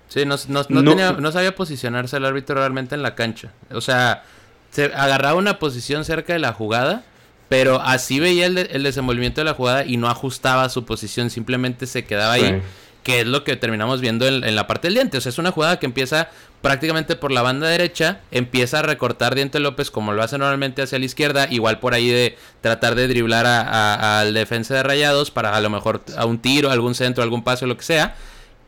Sí, 0.07 0.25
no, 0.25 0.35
no 0.69 1.31
sabía 1.31 1.55
posicionarse 1.55 2.17
el 2.17 2.25
árbitro 2.25 2.55
realmente 2.55 2.95
en 2.95 3.03
la 3.03 3.15
cancha. 3.15 3.51
O 3.71 3.81
sea, 3.81 4.23
se 4.71 4.85
agarraba 4.85 5.35
una 5.35 5.59
posición 5.59 6.05
cerca 6.05 6.33
de 6.33 6.39
la 6.39 6.53
jugada 6.53 7.03
pero 7.49 7.81
así 7.81 8.19
veía 8.19 8.45
el, 8.45 8.83
desenvolvimiento 8.83 9.41
de 9.41 9.45
la 9.45 9.55
jugada 9.55 9.83
y 9.83 9.97
no 9.97 10.07
ajustaba 10.07 10.69
su 10.69 10.85
posición, 10.85 11.31
simplemente 11.31 11.87
se 11.87 12.05
quedaba 12.05 12.33
ahí, 12.33 12.61
que 13.01 13.21
es 13.21 13.25
lo 13.25 13.43
que 13.43 13.55
terminamos 13.55 14.01
viendo 14.01 14.27
en, 14.27 14.55
la 14.55 14.67
parte 14.67 14.87
del 14.87 14.93
diente. 14.93 15.17
O 15.17 15.21
sea, 15.21 15.31
es 15.31 15.39
una 15.39 15.51
jugada 15.51 15.79
que 15.79 15.87
empieza 15.87 16.29
prácticamente 16.61 17.15
por 17.15 17.31
la 17.31 17.41
banda 17.41 17.67
derecha, 17.67 18.19
empieza 18.29 18.79
a 18.79 18.81
recortar 18.83 19.33
Diente 19.33 19.59
López 19.59 19.89
como 19.89 20.11
lo 20.13 20.21
hace 20.21 20.37
normalmente 20.37 20.83
hacia 20.83 20.99
la 20.99 21.05
izquierda, 21.05 21.47
igual 21.49 21.79
por 21.79 21.95
ahí 21.95 22.09
de 22.09 22.37
tratar 22.61 22.93
de 22.93 23.07
driblar 23.07 23.47
al 23.47 24.33
defensa 24.35 24.75
de 24.75 24.83
Rayados 24.83 25.31
para 25.31 25.55
a 25.55 25.61
lo 25.61 25.71
mejor 25.71 26.03
a 26.17 26.25
un 26.25 26.37
tiro, 26.37 26.69
algún 26.69 26.93
centro, 26.93 27.23
algún 27.23 27.43
paso, 27.43 27.65
lo 27.65 27.77
que 27.77 27.83
sea. 27.83 28.15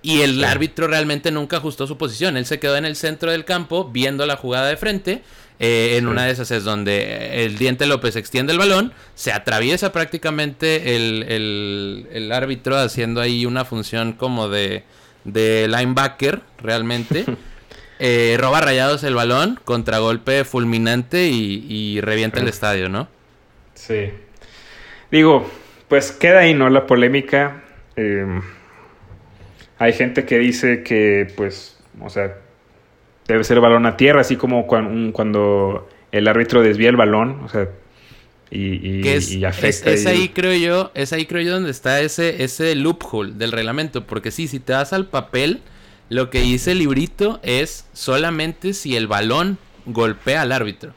Y 0.01 0.21
el 0.21 0.43
árbitro 0.43 0.87
realmente 0.87 1.29
nunca 1.29 1.57
ajustó 1.57 1.85
su 1.85 1.95
posición. 1.99 2.35
Él 2.35 2.47
se 2.47 2.59
quedó 2.59 2.75
en 2.77 2.85
el 2.85 2.95
centro 2.95 3.29
del 3.29 3.45
campo 3.45 3.91
viendo 3.91 4.25
la 4.25 4.35
jugada 4.35 4.67
de 4.67 4.75
frente 4.75 5.21
eh, 5.63 5.97
en 5.97 6.07
una 6.07 6.25
de 6.25 6.31
esas 6.31 6.49
es 6.49 6.63
donde 6.63 7.45
el 7.45 7.59
Diente 7.59 7.85
López 7.85 8.15
extiende 8.15 8.51
el 8.51 8.57
balón, 8.57 8.93
se 9.13 9.31
atraviesa 9.31 9.91
prácticamente 9.91 10.95
el, 10.95 12.31
árbitro 12.33 12.75
haciendo 12.77 13.21
ahí 13.21 13.45
una 13.45 13.63
función 13.63 14.13
como 14.13 14.49
de, 14.49 14.83
linebacker 15.23 16.41
realmente. 16.61 17.25
Eh, 18.03 18.35
roba 18.39 18.61
rayados 18.61 19.03
el 19.03 19.13
balón, 19.13 19.59
contragolpe 19.63 20.43
fulminante 20.43 21.27
y, 21.27 22.01
revienta 22.01 22.39
el 22.39 22.47
estadio, 22.47 22.89
¿no? 22.89 23.07
Sí. 23.75 24.09
Digo, 25.11 25.47
pues 25.87 26.11
queda 26.11 26.39
ahí, 26.39 26.55
¿no? 26.55 26.71
La 26.71 26.87
polémica. 26.87 27.61
Em, 27.95 28.41
Hay 29.77 29.93
gente 29.93 30.25
que 30.25 30.39
dice 30.39 30.81
que, 30.81 31.31
pues, 31.37 31.77
o 31.99 32.09
sea, 32.09 32.40
debe 33.27 33.43
ser 33.43 33.59
balón 33.59 33.85
a 33.85 33.97
tierra, 33.97 34.21
así 34.21 34.35
como 34.35 34.67
cuando 34.67 35.87
el 36.11 36.27
árbitro 36.27 36.61
desvía 36.61 36.89
el 36.89 36.97
balón, 36.97 37.41
o 37.43 37.49
sea, 37.49 37.69
y, 38.51 39.01
y, 39.01 39.45
afecta. 39.45 39.91
Es, 39.91 40.05
ahí 40.05 40.29
creo 40.29 40.53
yo, 40.53 40.91
es 40.93 41.13
ahí 41.13 41.25
creo 41.25 41.41
yo 41.41 41.53
donde 41.53 41.71
está 41.71 42.01
ese, 42.01 42.43
ese 42.43 42.75
loophole 42.75 43.31
del 43.33 43.53
reglamento, 43.53 44.05
porque 44.05 44.29
sí, 44.29 44.49
si 44.49 44.59
te 44.59 44.73
das 44.73 44.91
al 44.91 45.05
papel, 45.05 45.61
lo 46.09 46.29
que 46.29 46.41
dice 46.41 46.73
el 46.73 46.79
librito 46.79 47.39
es 47.43 47.85
solamente 47.93 48.73
si 48.73 48.97
el 48.97 49.07
balón 49.07 49.57
golpea 49.85 50.41
al 50.41 50.51
árbitro. 50.51 50.93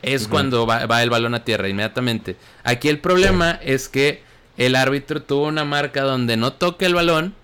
Es 0.00 0.28
cuando 0.28 0.66
va, 0.66 1.02
el 1.02 1.10
balón 1.10 1.34
a 1.34 1.44
tierra 1.44 1.68
inmediatamente. 1.68 2.36
Aquí 2.62 2.88
el 2.88 2.98
problema 2.98 3.58
es 3.62 3.88
que 3.88 4.22
el 4.58 4.76
árbitro 4.76 5.22
tuvo 5.22 5.46
una 5.46 5.64
marca 5.64 6.02
donde 6.02 6.36
no 6.36 6.52
toca 6.52 6.84
el 6.84 6.94
balón 6.94 7.34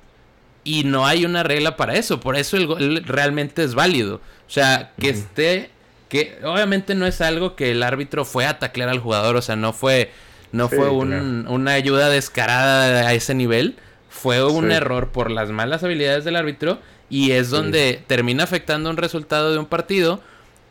y 0.71 0.85
no 0.85 1.05
hay 1.05 1.25
una 1.25 1.43
regla 1.43 1.77
para 1.77 1.97
eso. 1.97 2.21
Por 2.21 2.37
eso 2.37 2.57
el 2.57 2.69
gol 2.69 3.03
realmente 3.05 3.65
es 3.65 3.75
válido. 3.75 4.17
O 4.17 4.51
sea, 4.53 4.93
que 5.01 5.11
esté 5.11 5.71
que 6.09 6.39
obviamente 6.45 6.95
no 6.95 7.07
es 7.07 7.21
algo 7.21 7.57
que 7.57 7.73
el 7.73 7.83
árbitro 7.83 8.25
fue 8.25 8.47
a 8.47 8.61
taclear 8.61 8.89
al 8.89 9.01
jugador, 9.01 9.35
o 9.35 9.43
sea, 9.43 9.57
no 9.57 9.73
fue, 9.73 10.13
no 10.53 10.69
fue 10.69 10.89
una 10.89 11.73
ayuda 11.73 12.09
descarada 12.09 13.09
a 13.09 13.15
ese 13.15 13.35
nivel, 13.35 13.77
fue 14.09 14.45
un 14.45 14.71
error 14.71 15.09
por 15.11 15.31
las 15.31 15.51
malas 15.51 15.83
habilidades 15.83 16.25
del 16.25 16.37
árbitro 16.37 16.79
y 17.09 17.33
es 17.33 17.51
donde 17.51 18.03
termina 18.07 18.45
afectando 18.45 18.91
un 18.91 18.97
resultado 18.97 19.53
de 19.53 19.59
un 19.59 19.67
partido 19.67 20.21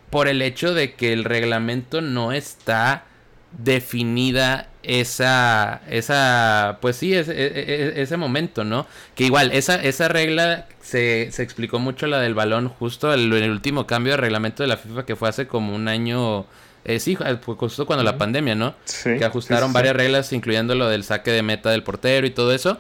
por 0.10 0.30
el 0.30 0.42
hecho 0.42 0.74
de 0.74 0.94
que 0.94 1.12
el 1.12 1.26
reglamento 1.26 2.02
no 2.02 2.32
está 2.32 3.06
definida 3.52 4.69
esa, 4.84 5.82
esa, 5.90 6.78
pues 6.82 6.96
sí, 6.96 7.14
ese, 7.14 7.34
e, 7.34 7.98
e, 7.98 8.02
ese, 8.02 8.18
momento, 8.18 8.64
¿no? 8.64 8.88
Que 9.16 9.26
igual, 9.26 9.52
esa, 9.52 9.76
esa 9.76 10.08
regla 10.08 10.68
se, 10.82 11.30
se 11.32 11.44
explicó 11.44 11.80
mucho 11.80 12.08
la 12.08 12.20
del 12.20 12.34
balón 12.34 12.70
justo 12.70 13.14
en 13.14 13.34
el, 13.34 13.52
último 13.52 13.86
cambio 13.86 14.14
de 14.14 14.18
reglamento 14.18 14.64
de 14.64 14.68
la 14.68 14.78
FIFA 14.78 15.06
que 15.06 15.16
fue 15.16 15.30
hace 15.30 15.48
como 15.48 15.76
un 15.76 15.88
año, 15.88 16.46
eh, 16.86 17.00
sí, 17.00 17.18
justo 17.58 17.86
cuando 17.86 18.04
la 18.04 18.18
pandemia, 18.18 18.56
¿no? 18.56 18.74
Sí, 18.86 19.18
que 19.18 19.26
ajustaron 19.26 19.74
varias 19.74 19.96
reglas, 19.96 20.32
incluyendo 20.32 20.76
lo 20.76 20.88
del 20.88 21.04
saque 21.04 21.32
de 21.32 21.44
meta 21.44 21.70
del 21.72 21.84
portero 21.84 22.26
y 22.26 22.32
todo 22.32 22.54
eso. 22.54 22.78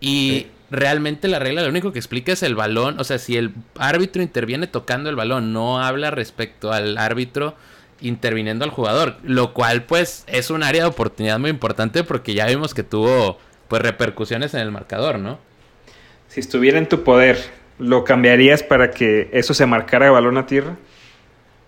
Y 0.00 0.46
realmente 0.70 1.28
la 1.28 1.38
regla 1.38 1.62
lo 1.62 1.68
único 1.68 1.92
que 1.92 1.98
explica 1.98 2.32
es 2.32 2.42
el 2.42 2.54
balón, 2.54 2.98
o 2.98 3.04
sea, 3.04 3.18
si 3.18 3.36
el 3.36 3.52
árbitro 3.78 4.22
interviene 4.22 4.66
tocando 4.66 5.10
el 5.10 5.16
balón, 5.16 5.52
no 5.52 5.82
habla 5.82 6.10
respecto 6.10 6.72
al 6.72 6.96
árbitro 6.96 7.54
interviniendo 8.00 8.64
al 8.64 8.70
jugador, 8.70 9.16
lo 9.22 9.54
cual 9.54 9.84
pues 9.84 10.24
es 10.26 10.50
un 10.50 10.62
área 10.62 10.82
de 10.82 10.88
oportunidad 10.88 11.38
muy 11.38 11.50
importante 11.50 12.04
porque 12.04 12.34
ya 12.34 12.46
vimos 12.46 12.74
que 12.74 12.82
tuvo 12.82 13.38
pues 13.68 13.82
repercusiones 13.82 14.54
en 14.54 14.60
el 14.60 14.70
marcador, 14.70 15.18
¿no? 15.18 15.38
Si 16.28 16.40
estuviera 16.40 16.78
en 16.78 16.88
tu 16.88 17.04
poder, 17.04 17.38
¿lo 17.78 18.04
cambiarías 18.04 18.62
para 18.62 18.90
que 18.90 19.30
eso 19.32 19.54
se 19.54 19.66
marcara 19.66 20.10
balón 20.10 20.36
a 20.36 20.46
tierra? 20.46 20.76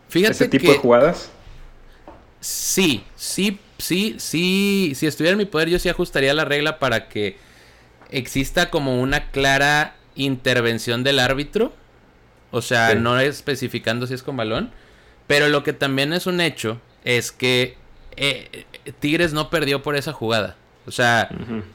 Fíjate 0.08 0.32
ese 0.32 0.48
tipo 0.48 0.70
de 0.70 0.78
jugadas. 0.78 1.30
Sí, 2.40 3.04
sí, 3.16 3.58
sí, 3.78 4.16
sí, 4.18 4.92
si 4.94 5.06
estuviera 5.06 5.32
en 5.32 5.38
mi 5.38 5.46
poder 5.46 5.68
yo 5.68 5.78
sí 5.78 5.88
ajustaría 5.88 6.34
la 6.34 6.44
regla 6.44 6.78
para 6.78 7.08
que 7.08 7.38
exista 8.10 8.70
como 8.70 9.00
una 9.00 9.30
clara 9.30 9.96
intervención 10.14 11.02
del 11.02 11.18
árbitro, 11.18 11.72
o 12.50 12.62
sea, 12.62 12.94
no 12.94 13.18
especificando 13.18 14.06
si 14.06 14.14
es 14.14 14.22
con 14.22 14.36
balón 14.36 14.70
pero 15.26 15.48
lo 15.48 15.62
que 15.62 15.72
también 15.72 16.12
es 16.12 16.26
un 16.26 16.40
hecho 16.40 16.80
es 17.04 17.32
que 17.32 17.76
eh, 18.16 18.64
Tigres 19.00 19.32
no 19.32 19.50
perdió 19.50 19.82
por 19.82 19.96
esa 19.96 20.12
jugada. 20.12 20.56
O 20.86 20.92
sea, 20.92 21.28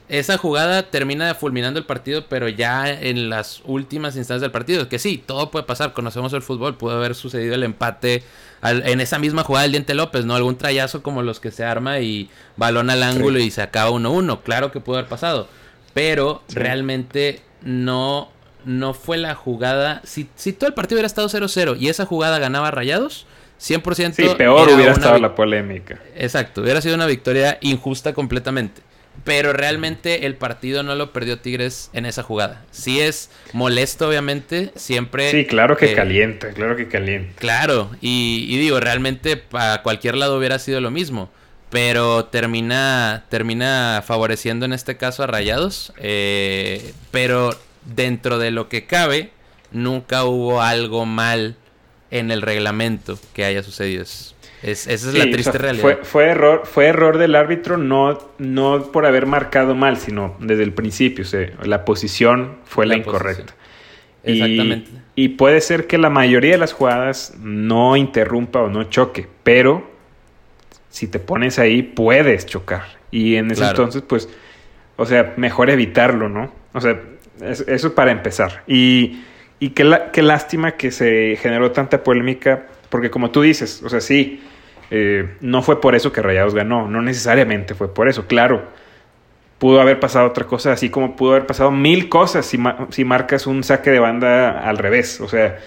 esa 0.07 0.37
jugada 0.37 0.89
termina 0.89 1.35
fulminando 1.35 1.77
el 1.77 1.85
partido, 1.85 2.27
pero 2.29 2.47
ya 2.47 2.89
en 2.89 3.29
las 3.29 3.61
últimas 3.65 4.15
instancias 4.15 4.39
del 4.39 4.51
partido. 4.51 4.87
Que 4.87 4.99
sí, 4.99 5.21
todo 5.23 5.51
puede 5.51 5.65
pasar, 5.65 5.91
conocemos 5.91 6.31
el 6.31 6.41
fútbol, 6.41 6.77
pudo 6.77 6.95
haber 6.95 7.13
sucedido 7.13 7.55
el 7.55 7.63
empate 7.63 8.23
en 8.63 9.01
esa 9.01 9.19
misma 9.19 9.43
jugada 9.43 9.63
del 9.63 9.73
Diente 9.73 9.95
López, 9.95 10.23
¿no? 10.23 10.35
Algún 10.35 10.57
trayazo 10.57 11.03
como 11.03 11.23
los 11.23 11.41
que 11.41 11.51
se 11.51 11.65
arma 11.65 11.99
y 11.99 12.29
balón 12.55 12.89
al 12.89 13.03
ángulo 13.03 13.39
y 13.39 13.51
se 13.51 13.61
acaba 13.61 13.91
1-1. 13.91 14.43
Claro 14.43 14.71
que 14.71 14.79
pudo 14.79 14.97
haber 14.97 15.09
pasado, 15.09 15.49
pero 15.93 16.41
realmente 16.47 17.41
no, 17.63 18.29
no 18.63 18.93
fue 18.93 19.17
la 19.17 19.35
jugada. 19.35 20.01
Si, 20.05 20.29
si 20.35 20.53
todo 20.53 20.69
el 20.69 20.73
partido 20.73 20.95
hubiera 20.95 21.07
estado 21.07 21.27
0-0 21.27 21.77
y 21.77 21.89
esa 21.89 22.05
jugada 22.05 22.39
ganaba 22.39 22.71
rayados 22.71 23.25
100%. 23.61 24.13
Sí, 24.13 24.27
peor 24.37 24.69
hubiera 24.69 24.93
estado 24.93 25.19
la 25.19 25.35
polémica. 25.35 25.99
Exacto, 26.15 26.61
hubiera 26.61 26.81
sido 26.81 26.95
una 26.95 27.05
victoria 27.05 27.59
injusta 27.61 28.13
completamente. 28.13 28.81
Pero 29.23 29.53
realmente 29.53 30.25
el 30.25 30.35
partido 30.35 30.83
no 30.83 30.95
lo 30.95 31.13
perdió 31.13 31.39
Tigres 31.39 31.91
en 31.93 32.05
esa 32.05 32.23
jugada. 32.23 32.63
Sí 32.71 32.99
es 32.99 33.29
molesto, 33.53 34.07
obviamente, 34.07 34.71
siempre. 34.75 35.29
Sí, 35.29 35.45
claro 35.45 35.77
que 35.77 35.93
calienta, 35.93 36.49
claro 36.53 36.75
que 36.75 36.87
calienta. 36.87 37.33
Claro, 37.37 37.91
y, 38.01 38.57
digo, 38.57 38.79
realmente 38.79 39.37
para 39.37 39.83
cualquier 39.83 40.15
lado 40.15 40.37
hubiera 40.37 40.57
sido 40.57 40.81
lo 40.81 40.89
mismo. 40.89 41.29
Pero 41.69 42.25
termina, 42.25 43.25
termina 43.29 44.03
favoreciendo 44.05 44.65
en 44.65 44.73
este 44.73 44.97
caso 44.97 45.23
a 45.23 45.27
Rayados. 45.27 45.93
Eh, 45.97 46.93
pero 47.11 47.55
dentro 47.85 48.39
de 48.39 48.51
lo 48.51 48.69
que 48.69 48.87
cabe, 48.87 49.29
nunca 49.71 50.23
hubo 50.23 50.61
algo 50.61 51.05
mal 51.05 51.57
en 52.11 52.29
el 52.29 52.41
reglamento 52.41 53.17
que 53.33 53.45
haya 53.45 53.63
sucedido. 53.63 54.03
Es, 54.03 54.35
esa 54.61 54.91
es 54.91 55.13
la 55.13 55.23
triste 55.31 55.57
realidad. 55.57 55.99
Fue, 56.03 56.25
error, 56.25 56.61
fue 56.65 56.85
error 56.85 57.17
del 57.17 57.35
árbitro 57.35 57.77
no, 57.77 58.19
no 58.37 58.91
por 58.91 59.07
haber 59.07 59.25
marcado 59.25 59.73
mal, 59.73 59.97
sino 59.97 60.35
desde 60.39 60.63
el 60.63 60.73
principio. 60.73 61.23
O 61.23 61.27
sea, 61.27 61.49
la 61.63 61.83
posición 61.83 62.57
fue 62.65 62.85
la, 62.85 62.95
incorrecta. 62.95 63.55
Exactamente. 64.23 64.91
Y, 65.15 65.29
puede 65.29 65.61
ser 65.61 65.87
que 65.87 65.97
la 65.97 66.11
mayoría 66.11 66.51
de 66.51 66.57
las 66.59 66.73
jugadas 66.73 67.33
no 67.39 67.95
interrumpa 67.95 68.61
o 68.61 68.69
no 68.69 68.83
choque, 68.83 69.27
pero 69.43 69.89
si 70.89 71.07
te 71.07 71.17
pones 71.17 71.57
ahí 71.57 71.81
puedes 71.81 72.45
chocar. 72.45 72.83
Y 73.09 73.35
en 73.37 73.49
ese 73.49 73.65
entonces, 73.65 74.03
pues, 74.03 74.29
o 74.95 75.05
sea, 75.05 75.33
mejor 75.37 75.69
evitarlo, 75.71 76.29
¿no? 76.29 76.53
O 76.73 76.81
sea, 76.81 77.01
eso 77.41 77.95
para 77.95 78.11
empezar. 78.11 78.63
Y 78.67 79.21
y 79.61 79.69
qué, 79.69 79.95
qué 80.11 80.23
lástima 80.23 80.71
que 80.71 80.89
se 80.89 81.37
generó 81.39 81.71
tanta 81.71 82.03
polémica, 82.03 82.63
porque 82.89 83.11
como 83.11 83.29
tú 83.29 83.43
dices, 83.43 83.83
o 83.83 83.89
sea, 83.89 84.01
sí, 84.01 84.41
eh, 84.89 85.35
no 85.39 85.61
fue 85.61 85.79
por 85.79 85.93
eso 85.93 86.11
que 86.11 86.19
Rayados 86.23 86.55
ganó, 86.55 86.87
no 86.87 87.03
necesariamente 87.03 87.75
fue 87.75 87.93
por 87.93 88.09
eso, 88.09 88.25
claro. 88.25 88.63
Pudo 89.59 89.79
haber 89.79 89.99
pasado 89.99 90.27
otra 90.27 90.47
cosa, 90.47 90.71
así 90.71 90.89
como 90.89 91.15
pudo 91.15 91.33
haber 91.33 91.45
pasado 91.45 91.69
mil 91.69 92.09
cosas 92.09 92.47
si, 92.47 92.57
si 92.89 93.05
marcas 93.05 93.45
un 93.45 93.63
saque 93.63 93.91
de 93.91 93.99
banda 93.99 94.67
al 94.67 94.79
revés. 94.79 95.21
O 95.21 95.27
sea, 95.27 95.59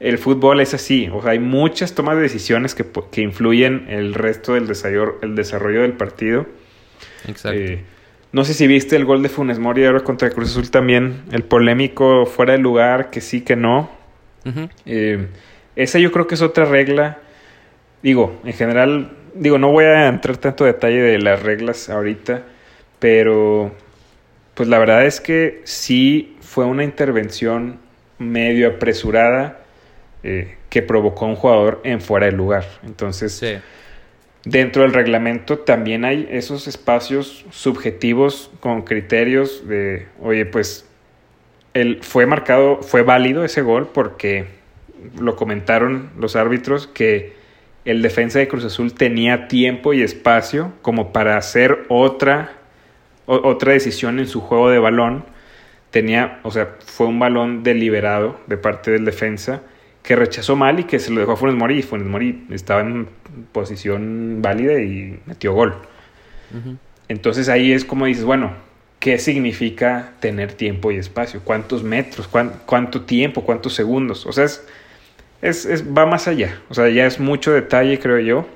el 0.00 0.16
fútbol 0.16 0.60
es 0.60 0.72
así. 0.72 1.10
O 1.12 1.20
sea, 1.20 1.32
hay 1.32 1.38
muchas 1.38 1.94
tomas 1.94 2.16
de 2.16 2.22
decisiones 2.22 2.74
que, 2.74 2.86
que 3.12 3.20
influyen 3.20 3.84
el 3.90 4.14
resto 4.14 4.54
del 4.54 4.66
desarrollo, 4.66 5.18
el 5.20 5.36
desarrollo 5.36 5.82
del 5.82 5.92
partido. 5.92 6.46
Exacto. 7.28 7.58
Eh, 7.58 7.84
no 8.32 8.44
sé 8.44 8.54
si 8.54 8.66
viste 8.66 8.96
el 8.96 9.04
gol 9.04 9.22
de 9.22 9.28
Funes 9.28 9.58
Mori 9.58 9.84
ahora 9.84 10.00
contra 10.00 10.30
Cruz 10.30 10.50
Azul 10.50 10.70
también, 10.70 11.22
el 11.32 11.42
polémico 11.42 12.26
fuera 12.26 12.52
de 12.52 12.58
lugar, 12.58 13.10
que 13.10 13.20
sí, 13.20 13.40
que 13.40 13.56
no. 13.56 13.90
Eh, 14.84 15.26
esa 15.74 15.98
yo 15.98 16.12
creo 16.12 16.26
que 16.26 16.34
es 16.34 16.42
otra 16.42 16.64
regla. 16.64 17.18
Digo, 18.02 18.40
en 18.44 18.52
general, 18.52 19.12
digo, 19.34 19.58
no 19.58 19.70
voy 19.70 19.84
a 19.84 20.08
entrar 20.08 20.36
tanto 20.36 20.64
detalle 20.64 21.00
de 21.00 21.18
las 21.18 21.42
reglas 21.42 21.88
ahorita, 21.88 22.42
pero 22.98 23.74
pues 24.54 24.68
la 24.68 24.78
verdad 24.78 25.06
es 25.06 25.20
que 25.20 25.60
sí 25.64 26.36
fue 26.40 26.64
una 26.64 26.84
intervención 26.84 27.78
medio 28.18 28.68
apresurada 28.68 29.60
eh, 30.22 30.56
que 30.70 30.82
provocó 30.82 31.26
a 31.26 31.28
un 31.28 31.36
jugador 31.36 31.80
en 31.84 32.00
fuera 32.00 32.26
de 32.26 32.32
lugar. 32.32 32.64
Entonces, 32.84 33.32
sí 33.32 33.56
Dentro 34.46 34.82
del 34.82 34.92
reglamento 34.92 35.58
también 35.58 36.04
hay 36.04 36.28
esos 36.30 36.68
espacios 36.68 37.44
subjetivos 37.50 38.52
con 38.60 38.82
criterios 38.82 39.66
de, 39.66 40.06
oye, 40.20 40.46
pues 40.46 40.88
el, 41.74 42.00
fue 42.04 42.26
marcado, 42.26 42.80
fue 42.80 43.02
válido 43.02 43.44
ese 43.44 43.62
gol 43.62 43.88
porque 43.92 44.46
lo 45.18 45.34
comentaron 45.34 46.10
los 46.16 46.36
árbitros 46.36 46.86
que 46.86 47.32
el 47.84 48.02
defensa 48.02 48.38
de 48.38 48.46
Cruz 48.46 48.64
Azul 48.64 48.94
tenía 48.94 49.48
tiempo 49.48 49.94
y 49.94 50.02
espacio 50.02 50.72
como 50.80 51.12
para 51.12 51.36
hacer 51.36 51.84
otra, 51.88 52.52
otra 53.26 53.72
decisión 53.72 54.20
en 54.20 54.28
su 54.28 54.40
juego 54.40 54.70
de 54.70 54.78
balón. 54.78 55.24
Tenía, 55.90 56.38
o 56.44 56.52
sea, 56.52 56.76
fue 56.86 57.08
un 57.08 57.18
balón 57.18 57.64
deliberado 57.64 58.38
de 58.46 58.56
parte 58.56 58.92
del 58.92 59.04
defensa 59.04 59.62
que 60.06 60.14
rechazó 60.14 60.54
mal 60.54 60.78
y 60.78 60.84
que 60.84 61.00
se 61.00 61.10
lo 61.10 61.20
dejó 61.20 61.32
a 61.32 61.36
Funes 61.36 61.56
Mori 61.56 61.78
y 61.78 61.82
Funes 61.82 62.06
Mori 62.06 62.46
estaba 62.50 62.80
en 62.80 63.08
posición 63.50 64.38
válida 64.40 64.80
y 64.80 65.18
metió 65.26 65.52
gol. 65.52 65.74
Entonces 67.08 67.48
ahí 67.48 67.72
es 67.72 67.84
como 67.84 68.06
dices, 68.06 68.24
bueno, 68.24 68.52
¿qué 69.00 69.18
significa 69.18 70.12
tener 70.20 70.52
tiempo 70.52 70.92
y 70.92 70.96
espacio? 70.96 71.40
¿Cuántos 71.42 71.82
metros? 71.82 72.28
¿Cuánto 72.28 73.02
tiempo? 73.02 73.42
¿Cuántos 73.42 73.74
segundos? 73.74 74.26
O 74.26 74.32
sea, 74.32 74.44
es, 74.44 74.64
es, 75.42 75.84
va 75.84 76.06
más 76.06 76.28
allá. 76.28 76.60
O 76.68 76.74
sea, 76.74 76.88
ya 76.88 77.04
es 77.04 77.18
mucho 77.18 77.52
detalle, 77.52 77.98
creo 77.98 78.20
yo. 78.20 78.46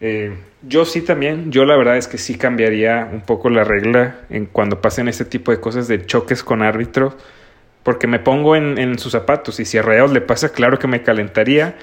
Eh, 0.00 0.36
yo 0.62 0.84
sí 0.84 1.00
también, 1.00 1.52
yo 1.52 1.64
la 1.64 1.76
verdad 1.76 1.96
es 1.96 2.08
que 2.08 2.18
sí 2.18 2.36
cambiaría 2.36 3.08
un 3.12 3.20
poco 3.20 3.50
la 3.50 3.62
regla 3.62 4.22
en 4.30 4.46
cuando 4.46 4.80
pasen 4.80 5.06
este 5.06 5.24
tipo 5.24 5.52
de 5.52 5.60
cosas 5.60 5.86
de 5.86 6.04
choques 6.04 6.42
con 6.42 6.62
árbitros 6.62 7.14
porque 7.82 8.06
me 8.06 8.18
pongo 8.18 8.56
en, 8.56 8.98
sus 8.98 9.12
zapatos 9.12 9.60
y 9.60 9.64
si 9.64 9.78
a 9.78 9.82
Rayados 9.82 10.12
le 10.12 10.20
pasa, 10.20 10.50
claro 10.50 10.78
que 10.78 10.86
me 10.86 11.02
calentaría, 11.02 11.76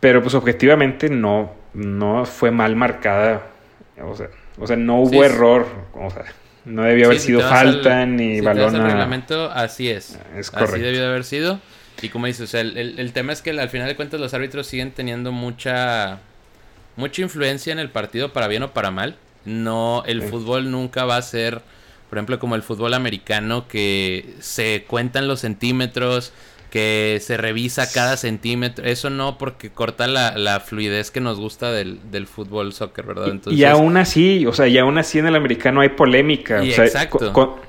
pero 0.00 0.22
pues 0.22 0.34
objetivamente 0.34 1.08
no, 1.08 1.52
no 1.74 2.24
fue 2.24 2.50
mal 2.50 2.76
marcada, 2.76 3.42
o 4.02 4.16
sea, 4.16 4.28
o 4.58 4.66
sea 4.66 4.76
no 4.76 5.00
hubo 5.00 5.24
error, 5.24 5.66
o 5.94 6.10
sea, 6.10 6.24
no 6.64 6.82
debió 6.82 7.06
haber 7.06 7.20
sido 7.20 7.40
falta 7.40 8.06
ni 8.06 8.36
si 8.36 8.40
balón. 8.40 8.74
el 8.74 8.82
reglamento, 8.82 9.50
así 9.50 9.88
es. 9.88 10.18
Es 10.36 10.50
correcto. 10.50 10.74
Así 10.74 10.82
debió 10.82 11.00
de 11.00 11.06
haber 11.06 11.24
sido. 11.24 11.60
Y 12.02 12.08
como 12.08 12.26
dices, 12.26 12.54
el, 12.54 12.76
el, 12.76 13.12
tema 13.12 13.32
es 13.32 13.42
que 13.42 13.50
al 13.50 13.68
final 13.68 13.86
de 13.86 13.96
cuentas 13.96 14.20
los 14.20 14.32
árbitros 14.32 14.66
siguen 14.66 14.90
teniendo 14.92 15.32
mucha 15.32 16.20
mucha 16.96 17.22
influencia 17.22 17.72
en 17.72 17.78
el 17.78 17.90
partido 17.90 18.32
para 18.32 18.48
bien 18.48 18.62
o 18.62 18.72
para 18.72 18.90
mal. 18.90 19.16
No, 19.44 20.02
el 20.06 20.22
fútbol 20.22 20.70
nunca 20.70 21.04
va 21.04 21.16
a 21.16 21.22
ser, 21.22 21.62
por 22.10 22.18
ejemplo, 22.18 22.40
como 22.40 22.56
el 22.56 22.62
fútbol 22.62 22.92
americano 22.92 23.68
que 23.68 24.34
se 24.40 24.84
cuentan 24.88 25.28
los 25.28 25.40
centímetros, 25.40 26.32
que 26.70 27.18
se 27.20 27.36
revisa 27.36 27.90
cada 27.92 28.16
centímetro. 28.16 28.84
Eso 28.84 29.10
no, 29.10 29.38
porque 29.38 29.70
corta 29.70 30.08
la, 30.08 30.60
fluidez 30.60 31.12
que 31.12 31.20
nos 31.20 31.38
gusta 31.38 31.70
del, 31.70 32.26
fútbol 32.26 32.72
soccer, 32.72 33.06
¿verdad? 33.06 33.28
Entonces, 33.28 33.60
y, 33.60 33.64
aún 33.64 33.96
así, 33.96 34.44
o 34.44 34.52
sea, 34.52 34.66
y 34.66 34.76
aún 34.78 34.98
así 34.98 35.20
en 35.20 35.28
el 35.28 35.36
americano 35.36 35.82
hay 35.82 35.90
polémica. 35.90 36.64
exacto. 36.64 37.60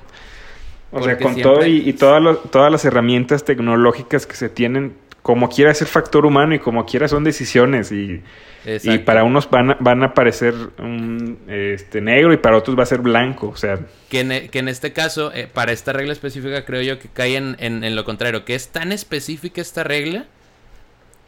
O 0.91 1.03
sea, 1.03 1.17
con 1.17 1.35
todo 1.41 1.65
y, 1.65 1.93
todas, 1.93 2.37
todas 2.51 2.71
las 2.71 2.85
herramientas 2.85 3.43
tecnológicas 3.43 4.25
que 4.25 4.35
se 4.35 4.49
tienen, 4.49 4.93
como 5.21 5.49
quiera 5.49 5.73
ser 5.73 5.87
factor 5.87 6.25
humano 6.25 6.55
y 6.55 6.59
como 6.59 6.85
quiera 6.85 7.07
son 7.07 7.23
decisiones 7.23 7.91
y 7.91 8.21
y 8.63 8.99
para 8.99 9.23
unos 9.23 9.49
van 9.49 9.71
a, 9.71 9.77
van 9.79 10.03
a 10.03 10.13
parecer 10.13 10.53
un, 10.77 11.39
este, 11.47 11.99
negro 11.99 12.31
y 12.31 12.37
para 12.37 12.57
otros 12.57 12.77
va 12.77 12.83
a 12.83 12.85
ser 12.85 12.99
blanco. 12.99 13.49
O 13.49 13.55
sea. 13.55 13.79
Que 14.09 14.19
en, 14.19 14.49
que 14.49 14.59
en 14.59 14.67
este 14.67 14.93
caso, 14.93 15.31
eh, 15.33 15.47
para 15.51 15.71
esta 15.71 15.93
regla 15.93 16.13
específica, 16.13 16.63
creo 16.63 16.81
yo 16.81 16.99
que 16.99 17.09
cae 17.09 17.37
en, 17.37 17.55
en, 17.59 17.95
lo 17.95 18.05
contrario. 18.05 18.45
Que 18.45 18.53
es 18.53 18.67
tan 18.67 18.91
específica 18.91 19.61
esta 19.61 19.83
regla 19.83 20.25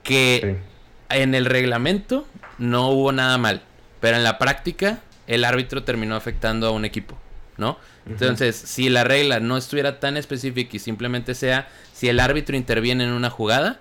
que 0.04 0.58
en 1.10 1.34
el 1.34 1.46
reglamento 1.46 2.28
no 2.60 2.90
hubo 2.90 3.12
nada 3.12 3.38
mal. 3.38 3.64
Pero 4.00 4.18
en 4.18 4.24
la 4.24 4.38
práctica, 4.38 5.00
el 5.26 5.44
árbitro 5.44 5.84
terminó 5.84 6.16
afectando 6.16 6.68
a 6.68 6.72
un 6.72 6.86
equipo. 6.86 7.18
¿No? 7.58 7.78
Entonces, 8.10 8.56
si 8.56 8.90
la 8.90 9.04
regla 9.04 9.40
no 9.40 9.58
estuviera 9.58 10.00
tan 10.00 10.18
específica 10.18 10.72
y 10.76 10.80
simplemente 10.80 11.36
sea 11.36 11.68
si 11.94 12.10
el 12.10 12.20
árbitro 12.20 12.56
interviene 12.56 13.04
en 13.04 13.12
una 13.12 13.30
jugada, 13.30 13.80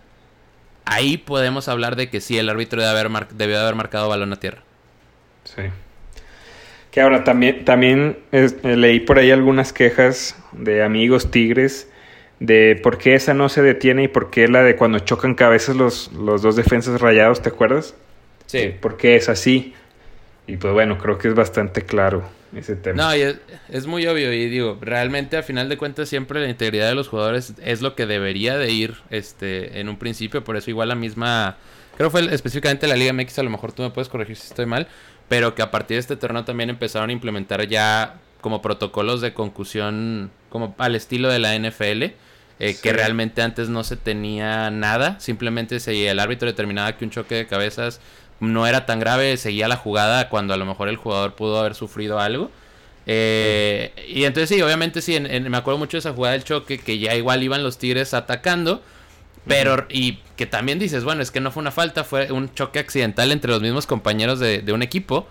ahí 0.85 1.17
podemos 1.17 1.69
hablar 1.69 1.97
de 1.97 2.09
que 2.09 2.21
sí, 2.21 2.39
el 2.39 2.49
árbitro 2.49 2.81
debe 2.81 2.91
haber 2.91 3.29
debió 3.29 3.57
de 3.57 3.63
haber 3.63 3.75
marcado 3.75 4.09
balón 4.09 4.33
a 4.33 4.37
tierra. 4.37 4.63
Sí. 5.45 5.63
Que 6.91 7.01
ahora 7.01 7.25
también, 7.25 7.65
también 7.65 8.19
leí 8.63 9.01
por 9.01 9.19
ahí 9.19 9.31
algunas 9.31 9.73
quejas 9.73 10.37
de 10.53 10.83
amigos 10.83 11.31
tigres 11.31 11.89
de 12.39 12.79
por 12.83 12.99
qué 12.99 13.15
esa 13.15 13.35
no 13.35 13.49
se 13.49 13.63
detiene 13.63 14.05
y 14.05 14.09
por 14.09 14.31
qué 14.31 14.49
la 14.49 14.63
de 14.63 14.75
cuando 14.75 14.99
chocan 14.99 15.35
cabezas 15.35 15.77
los, 15.77 16.13
los 16.13 16.43
dos 16.43 16.57
defensas 16.57 17.01
rayados, 17.01 17.41
¿te 17.41 17.51
acuerdas? 17.51 17.95
Sí. 18.47 18.75
¿Por 18.81 18.97
qué 18.97 19.15
es 19.15 19.29
así? 19.29 19.75
Y 20.47 20.57
pues 20.57 20.73
bueno, 20.73 20.99
creo 20.99 21.19
que 21.19 21.29
es 21.29 21.35
bastante 21.35 21.83
claro 21.83 22.25
ese 22.55 22.75
tema. 22.77 23.03
No, 23.03 23.13
es, 23.13 23.87
muy 23.87 24.07
obvio 24.07 24.33
y 24.33 24.49
digo, 24.49 24.77
realmente 24.81 25.37
a 25.37 25.43
final 25.43 25.69
de 25.69 25.77
cuentas 25.77 26.09
siempre 26.09 26.41
la 26.41 26.49
integridad 26.49 26.89
de 26.89 26.95
los 26.95 27.09
jugadores 27.09 27.55
es 27.63 27.81
lo 27.81 27.95
que 27.95 28.07
debería 28.07 28.59
de 28.59 28.71
ir 28.71 28.97
este 29.11 29.81
en 29.81 29.89
un 29.89 29.97
principio, 29.97 30.43
por 30.43 30.57
eso 30.57 30.71
igual 30.71 30.89
la 30.89 30.95
misma, 30.95 31.57
creo 31.97 32.11
que 32.11 32.19
fue 32.19 32.35
específicamente 32.35 32.87
la 32.87 32.97
Liga 32.97 33.13
MX, 33.13 33.39
a 33.39 33.43
lo 33.45 33.51
mejor 33.51 33.73
tú 33.73 33.83
me 33.83 33.91
puedes 33.91 34.09
corregir 34.09 34.37
si 34.37 34.49
estoy 34.49 34.67
mal, 34.67 34.89
pero 35.29 35.55
que 35.55 35.63
a 35.63 35.71
partir 35.71 35.97
de 35.97 36.01
este 36.01 36.17
torneo 36.17 36.45
también 36.45 36.71
empezaron 36.71 37.11
a 37.11 37.13
implementar 37.13 37.67
ya 37.69 38.17
como 38.41 38.61
protocolos 38.61 39.21
de 39.21 39.33
concusión 39.33 40.33
como 40.51 40.75
al 40.79 40.97
estilo 40.97 41.29
de 41.29 41.39
la 41.39 41.57
NFL. 41.57 42.15
Eh, 42.59 42.77
que 42.81 42.93
realmente 42.93 43.43
antes 43.43 43.71
no 43.71 43.83
se 43.83 43.97
tenía 43.97 44.71
nada, 44.71 45.19
simplemente 45.19 45.81
si 45.81 46.07
el 46.07 46.21
árbitro 46.21 46.47
determinaba 46.47 46.97
que 46.97 47.05
un 47.05 47.11
choque 47.11 47.35
de 47.35 47.47
cabezas 47.49 48.01
no 48.43 48.67
era 48.67 48.87
tan 48.87 48.99
grave, 48.99 49.37
seguía 49.37 49.69
la 49.69 49.77
jugada 49.77 50.29
cuando 50.29 50.53
a 50.53 50.57
lo 50.57 50.67
mejor 50.67 50.89
el 50.89 50.97
jugador 50.97 51.35
pudo 51.35 51.61
haber 51.61 51.77
sufrido 51.77 52.19
algo. 52.19 52.51
Eh, 53.07 53.93
y 54.09 54.25
entonces 54.25 54.49
sí, 54.49 54.61
obviamente 54.61 55.01
sí, 55.01 55.19
me 55.21 55.57
acuerdo 55.57 55.79
mucho 55.79 55.97
de 55.97 56.01
esa 56.01 56.13
jugada 56.13 56.33
del 56.33 56.43
choque, 56.43 56.79
que 56.79 56.99
ya 56.99 57.15
igual 57.15 57.45
iban 57.45 57.63
los 57.63 57.79
Tigres 57.79 58.15
atacando, 58.15 58.83
pero 59.47 59.87
y 59.89 60.19
que 60.37 60.47
también 60.47 60.81
dices, 60.81 61.05
bueno, 61.05 61.23
es 61.23 61.31
que 61.31 61.39
no 61.39 61.53
fue 61.53 61.61
una 61.61 61.71
falta, 61.71 62.03
fue 62.03 62.33
un 62.33 62.53
choque 62.53 62.81
accidental 62.81 63.31
entre 63.31 63.49
los 63.49 63.63
mismos 63.63 63.87
compañeros 63.87 64.41
de, 64.41 64.73
un 64.73 64.83
equipo, 64.83 65.29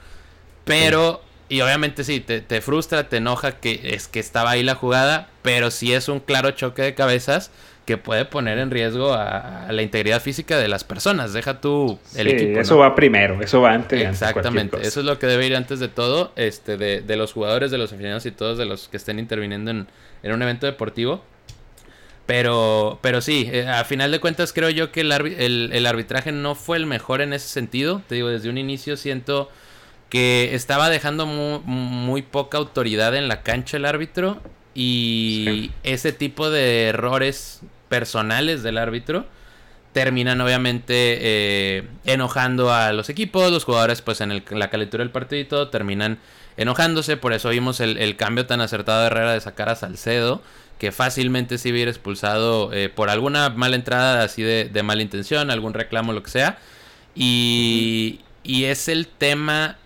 pero... 0.64 1.22
Y 1.50 1.60
obviamente 1.60 2.06
sí, 2.06 2.22
te, 2.22 2.40
te, 2.40 2.62
frustra, 2.62 3.10
te 3.10 3.18
enoja 3.18 3.60
que 3.60 3.82
es 3.84 4.08
que 4.08 4.22
estaba 4.22 4.52
ahí 4.52 4.64
la 4.64 4.76
jugada, 4.76 5.28
pero 5.42 5.70
si 5.70 5.92
es 5.92 6.08
un 6.08 6.22
claro 6.22 6.52
choque 6.52 6.82
de 6.82 6.96
cabezas 6.96 7.52
que 7.86 7.98
puede 7.98 8.26
poner 8.26 8.58
en 8.60 8.70
riesgo 8.70 9.14
a, 9.14 9.68
la 9.72 9.82
integridad 9.82 10.22
física 10.22 10.58
de 10.58 10.68
las 10.68 10.84
personas. 10.84 11.34
Deja 11.34 11.60
tú 11.60 12.00
el 12.16 12.28
equipo. 12.28 12.60
Eso 12.60 12.78
va 12.78 12.96
primero, 12.96 13.42
eso 13.42 13.62
va 13.62 13.74
antes. 13.74 14.02
Exactamente, 14.02 14.78
eso 14.82 15.00
es 15.00 15.06
lo 15.06 15.18
que 15.20 15.28
debe 15.28 15.48
ir 15.48 15.56
antes 15.56 15.80
de 15.80 15.88
todo, 15.88 16.32
este, 16.36 16.78
de, 16.78 17.02
de 17.02 17.16
los 17.18 17.34
jugadores, 17.34 17.72
de 17.72 17.78
los 17.78 17.92
aficionados 17.92 18.26
y 18.26 18.32
todos 18.32 18.58
de 18.58 18.66
los 18.66 18.88
que 18.88 18.98
estén 18.98 19.20
interviniendo 19.20 19.72
en, 19.72 19.88
en 20.24 20.32
un 20.32 20.42
evento 20.42 20.66
deportivo. 20.66 21.24
Pero, 22.28 23.00
pero 23.02 23.20
sí, 23.20 23.50
eh, 23.52 23.68
a 23.68 23.84
final 23.84 24.12
de 24.12 24.20
cuentas 24.20 24.54
creo 24.54 24.70
yo 24.70 24.92
que 24.92 25.02
el, 25.02 25.12
el, 25.74 25.86
arbitraje 25.86 26.32
no 26.32 26.56
fue 26.56 26.78
el 26.78 26.86
mejor 26.86 27.22
en 27.22 27.34
ese 27.34 27.50
sentido. 27.50 28.02
Te 28.08 28.16
digo, 28.16 28.30
desde 28.30 28.50
un 28.50 28.58
inicio 28.58 28.96
siento 28.96 29.50
que 30.10 30.56
estaba 30.56 30.90
dejando 30.90 31.26
muy, 31.26 31.60
muy 31.66 32.22
poca 32.22 32.58
autoridad 32.58 33.16
en 33.16 33.28
la 33.28 33.42
cancha 33.42 33.78
el 33.78 33.86
árbitro 33.86 34.40
y 34.74 35.72
ese 35.84 36.14
tipo 36.14 36.50
de 36.50 36.88
errores 36.88 37.62
personales 37.90 38.64
del 38.64 38.78
árbitro 38.78 39.26
terminan 39.94 40.40
obviamente 40.40 41.18
eh, 41.20 41.88
enojando 42.06 42.74
a 42.74 42.94
los 42.94 43.10
equipos, 43.10 43.52
los 43.52 43.66
jugadores 43.66 44.02
pues 44.02 44.22
en 44.22 44.44
la 44.50 44.70
calentura 44.70 45.04
del 45.04 45.12
partido 45.12 45.42
y 45.42 45.46
todo 45.46 45.68
terminan 45.70 46.20
enojándose, 46.58 47.18
por 47.18 47.34
eso 47.34 47.50
vimos 47.50 47.80
el, 47.80 48.16
cambio 48.16 48.46
tan 48.46 48.62
acertado 48.62 49.02
de 49.02 49.08
Herrera 49.08 49.34
de 49.34 49.42
sacar 49.42 49.70
a 49.70 49.76
Salcedo, 49.76 50.42
que 50.80 50.92
fácilmente 50.92 51.58
se 51.58 51.72
hubiera 51.72 51.92
expulsado 51.92 52.72
eh, 52.74 52.90
por 52.90 53.10
alguna 53.10 53.50
mala 53.50 53.76
entrada 53.76 54.24
así 54.24 54.42
de, 54.42 54.66
de, 54.66 54.84
mala 54.84 55.02
intención, 55.02 55.52
algún 55.52 55.74
reclamo, 55.74 56.14
lo 56.14 56.24
que 56.24 56.32
sea, 56.32 56.58
y, 57.16 58.22
y 58.44 58.66
es 58.66 58.88
el 58.88 59.08
tema 59.08 59.78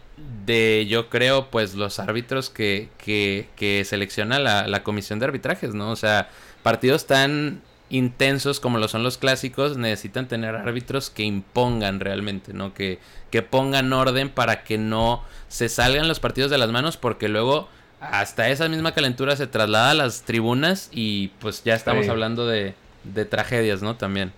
de, 0.45 0.85
yo 0.87 1.09
creo, 1.09 1.49
pues 1.49 1.75
los 1.75 1.99
árbitros 1.99 2.49
que, 2.49 2.89
que, 2.97 3.47
que 3.55 3.83
selecciona 3.85 4.39
la, 4.39 4.67
la, 4.67 4.83
comisión 4.83 5.19
de 5.19 5.25
arbitrajes, 5.25 5.73
¿no? 5.73 5.91
O 5.91 5.95
sea, 5.95 6.29
partidos 6.63 7.07
tan 7.07 7.61
intensos 7.89 8.59
como 8.59 8.79
lo 8.79 8.87
son 8.87 9.03
los 9.03 9.17
clásicos 9.17 9.77
necesitan 9.77 10.27
tener 10.27 10.55
árbitros 10.55 11.09
que 11.09 11.23
impongan 11.23 11.99
realmente, 11.99 12.53
¿no? 12.53 12.73
Que, 12.73 12.99
que 13.29 13.41
pongan 13.41 13.93
orden 13.93 14.29
para 14.29 14.63
que 14.63 14.77
no 14.77 15.23
se 15.47 15.69
salgan 15.69 16.07
los 16.07 16.19
partidos 16.19 16.51
de 16.51 16.57
las 16.57 16.71
manos 16.71 16.97
porque 16.97 17.27
luego 17.27 17.69
hasta 17.99 18.49
esa 18.49 18.67
misma 18.69 18.93
calentura 18.93 19.35
se 19.35 19.47
traslada 19.47 19.91
a 19.91 19.93
las 19.93 20.23
tribunas 20.23 20.89
y 20.91 21.29
pues 21.39 21.63
ya 21.63 21.75
estamos 21.75 22.07
hablando 22.07 22.47
de, 22.47 22.73
de 23.03 23.25
tragedias, 23.25 23.81
¿no? 23.81 23.95
También. 23.95 24.31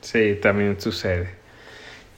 Sí, 0.00 0.38
también 0.40 0.80
sucede. 0.80 1.30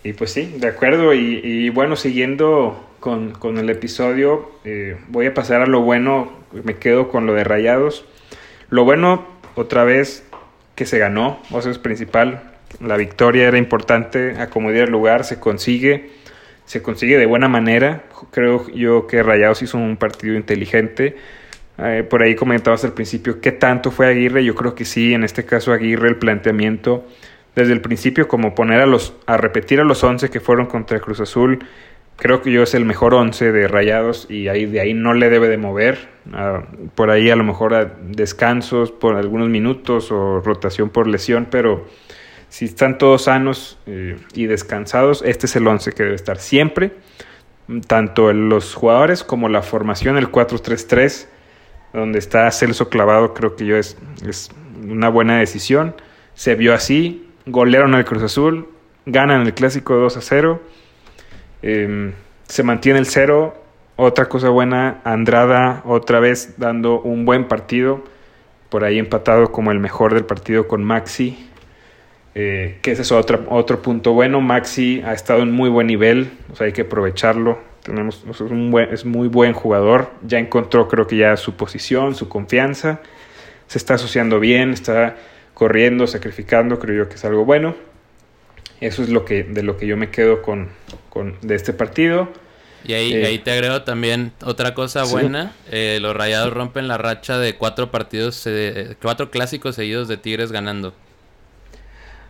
Y 0.03 0.13
pues 0.13 0.33
sí, 0.33 0.55
de 0.59 0.69
acuerdo. 0.69 1.15
Y, 1.15 1.69
bueno, 1.71 1.97
siguiendo 1.97 2.86
con, 3.01 3.59
el 3.59 3.71
episodio, 3.71 4.51
eh, 4.65 4.97
voy 5.09 5.27
a 5.27 5.35
pasar 5.35 5.63
a 5.63 5.67
lo 5.67 5.83
bueno. 5.83 6.33
Me 6.65 6.77
quedo 6.77 7.09
con 7.09 7.27
lo 7.27 7.35
de 7.35 7.45
Rayados. 7.45 8.05
Lo 8.71 8.85
bueno, 8.85 9.27
otra 9.55 9.85
vez, 9.85 10.25
que 10.75 10.87
se 10.87 10.99
ganó. 10.99 11.41
O 11.51 11.59
es 11.59 11.79
principal. 11.79 12.53
La 12.81 12.97
victoria 12.97 13.49
era 13.49 13.59
importante. 13.59 14.39
Acomodar 14.39 14.83
el 14.83 14.91
lugar, 14.91 15.25
se 15.25 15.39
consigue. 15.39 16.11
Se 16.65 16.83
consigue 16.83 17.19
de 17.19 17.27
buena 17.27 17.49
manera. 17.49 18.05
Creo 18.31 18.69
yo 18.71 19.07
que 19.07 19.23
Rayados 19.23 19.63
hizo 19.63 19.79
un 19.79 19.97
partido 19.97 20.35
inteligente. 20.35 21.17
Eh, 21.79 22.07
por 22.09 22.23
ahí 22.23 22.35
comentabas 22.35 22.85
al 22.85 22.93
principio 22.93 23.41
qué 23.41 23.53
tanto 23.53 23.91
fue 23.91 24.07
Aguirre. 24.07 24.45
Yo 24.45 24.55
creo 24.55 24.75
que 24.75 24.85
sí, 24.85 25.15
en 25.15 25.25
este 25.25 25.45
caso 25.45 25.73
Aguirre, 25.73 26.09
el 26.09 26.17
planteamiento 26.17 27.07
desde 27.57 27.73
el 27.73 27.81
principio 27.81 28.29
como 28.29 28.55
poner 28.55 28.81
a 28.81 28.87
los 28.87 29.15
a 29.27 29.39
repetir 29.39 29.81
a 29.81 29.85
los 29.85 30.05
11 30.05 30.29
que 30.29 30.41
fueron 30.41 30.67
contra 30.67 31.01
Cruz 31.01 31.21
Azul. 31.21 31.59
Creo 32.17 32.41
que 32.41 32.51
yo 32.51 32.63
es 32.63 32.75
el 32.75 32.87
mejor 32.87 33.13
11 33.13 33.53
de 33.53 33.69
Rayados 33.69 34.27
y 34.31 34.49
ahí 34.49 34.65
de 34.65 34.81
ahí 34.81 34.95
no 34.95 35.13
le 35.13 35.29
debe 35.29 35.49
de 35.49 35.59
mover. 35.59 36.09
Ah, 36.33 36.63
por 36.95 37.11
ahí 37.11 37.31
a 37.31 37.37
lo 37.37 37.45
mejor 37.45 37.75
a 37.75 37.85
descansos 37.85 38.91
por 38.91 39.17
algunos 39.17 39.49
minutos 39.51 40.11
o 40.11 40.41
rotación 40.41 40.89
por 40.89 41.07
lesión, 41.07 41.47
pero 41.51 41.87
si 42.49 42.65
están 42.65 42.97
todos 42.97 43.25
sanos 43.25 43.79
eh, 43.87 44.17
y 44.35 44.47
descansados, 44.47 45.23
este 45.27 45.47
es 45.47 45.57
el 45.57 45.67
11 45.67 45.93
que 45.93 46.05
debe 46.05 46.15
estar 46.15 46.39
siempre. 46.39 46.93
Tanto 47.87 48.33
los 48.33 48.75
jugadores 48.75 49.23
como 49.23 49.49
la 49.49 49.61
formación, 49.61 50.17
el 50.17 50.31
4-3-3, 50.31 51.27
donde 51.93 52.19
está 52.19 52.51
Celso 52.51 52.89
clavado, 52.89 53.35
creo 53.35 53.57
que 53.57 53.67
yo 53.67 53.77
es, 53.77 53.99
es 54.27 54.51
una 54.89 55.11
buena 55.11 55.39
decisión. 55.39 55.95
Se 56.35 56.55
vio 56.55 56.73
así, 56.73 57.29
golearon 57.45 57.95
al 57.95 58.05
Cruz 58.05 58.23
Azul, 58.23 58.69
ganan 59.05 59.43
el 59.43 59.53
clásico 59.53 59.97
2 59.97 60.17
a 60.17 60.21
0, 60.21 60.63
em, 61.63 62.13
se 62.49 62.63
mantiene 62.63 62.99
el 62.99 63.07
0. 63.07 63.55
Otra 63.97 64.29
cosa 64.29 64.51
buena, 64.51 65.01
Andrada 65.05 65.83
otra 65.85 66.21
vez 66.21 66.55
dando 66.59 67.01
un 67.01 67.25
buen 67.25 67.49
partido. 67.49 68.05
por 68.69 68.85
ahí 68.85 68.99
empatado 68.99 69.53
como 69.53 69.71
el 69.71 69.79
mejor 69.79 70.13
del 70.13 70.25
partido 70.25 70.67
con 70.67 70.83
Maxi. 70.83 71.49
Eh, 72.35 72.79
que 72.83 72.91
ese 72.91 73.03
es 73.03 73.13
otro, 73.13 73.47
otro 73.49 73.81
punto 73.81 74.13
bueno. 74.13 74.41
Maxi 74.41 75.01
ha 75.03 75.15
estado 75.15 75.43
en 75.43 75.53
muy 75.53 75.71
buen 75.71 75.87
nivel, 75.87 76.33
hay 76.61 76.73
que 76.73 76.83
aprovecharlo. 76.83 77.59
Tenemos, 77.83 78.25
es 78.91 79.05
muy 79.05 79.29
buen 79.29 79.53
jugador. 79.53 80.11
Ya 80.23 80.39
encontró, 80.39 80.89
creo 80.89 81.07
que 81.07 81.17
ya 81.17 81.37
su 81.37 81.57
posición, 81.57 82.15
su 82.15 82.29
confianza. 82.29 83.01
Se 83.69 83.79
está 83.79 83.95
asociando 83.95 84.41
bien, 84.41 84.73
está 84.73 85.17
corriendo, 85.55 86.07
sacrificando, 86.07 86.79
creo 86.79 87.05
yo 87.05 87.09
que 87.09 87.15
es 87.15 87.25
algo 87.25 87.45
bueno. 87.47 87.75
Eso 88.81 89.03
es 89.03 89.09
lo 89.09 89.25
que, 89.25 89.43
de 89.45 89.63
lo 89.63 89.77
que 89.77 89.87
yo 89.87 89.97
me 89.97 90.11
quedo 90.11 90.43
con, 90.43 90.69
con 91.09 91.37
de 91.43 91.55
este 91.55 91.73
partido. 91.73 92.29
Y 92.85 92.93
ahí, 92.93 93.15
Eh, 93.15 93.27
ahí 93.27 93.39
te 93.39 93.51
agrego 93.51 93.83
también 93.83 94.33
otra 94.45 94.75
cosa 94.75 95.05
sí. 95.07 95.13
buena. 95.13 95.53
Eh, 95.71 95.99
los 96.01 96.15
Rayados 96.15 96.53
rompen 96.53 96.87
la 96.89 96.99
racha 96.99 97.39
de 97.39 97.57
cuatro 97.57 97.91
partidos, 97.91 98.43
eh, 98.47 98.97
cuatro 99.03 99.31
clásicos 99.31 99.75
seguidos 99.77 100.09
de 100.09 100.19
Tigres 100.19 100.53
ganando. 100.53 100.95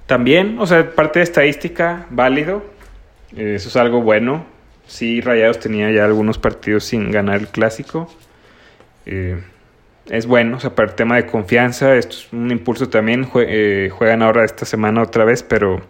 También, 0.06 0.58
o 0.60 0.66
sea, 0.66 0.94
parte 0.94 1.18
de 1.18 1.24
estadística, 1.24 2.06
válido. 2.10 2.64
Eso 3.36 3.68
es 3.68 3.76
algo 3.76 4.00
bueno. 4.02 4.46
Sí, 4.86 5.20
Rayados 5.20 5.58
tenía 5.58 5.90
ya 5.90 6.04
algunos 6.04 6.38
partidos 6.38 6.84
sin 6.84 7.10
ganar 7.10 7.40
el 7.40 7.48
clásico. 7.48 8.08
Es 10.08 10.26
bueno, 10.26 10.56
o 10.58 10.60
sea, 10.60 10.74
para 10.74 10.90
el 10.90 10.94
tema 10.94 11.16
de 11.16 11.26
confianza, 11.26 11.96
esto 11.96 12.16
es 12.16 12.32
un 12.32 12.50
impulso 12.52 12.88
también. 12.88 13.24
Jue- 13.28 13.90
juegan 13.90 14.22
ahora 14.22 14.44
esta 14.44 14.64
semana 14.64 15.02
otra 15.02 15.24
vez, 15.24 15.42
pero 15.42 15.82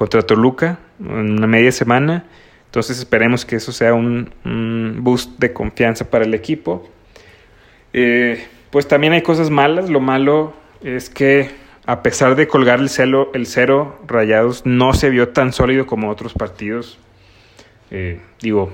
contra 0.00 0.22
Toluca, 0.22 0.78
en 0.98 1.32
una 1.32 1.46
media 1.46 1.70
semana. 1.72 2.24
Entonces 2.64 2.98
esperemos 2.98 3.44
que 3.44 3.56
eso 3.56 3.70
sea 3.70 3.92
un, 3.92 4.30
boost 5.02 5.38
de 5.38 5.52
confianza 5.52 6.08
para 6.08 6.24
el 6.24 6.32
equipo. 6.32 6.88
Eh, 7.92 8.42
pues 8.70 8.88
también 8.88 9.12
hay 9.12 9.20
cosas 9.20 9.50
malas. 9.50 9.90
Lo 9.90 10.00
malo 10.00 10.54
es 10.82 11.10
que 11.10 11.50
a 11.84 12.02
pesar 12.02 12.34
de 12.34 12.48
colgar 12.48 12.80
el, 12.80 12.88
celo, 12.88 13.30
el 13.34 13.44
cero, 13.44 14.00
Rayados 14.06 14.64
no 14.64 14.94
se 14.94 15.10
vio 15.10 15.28
tan 15.28 15.52
sólido 15.52 15.84
como 15.84 16.08
otros 16.08 16.32
partidos. 16.32 16.98
Eh, 17.90 18.22
digo, 18.40 18.72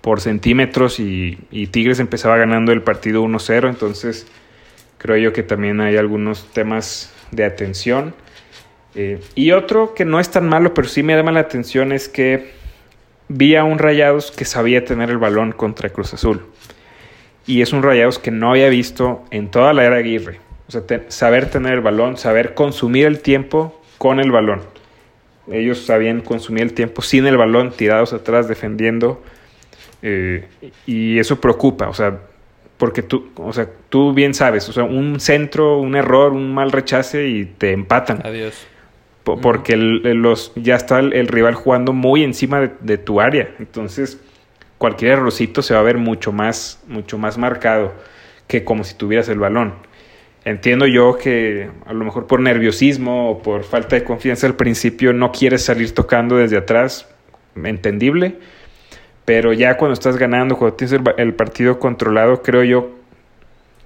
por 0.00 0.20
centímetros 0.20 0.98
y, 0.98 1.38
y 1.52 1.68
Tigres 1.68 2.00
empezaba 2.00 2.36
ganando 2.36 2.72
el 2.72 2.82
partido 2.82 3.22
1-0. 3.22 3.68
Entonces 3.68 4.26
creo 4.98 5.18
yo 5.18 5.32
que 5.32 5.44
también 5.44 5.80
hay 5.80 5.96
algunos 5.98 6.52
temas 6.52 7.14
de 7.30 7.44
atención. 7.44 8.12
Eh, 8.94 9.20
y 9.34 9.50
otro 9.52 9.94
que 9.94 10.04
no 10.04 10.20
es 10.20 10.30
tan 10.30 10.48
malo, 10.48 10.74
pero 10.74 10.88
sí 10.88 11.02
me 11.02 11.16
llama 11.16 11.32
la 11.32 11.40
atención 11.40 11.92
es 11.92 12.08
que 12.08 12.52
vi 13.28 13.56
a 13.56 13.64
un 13.64 13.78
Rayados 13.78 14.30
que 14.30 14.44
sabía 14.44 14.84
tener 14.84 15.10
el 15.10 15.18
balón 15.18 15.52
contra 15.52 15.90
Cruz 15.90 16.14
Azul. 16.14 16.46
Y 17.46 17.62
es 17.62 17.72
un 17.72 17.82
Rayados 17.82 18.18
que 18.18 18.30
no 18.30 18.50
había 18.50 18.68
visto 18.68 19.24
en 19.30 19.50
toda 19.50 19.72
la 19.72 19.84
era 19.84 19.96
Aguirre. 19.96 20.40
O 20.68 20.72
sea, 20.72 20.82
saber 21.08 21.50
tener 21.50 21.74
el 21.74 21.80
balón, 21.80 22.16
saber 22.16 22.54
consumir 22.54 23.06
el 23.06 23.20
tiempo 23.20 23.82
con 23.98 24.20
el 24.20 24.30
balón. 24.30 24.62
Ellos 25.50 25.84
sabían 25.84 26.22
consumir 26.22 26.62
el 26.62 26.72
tiempo 26.72 27.02
sin 27.02 27.26
el 27.26 27.36
balón, 27.36 27.72
tirados 27.72 28.12
atrás, 28.12 28.48
defendiendo. 28.48 29.22
eh, 30.02 30.48
y 30.86 31.18
eso 31.18 31.40
preocupa, 31.40 31.88
o 31.88 31.94
sea, 31.94 32.18
porque 32.76 33.02
tú, 33.02 33.30
o 33.36 33.52
sea, 33.52 33.68
tú 33.88 34.12
bien 34.12 34.34
sabes, 34.34 34.68
o 34.68 34.72
sea, 34.72 34.84
un 34.84 35.20
centro, 35.20 35.78
un 35.78 35.96
error, 35.96 36.32
un 36.32 36.52
mal 36.52 36.72
rechace 36.72 37.28
y 37.28 37.44
te 37.44 37.72
empatan. 37.72 38.20
Adiós. 38.24 38.66
Po- 39.24 39.40
porque 39.40 39.72
el- 39.74 40.02
los, 40.22 40.52
ya 40.54 40.76
está 40.76 40.98
el, 41.00 41.12
el 41.14 41.28
rival 41.28 41.54
jugando 41.54 41.92
muy 41.92 42.22
encima 42.22 42.60
de, 42.60 42.70
de 42.80 42.98
tu 42.98 43.20
área. 43.20 43.50
Entonces, 43.58 44.20
cualquier 44.78 45.12
errorcito 45.12 45.62
se 45.62 45.74
va 45.74 45.80
a 45.80 45.82
ver 45.84 45.98
mucho 45.98 46.30
más, 46.32 46.82
mucho 46.86 47.18
más 47.18 47.38
marcado 47.38 47.92
que 48.46 48.64
como 48.64 48.84
si 48.84 48.94
tuvieras 48.94 49.28
el 49.28 49.38
balón. 49.38 49.74
Entiendo 50.44 50.86
yo 50.86 51.16
que 51.16 51.70
a 51.86 51.94
lo 51.94 52.04
mejor 52.04 52.26
por 52.26 52.40
nerviosismo 52.40 53.30
o 53.30 53.42
por 53.42 53.64
falta 53.64 53.96
de 53.96 54.04
confianza 54.04 54.46
al 54.46 54.56
principio 54.56 55.14
no 55.14 55.32
quieres 55.32 55.64
salir 55.64 55.94
tocando 55.94 56.36
desde 56.36 56.58
atrás, 56.58 57.08
entendible. 57.64 58.36
Pero 59.24 59.54
ya 59.54 59.78
cuando 59.78 59.94
estás 59.94 60.18
ganando, 60.18 60.58
cuando 60.58 60.76
tienes 60.76 61.00
el 61.16 61.32
partido 61.32 61.78
controlado, 61.78 62.42
creo 62.42 62.62
yo 62.62 62.90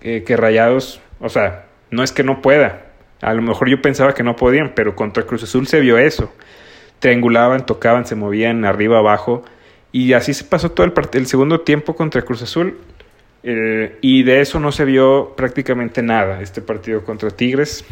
eh, 0.01 0.25
que 0.27 0.37
Rayados, 0.37 1.01
o 1.21 1.29
sea, 1.29 1.67
no 1.93 2.03
es 2.03 2.11
que 2.11 2.25
no 2.25 2.43
pueda. 2.43 2.87
A 3.21 3.35
lo 3.35 3.43
mejor 3.43 3.69
yo 3.69 3.83
pensaba 3.83 4.15
que 4.15 4.23
no 4.23 4.37
podían, 4.37 4.73
pero 4.75 4.95
contra 4.95 5.25
Cruz 5.25 5.43
Azul 5.43 5.67
se 5.67 5.81
vio 5.81 5.99
eso. 5.99 6.33
Triangulaban, 7.01 7.67
tocaban, 7.67 8.07
se 8.07 8.15
movían 8.15 8.65
arriba, 8.65 8.99
abajo. 8.99 9.45
Y 9.91 10.13
así 10.13 10.35
se 10.35 10.45
pasó 10.45 10.71
todo 10.71 10.87
el, 10.87 10.93
el 11.13 11.27
segundo 11.27 11.61
tiempo 11.61 11.97
contra 11.97 12.23
Cruz 12.23 12.43
Azul. 12.43 12.79
Eh, 13.43 13.97
y 14.01 14.23
de 14.23 14.41
eso 14.41 14.61
no 14.61 14.73
se 14.73 14.85
vio 14.85 15.35
prácticamente 15.37 16.03
nada. 16.03 16.41
Este 16.41 16.63
partido 16.63 17.05
contra 17.05 17.31
Tigres. 17.31 17.85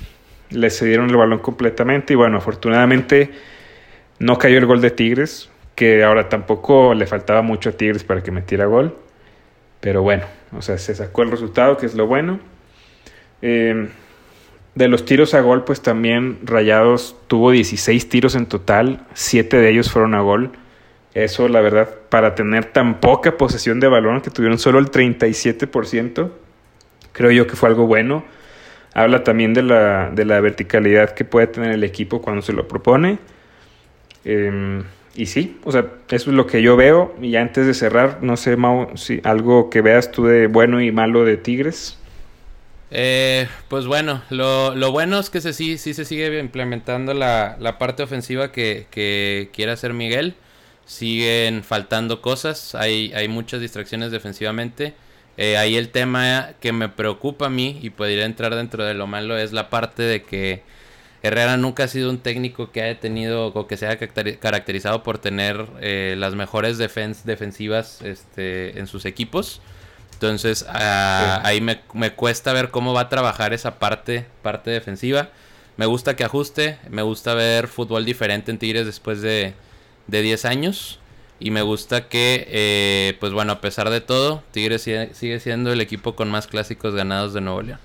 Les 0.51 0.79
cedieron 0.79 1.11
el 1.11 1.17
balón 1.17 1.41
completamente. 1.41 2.13
Y 2.13 2.17
bueno, 2.17 2.39
afortunadamente 2.39 3.31
no 4.19 4.39
cayó 4.39 4.59
el 4.59 4.67
gol 4.67 4.81
de 4.81 4.91
Tigres. 4.91 5.51
Que 5.75 6.05
ahora 6.05 6.29
tampoco 6.29 6.95
le 6.95 7.07
faltaba 7.07 7.43
mucho 7.43 7.71
a 7.71 7.73
Tigres 7.73 8.05
para 8.05 8.23
que 8.23 8.31
metiera 8.31 8.67
gol. 8.67 8.97
Pero 9.81 10.03
bueno, 10.03 10.25
o 10.57 10.63
sea, 10.63 10.79
se 10.79 10.95
sacó 10.95 11.23
el 11.23 11.31
resultado, 11.31 11.77
que 11.77 11.87
es 11.87 11.95
lo 11.95 12.07
bueno. 12.07 12.41
Eh, 13.43 13.89
de 14.77 14.89
los 14.89 15.07
tiros 15.07 15.33
a 15.33 15.41
gol, 15.41 15.65
pues 15.65 15.81
también 15.81 16.39
Rayados 16.45 17.17
tuvo 17.27 17.51
16 17.51 18.09
tiros 18.11 18.35
en 18.37 18.45
total, 18.45 19.07
7 19.15 19.57
de 19.57 19.71
ellos 19.71 19.91
fueron 19.91 20.15
a 20.15 20.21
gol. 20.21 20.53
Eso, 21.15 21.49
la 21.49 21.63
verdad, 21.63 21.89
para 22.11 22.35
tener 22.35 22.67
tan 22.67 23.01
poca 23.01 23.39
posesión 23.39 23.81
de 23.81 23.89
balón, 23.89 24.21
que 24.21 24.31
tuvieron 24.31 24.59
solo 24.59 24.79
el 24.79 24.91
37%, 24.91 26.31
creo 27.13 27.31
yo 27.31 27.47
que 27.47 27.57
fue 27.57 27.71
algo 27.71 27.87
bueno. 27.87 28.23
Habla 28.93 29.25
también 29.25 29.55
de 29.55 29.63
la, 29.63 30.11
de 30.11 30.27
la 30.27 30.41
verticalidad 30.41 31.11
que 31.15 31.25
puede 31.25 31.47
tener 31.47 31.73
el 31.73 31.83
equipo 31.83 32.21
cuando 32.21 32.43
se 32.43 32.53
lo 32.53 32.69
propone. 32.69 33.19
Eh, 34.27 34.83
y 35.15 35.25
sí, 35.25 35.59
o 35.65 35.73
sea, 35.73 35.87
eso 36.11 36.31
es 36.31 36.37
lo 36.37 36.47
que 36.47 36.61
yo 36.61 36.77
veo. 36.77 37.15
Y 37.23 37.37
antes 37.37 37.67
de 37.67 37.73
cerrar, 37.73 38.19
no 38.21 38.37
sé, 38.37 38.59
Mau, 38.59 38.95
si 38.97 39.23
algo 39.25 39.71
que 39.71 39.81
veas 39.81 40.13
tú 40.13 40.27
de 40.27 40.49
bueno 40.49 40.83
y 40.83 40.93
malo 40.93 41.25
de 41.25 41.39
Tigres. 41.39 41.99
Eh, 42.91 43.49
pues 43.69 43.87
bueno, 43.87 44.23
lo, 44.31 44.93
bueno 44.93 45.19
es 45.19 45.31
que 45.31 45.41
sí, 45.41 45.77
sí 45.79 45.95
se 45.95 46.05
sigue 46.05 46.39
implementando 46.39 47.15
la, 47.15 47.77
parte 47.79 48.03
ofensiva 48.03 48.53
que, 48.53 48.87
quiere 49.53 49.73
hacer 49.73 49.93
Miguel. 49.93 50.35
Siguen 50.87 51.65
faltando 51.65 52.23
cosas, 52.23 52.75
hay, 52.77 53.13
muchas 53.29 53.61
distracciones 53.61 54.13
defensivamente. 54.13 54.95
Eh, 55.37 55.57
ahí 55.59 55.77
el 55.77 55.91
tema 55.91 56.51
que 56.61 56.73
me 56.73 56.89
preocupa 56.89 57.47
a 57.47 57.51
mí 57.51 57.79
y 57.83 57.91
podría 57.91 58.25
entrar 58.25 58.55
dentro 58.55 58.85
de 58.85 58.95
lo 58.95 59.07
malo 59.07 59.37
es 59.37 59.53
la 59.53 59.69
parte 59.69 60.03
de 60.03 60.23
que 60.23 60.63
Herrera 61.23 61.57
nunca 61.57 61.85
ha 61.85 61.89
sido 61.89 62.09
un 62.09 62.19
técnico 62.19 62.71
que 62.71 62.83
haya 62.83 63.01
tenido 63.01 63.49
o 63.49 63.67
que 63.67 63.77
se 63.77 63.87
haya 63.87 63.99
caracteri- 64.01 64.39
caracterizado 64.39 65.03
por 65.03 65.19
tener 65.19 65.67
eh, 65.81 66.15
las 66.17 66.35
mejores 66.35 66.79
defens- 66.79 67.25
defensivas 67.25 68.01
este, 68.03 68.79
en 68.79 68.87
sus 68.87 69.05
equipos. 69.05 69.61
Entonces 70.17 70.65
ah, 70.69 71.41
Sí. 71.43 71.49
ahí 71.49 71.61
me, 71.61 71.81
me 71.93 72.13
cuesta 72.15 72.53
ver 72.55 72.71
cómo 72.71 72.95
va 72.95 73.03
a 73.03 73.09
trabajar 73.11 73.53
esa 73.53 73.79
parte, 73.79 74.25
parte 74.43 74.71
defensiva. 74.71 75.29
Me 75.77 75.85
gusta 75.85 76.17
que 76.17 76.25
ajuste, 76.25 76.79
me 76.89 77.03
gusta 77.03 77.35
ver 77.35 77.69
fútbol 77.69 78.07
diferente 78.07 78.51
en 78.51 78.59
Tigres 78.59 78.87
después 78.87 79.21
de, 79.21 79.53
de 80.07 80.23
10 80.23 80.45
años. 80.47 81.01
Y 81.39 81.51
me 81.51 81.61
gusta 81.61 82.09
que, 82.09 82.47
eh, 82.49 83.17
pues 83.21 83.33
bueno, 83.35 83.53
a 83.53 83.61
pesar 83.61 83.91
de 83.91 84.01
todo, 84.01 84.43
Tigres 84.53 84.81
sigue, 84.83 85.13
sigue 85.13 85.39
siendo 85.39 85.71
el 85.71 85.83
equipo 85.83 86.17
con 86.17 86.31
más 86.31 86.47
clásicos 86.47 86.95
ganados 86.95 87.35
de 87.35 87.43
Nuevo 87.43 87.61
León. 87.61 87.79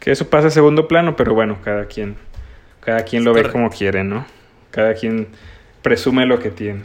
Que 0.00 0.12
eso 0.12 0.30
pasa 0.30 0.46
a 0.48 0.50
segundo 0.50 0.88
plano, 0.88 1.16
pero 1.16 1.34
bueno, 1.34 1.58
cada 1.62 1.84
quien, 1.84 2.16
cada 2.80 3.02
quien 3.02 3.24
lo 3.24 3.34
ve 3.34 3.50
como 3.50 3.68
quiere, 3.68 4.04
¿no? 4.04 4.24
Cada 4.70 4.94
quien 4.94 5.28
presume 5.82 6.24
lo 6.24 6.38
que 6.40 6.50
tiene. 6.50 6.84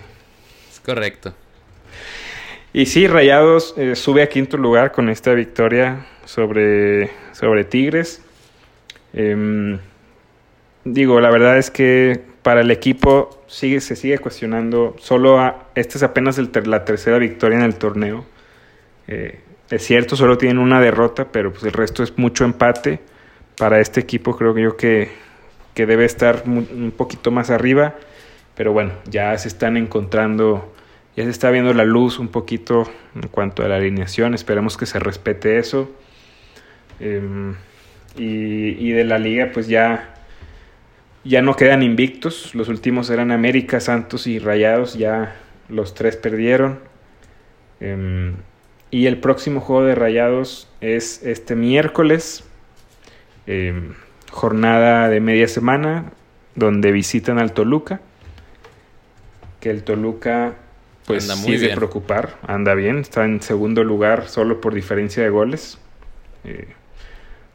Es 0.70 0.82
correcto. 0.82 1.34
Y 2.76 2.88
sí, 2.88 3.06
Rayados 3.06 3.76
eh, 3.78 3.96
sube 3.96 4.24
a 4.24 4.30
quinto 4.30 4.58
lugar 4.58 4.92
con 4.92 5.08
esta 5.08 5.32
victoria 5.34 6.08
sobre, 6.26 7.12
sobre 7.32 7.66
Tigres. 7.66 8.24
Em, 9.14 9.78
digo, 10.84 11.22
la 11.22 11.30
verdad 11.30 11.60
es 11.60 11.70
que 11.70 12.20
para 12.42 12.62
el 12.62 12.72
equipo 12.72 13.44
sigue, 13.46 13.80
se 13.80 13.96
sigue 13.96 14.18
cuestionando. 14.18 14.96
Solo 14.98 15.54
esta 15.76 16.00
es 16.00 16.04
apenas 16.04 16.40
la 16.66 16.84
tercera 16.84 17.20
victoria 17.20 17.60
en 17.60 17.64
el 17.64 17.76
torneo. 17.76 18.26
Eh, 19.08 19.40
es 19.70 19.86
cierto, 19.86 20.16
solo 20.16 20.40
tienen 20.40 20.58
una 20.58 20.82
derrota, 20.82 21.28
pero 21.32 21.52
pues 21.52 21.64
el 21.66 21.74
resto 21.74 22.02
es 22.02 22.18
mucho 22.18 22.44
empate. 22.44 23.00
Para 23.56 23.80
este 23.82 24.00
equipo 24.00 24.36
creo 24.36 24.58
yo 24.58 24.78
que, 24.78 25.10
que 25.76 25.86
debe 25.86 26.06
estar 26.06 26.42
un 26.48 26.92
poquito 26.98 27.30
más 27.30 27.52
arriba. 27.52 27.94
Pero 28.56 28.74
bueno, 28.74 28.94
ya 29.06 29.38
se 29.38 29.48
están 29.48 29.78
encontrando, 29.78 30.74
ya 31.16 31.24
se 31.24 31.30
está 31.30 31.52
viendo 31.52 31.74
la 31.74 31.86
luz 31.86 32.20
un 32.20 32.28
poquito 32.30 32.90
en 33.16 33.28
cuanto 33.30 33.64
a 33.64 33.68
la 33.68 33.76
alineación. 33.78 34.34
Esperemos 34.34 34.78
que 34.78 34.86
se 34.86 35.00
respete 35.00 35.58
eso. 35.60 35.92
Em, 37.00 37.56
y, 38.18 38.70
y 38.88 38.92
de 38.92 39.04
la 39.04 39.18
liga, 39.20 39.52
pues 39.54 39.68
ya, 39.68 40.16
ya 41.24 41.42
no 41.42 41.56
quedan 41.56 41.84
invictos. 41.84 42.56
Los 42.56 42.68
últimos 42.70 43.10
eran 43.10 43.32
América, 43.32 43.80
Santos 43.80 44.28
y 44.28 44.40
Rayados. 44.40 44.96
Ya 44.96 45.36
los 45.70 45.94
tres 45.94 46.16
perdieron. 46.18 46.80
Em, 47.80 48.36
Y 48.92 49.08
el 49.08 49.18
próximo 49.20 49.60
juego 49.60 49.84
de 49.86 49.96
Rayados 49.96 50.70
es 50.80 51.24
este 51.24 51.56
miércoles, 51.56 52.44
em, 53.48 53.96
jornada 54.32 55.10
de 55.10 55.20
media 55.20 55.48
semana, 55.48 56.12
donde 56.56 56.92
visitan 56.92 57.40
al 57.40 57.54
Toluca. 57.54 58.02
Que 59.60 59.72
el 59.72 59.84
Toluca, 59.84 60.56
pues 61.06 61.30
Anda 61.30 61.44
sí 61.44 61.54
es 61.54 61.62
de 61.62 61.68
bien. 61.68 61.78
preocupar, 61.78 62.38
anda 62.48 62.74
bien, 62.76 63.00
está 63.00 63.26
en 63.26 63.42
segundo 63.42 63.84
lugar 63.84 64.28
solo 64.28 64.62
por 64.62 64.74
diferencia 64.74 65.24
de 65.24 65.30
goles, 65.30 65.78
eh, 66.44 66.68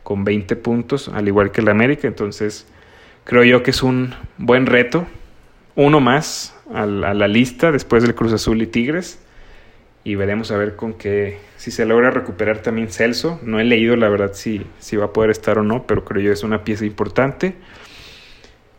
con 0.03 0.25
20 0.25 0.57
puntos, 0.57 1.09
al 1.09 1.29
igual 1.29 1.51
que 1.51 1.61
el 1.61 1.69
América. 1.69 2.09
Entonces, 2.09 2.67
creo 3.25 3.45
yo 3.45 3.63
que 3.63 3.71
es 3.71 3.83
un 3.83 4.15
buen 4.37 4.67
reto, 4.67 5.07
uno 5.77 6.01
más 6.01 6.55
a 6.75 6.85
la 6.87 7.29
lista 7.29 7.73
después 7.73 8.03
del 8.03 8.15
Cruz 8.15 8.33
Azul 8.33 8.61
y 8.61 8.67
Tigres 8.67 9.21
y 10.09 10.15
veremos 10.15 10.51
a 10.51 10.57
ver 10.57 10.75
con 10.75 10.95
qué, 10.95 11.39
si 11.59 11.71
se 11.71 11.85
logra 11.85 12.11
recuperar 12.11 12.63
también 12.63 12.89
Celso. 12.89 13.39
No 13.43 13.61
he 13.61 13.65
leído 13.65 13.95
la 13.95 14.09
verdad 14.09 14.31
si, 14.33 14.67
si 14.79 14.97
va 14.97 15.07
a 15.07 15.13
poder 15.13 15.31
estar 15.31 15.59
o 15.59 15.63
no, 15.63 15.87
pero 15.87 16.03
creo 16.05 16.23
yo 16.23 16.33
es 16.33 16.43
una 16.43 16.65
pieza 16.65 16.87
importante. 16.87 17.57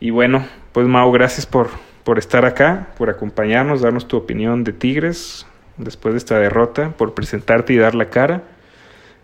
Y 0.00 0.10
bueno, 0.10 0.44
pues 0.72 0.88
Mau, 0.88 1.12
gracias 1.12 1.46
por, 1.46 1.70
por 2.04 2.18
estar 2.18 2.44
acá, 2.44 2.88
por 2.96 3.10
acompañarnos, 3.10 3.80
darnos 3.82 4.08
tu 4.08 4.16
opinión 4.16 4.64
de 4.64 4.72
Tigres 4.72 5.46
después 5.76 6.14
de 6.14 6.18
esta 6.18 6.38
derrota, 6.38 6.90
por 6.96 7.14
presentarte 7.14 7.72
y 7.72 7.76
dar 7.76 7.94
la 7.94 8.10
cara. 8.10 8.42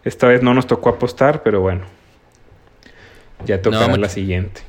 Esta 0.04 0.26
vez 0.28 0.42
no 0.42 0.54
nos 0.54 0.66
tocó 0.66 0.90
apostar, 0.90 1.42
pero 1.42 1.60
bueno, 1.60 1.82
ya 3.44 3.60
tocará 3.60 3.88
mucho- 3.88 4.00
la 4.00 4.08
siguiente. 4.08 4.62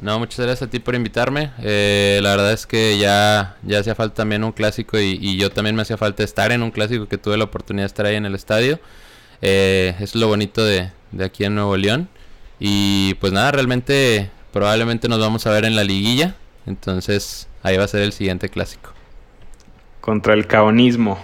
No, 0.00 0.18
muchas 0.20 0.38
gracias 0.46 0.68
a 0.68 0.70
ti 0.70 0.78
por 0.78 0.94
invitarme. 0.94 1.50
Eh, 1.60 2.20
la 2.22 2.30
verdad 2.30 2.52
es 2.52 2.66
que 2.68 2.96
ya, 2.98 3.56
ya 3.64 3.80
hacía 3.80 3.96
falta 3.96 4.14
también 4.14 4.44
un 4.44 4.52
clásico 4.52 4.96
y, 4.98 5.18
y 5.20 5.36
yo 5.38 5.50
también 5.50 5.74
me 5.74 5.82
hacía 5.82 5.96
falta 5.96 6.22
estar 6.22 6.52
en 6.52 6.62
un 6.62 6.70
clásico 6.70 7.08
que 7.08 7.18
tuve 7.18 7.36
la 7.36 7.44
oportunidad 7.44 7.82
de 7.82 7.88
estar 7.88 8.06
ahí 8.06 8.14
en 8.14 8.24
el 8.24 8.36
estadio. 8.36 8.78
Eh, 9.42 9.96
es 9.98 10.14
lo 10.14 10.28
bonito 10.28 10.64
de, 10.64 10.90
de 11.10 11.24
aquí 11.24 11.44
en 11.44 11.56
Nuevo 11.56 11.76
León. 11.76 12.08
Y 12.60 13.14
pues 13.14 13.32
nada, 13.32 13.50
realmente 13.50 14.30
probablemente 14.52 15.08
nos 15.08 15.18
vamos 15.18 15.48
a 15.48 15.50
ver 15.50 15.64
en 15.64 15.74
la 15.74 15.82
liguilla. 15.82 16.36
Entonces 16.68 17.48
ahí 17.62 17.76
va 17.76 17.84
a 17.84 17.88
ser 17.88 18.02
el 18.02 18.12
siguiente 18.12 18.50
clásico. 18.50 18.92
Contra 20.00 20.34
el 20.34 20.46
caonismo. 20.46 21.18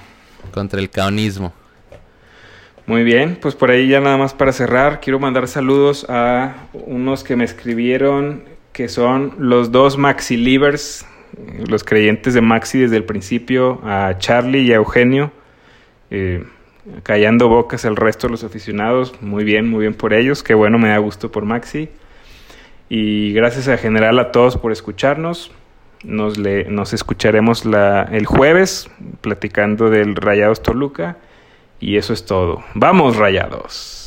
Contra 0.53 0.81
el 0.81 0.89
caonismo. 0.89 1.53
Muy 2.87 3.03
bien, 3.03 3.39
pues 3.41 3.55
por 3.55 3.71
ahí 3.71 3.89
ya 3.89 4.01
nada 4.01 4.17
más 4.17 4.35
para 4.35 4.53
cerrar, 4.53 5.01
quiero 5.01 5.19
mandar 5.19 5.49
saludos 5.49 6.05
a 6.09 6.55
unos 6.73 7.25
que 7.25 7.37
me 7.37 7.45
escribieron 7.45 8.45
que 8.73 8.89
son 8.89 9.35
los 9.39 9.71
dos 9.71 9.97
Maxi 9.97 10.37
Livers, 10.37 11.07
los 11.69 11.85
creyentes 11.85 12.35
de 12.35 12.41
Maxi 12.41 12.81
desde 12.81 12.97
el 12.97 13.05
principio, 13.05 13.81
a 13.85 14.17
Charlie 14.19 14.63
y 14.63 14.73
a 14.73 14.77
Eugenio, 14.77 15.31
eh, 16.11 16.45
callando 17.05 17.49
bocas 17.49 17.85
al 17.85 17.97
resto 17.97 18.27
de 18.27 18.33
los 18.33 18.45
aficionados, 18.45 19.15
muy 19.23 19.45
bien, 19.45 19.69
muy 19.71 19.83
bien 19.83 19.95
por 19.95 20.13
ellos, 20.13 20.43
qué 20.43 20.55
bueno, 20.55 20.79
me 20.79 20.89
da 20.89 20.99
gusto 20.99 21.31
por 21.31 21.45
Maxi. 21.45 21.89
Y 22.97 23.33
gracias 23.33 23.67
a 23.67 23.77
general 23.77 24.21
a 24.21 24.31
todos 24.31 24.57
por 24.57 24.71
escucharnos. 24.71 25.51
Nos, 26.05 26.39
le, 26.39 26.67
nos 26.67 26.93
escucharemos 26.93 27.65
la, 27.65 28.05
el 28.05 28.25
jueves 28.25 28.89
platicando 29.21 29.91
del 29.91 30.15
Rayados 30.15 30.63
Toluca. 30.63 31.17
Y 31.81 31.97
eso 31.97 32.13
es 32.13 32.25
todo. 32.25 32.63
Vamos, 32.75 33.17
Rayados. 33.17 34.04